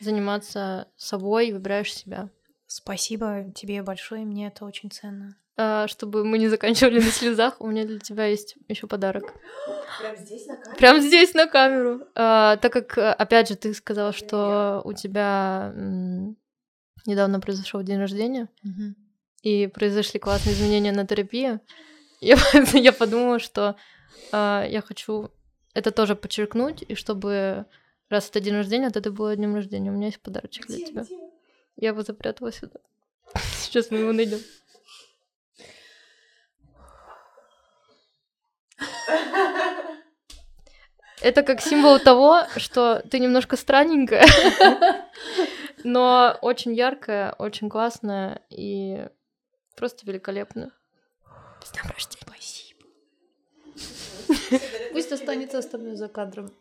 заниматься 0.00 0.88
собой, 0.96 1.52
выбираешь 1.52 1.94
себя. 1.94 2.30
Спасибо 2.66 3.52
тебе 3.54 3.82
большое, 3.82 4.24
мне 4.24 4.48
это 4.48 4.64
очень 4.64 4.90
ценно. 4.90 5.36
А, 5.58 5.88
чтобы 5.88 6.24
мы 6.24 6.38
не 6.38 6.48
заканчивали 6.48 7.00
на 7.00 7.10
слезах, 7.10 7.60
у 7.60 7.66
меня 7.66 7.84
для 7.84 7.98
тебя 7.98 8.26
есть 8.26 8.56
еще 8.68 8.86
подарок. 8.86 9.32
Прям 9.98 10.16
здесь 10.16 10.46
на 10.46 10.56
камеру? 10.56 10.76
Прям 10.76 11.00
здесь 11.00 11.34
на 11.34 11.46
камеру. 11.46 12.00
А, 12.14 12.56
так 12.56 12.72
как, 12.72 12.98
опять 12.98 13.48
же, 13.48 13.56
ты 13.56 13.72
сказала, 13.72 14.12
что 14.12 14.82
у 14.84 14.92
тебя 14.92 15.72
м- 15.74 16.36
недавно 17.06 17.40
произошел 17.40 17.82
день 17.82 17.98
рождения, 17.98 18.48
угу. 18.62 18.94
и 19.42 19.66
произошли 19.68 20.20
классные 20.20 20.54
изменения 20.54 20.92
на 20.92 21.06
терапии, 21.06 21.60
я, 22.20 22.36
я 22.74 22.92
подумала, 22.92 23.38
что 23.38 23.76
а, 24.32 24.66
я 24.68 24.82
хочу 24.82 25.30
это 25.76 25.90
тоже 25.90 26.16
подчеркнуть, 26.16 26.82
и 26.88 26.94
чтобы 26.94 27.66
раз 28.08 28.30
это 28.30 28.40
день 28.40 28.54
рождения, 28.54 28.88
то 28.88 28.98
это 28.98 29.10
было 29.10 29.36
днем 29.36 29.54
рождения. 29.54 29.90
У 29.90 29.94
меня 29.94 30.06
есть 30.06 30.20
подарочек 30.20 30.66
для 30.68 30.78
тебя. 30.78 31.04
Я 31.76 31.88
его 31.88 32.00
запрятала 32.00 32.50
сюда. 32.50 32.80
Сейчас 33.60 33.90
мы 33.90 33.98
его 33.98 34.12
найдем. 34.12 34.38
Это 41.20 41.42
как 41.42 41.60
символ 41.60 41.98
того, 41.98 42.44
что 42.56 43.02
ты 43.10 43.18
немножко 43.18 43.56
странненькая, 43.56 44.24
но 45.84 46.38
очень 46.40 46.72
яркая, 46.72 47.32
очень 47.32 47.68
классная 47.68 48.40
и 48.48 49.08
просто 49.76 50.06
великолепная. 50.06 50.70
С 51.62 51.72
днем 51.72 51.84
рождения. 51.90 52.25
Пусть 54.92 55.12
останется 55.12 55.58
остальное 55.58 55.96
за 55.96 56.08
кадром. 56.08 56.52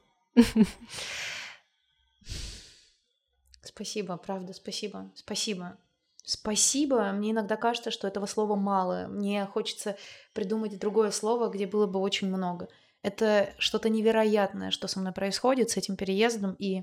Спасибо, 3.63 4.17
правда, 4.17 4.53
спасибо, 4.53 5.11
спасибо. 5.15 5.77
Спасибо. 6.23 7.11
Мне 7.11 7.31
иногда 7.31 7.55
кажется, 7.55 7.91
что 7.91 8.07
этого 8.07 8.25
слова 8.25 8.55
мало. 8.55 9.07
Мне 9.07 9.45
хочется 9.45 9.95
придумать 10.33 10.79
другое 10.79 11.11
слово, 11.11 11.49
где 11.49 11.67
было 11.67 11.85
бы 11.85 11.99
очень 11.99 12.29
много. 12.29 12.67
Это 13.03 13.53
что-то 13.59 13.89
невероятное, 13.89 14.71
что 14.71 14.87
со 14.87 14.99
мной 14.99 15.13
происходит 15.13 15.69
с 15.69 15.77
этим 15.77 15.95
переездом, 15.95 16.55
и 16.57 16.81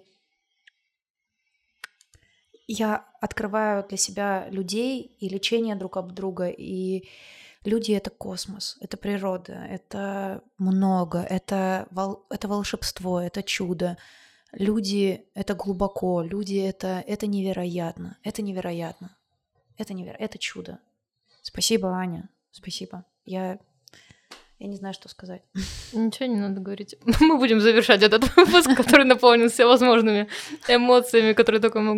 я 2.68 3.04
открываю 3.20 3.84
для 3.88 3.96
себя 3.96 4.48
людей 4.50 5.16
и 5.18 5.28
лечение 5.28 5.74
друг 5.74 5.96
об 5.96 6.12
друга, 6.12 6.48
и 6.48 7.08
Люди— 7.64 7.92
это 7.94 8.10
космос, 8.10 8.76
это 8.80 8.96
природа, 8.96 9.52
это 9.52 10.42
много, 10.58 11.20
это, 11.20 11.86
вол... 11.90 12.26
это 12.28 12.48
волшебство, 12.48 13.20
это 13.20 13.42
чудо. 13.42 13.96
Люди— 14.52 15.24
это 15.34 15.54
глубоко, 15.54 16.22
люди— 16.22 16.56
это, 16.68 17.04
это 17.06 17.26
невероятно, 17.28 18.18
это 18.24 18.42
невероятно, 18.42 19.16
это 19.78 19.94
невероятно, 19.94 20.24
это 20.24 20.38
чудо. 20.38 20.78
Спасибо, 21.42 21.88
Аня, 21.88 22.28
спасибо. 22.50 23.04
Я, 23.24 23.58
я 24.58 24.66
не 24.66 24.76
знаю, 24.76 24.94
что 24.94 25.08
сказать. 25.08 25.42
Ничего 25.92 26.26
не 26.26 26.40
надо 26.40 26.60
говорить. 26.60 26.96
Мы 27.20 27.38
будем 27.38 27.60
завершать 27.60 28.02
этот 28.02 28.24
выпуск, 28.36 28.76
который 28.76 29.04
наполнен 29.04 29.48
всевозможными 29.48 30.28
эмоциями, 30.68 31.32
которые 31.32 31.60
только 31.60 31.78
могут 31.78 31.90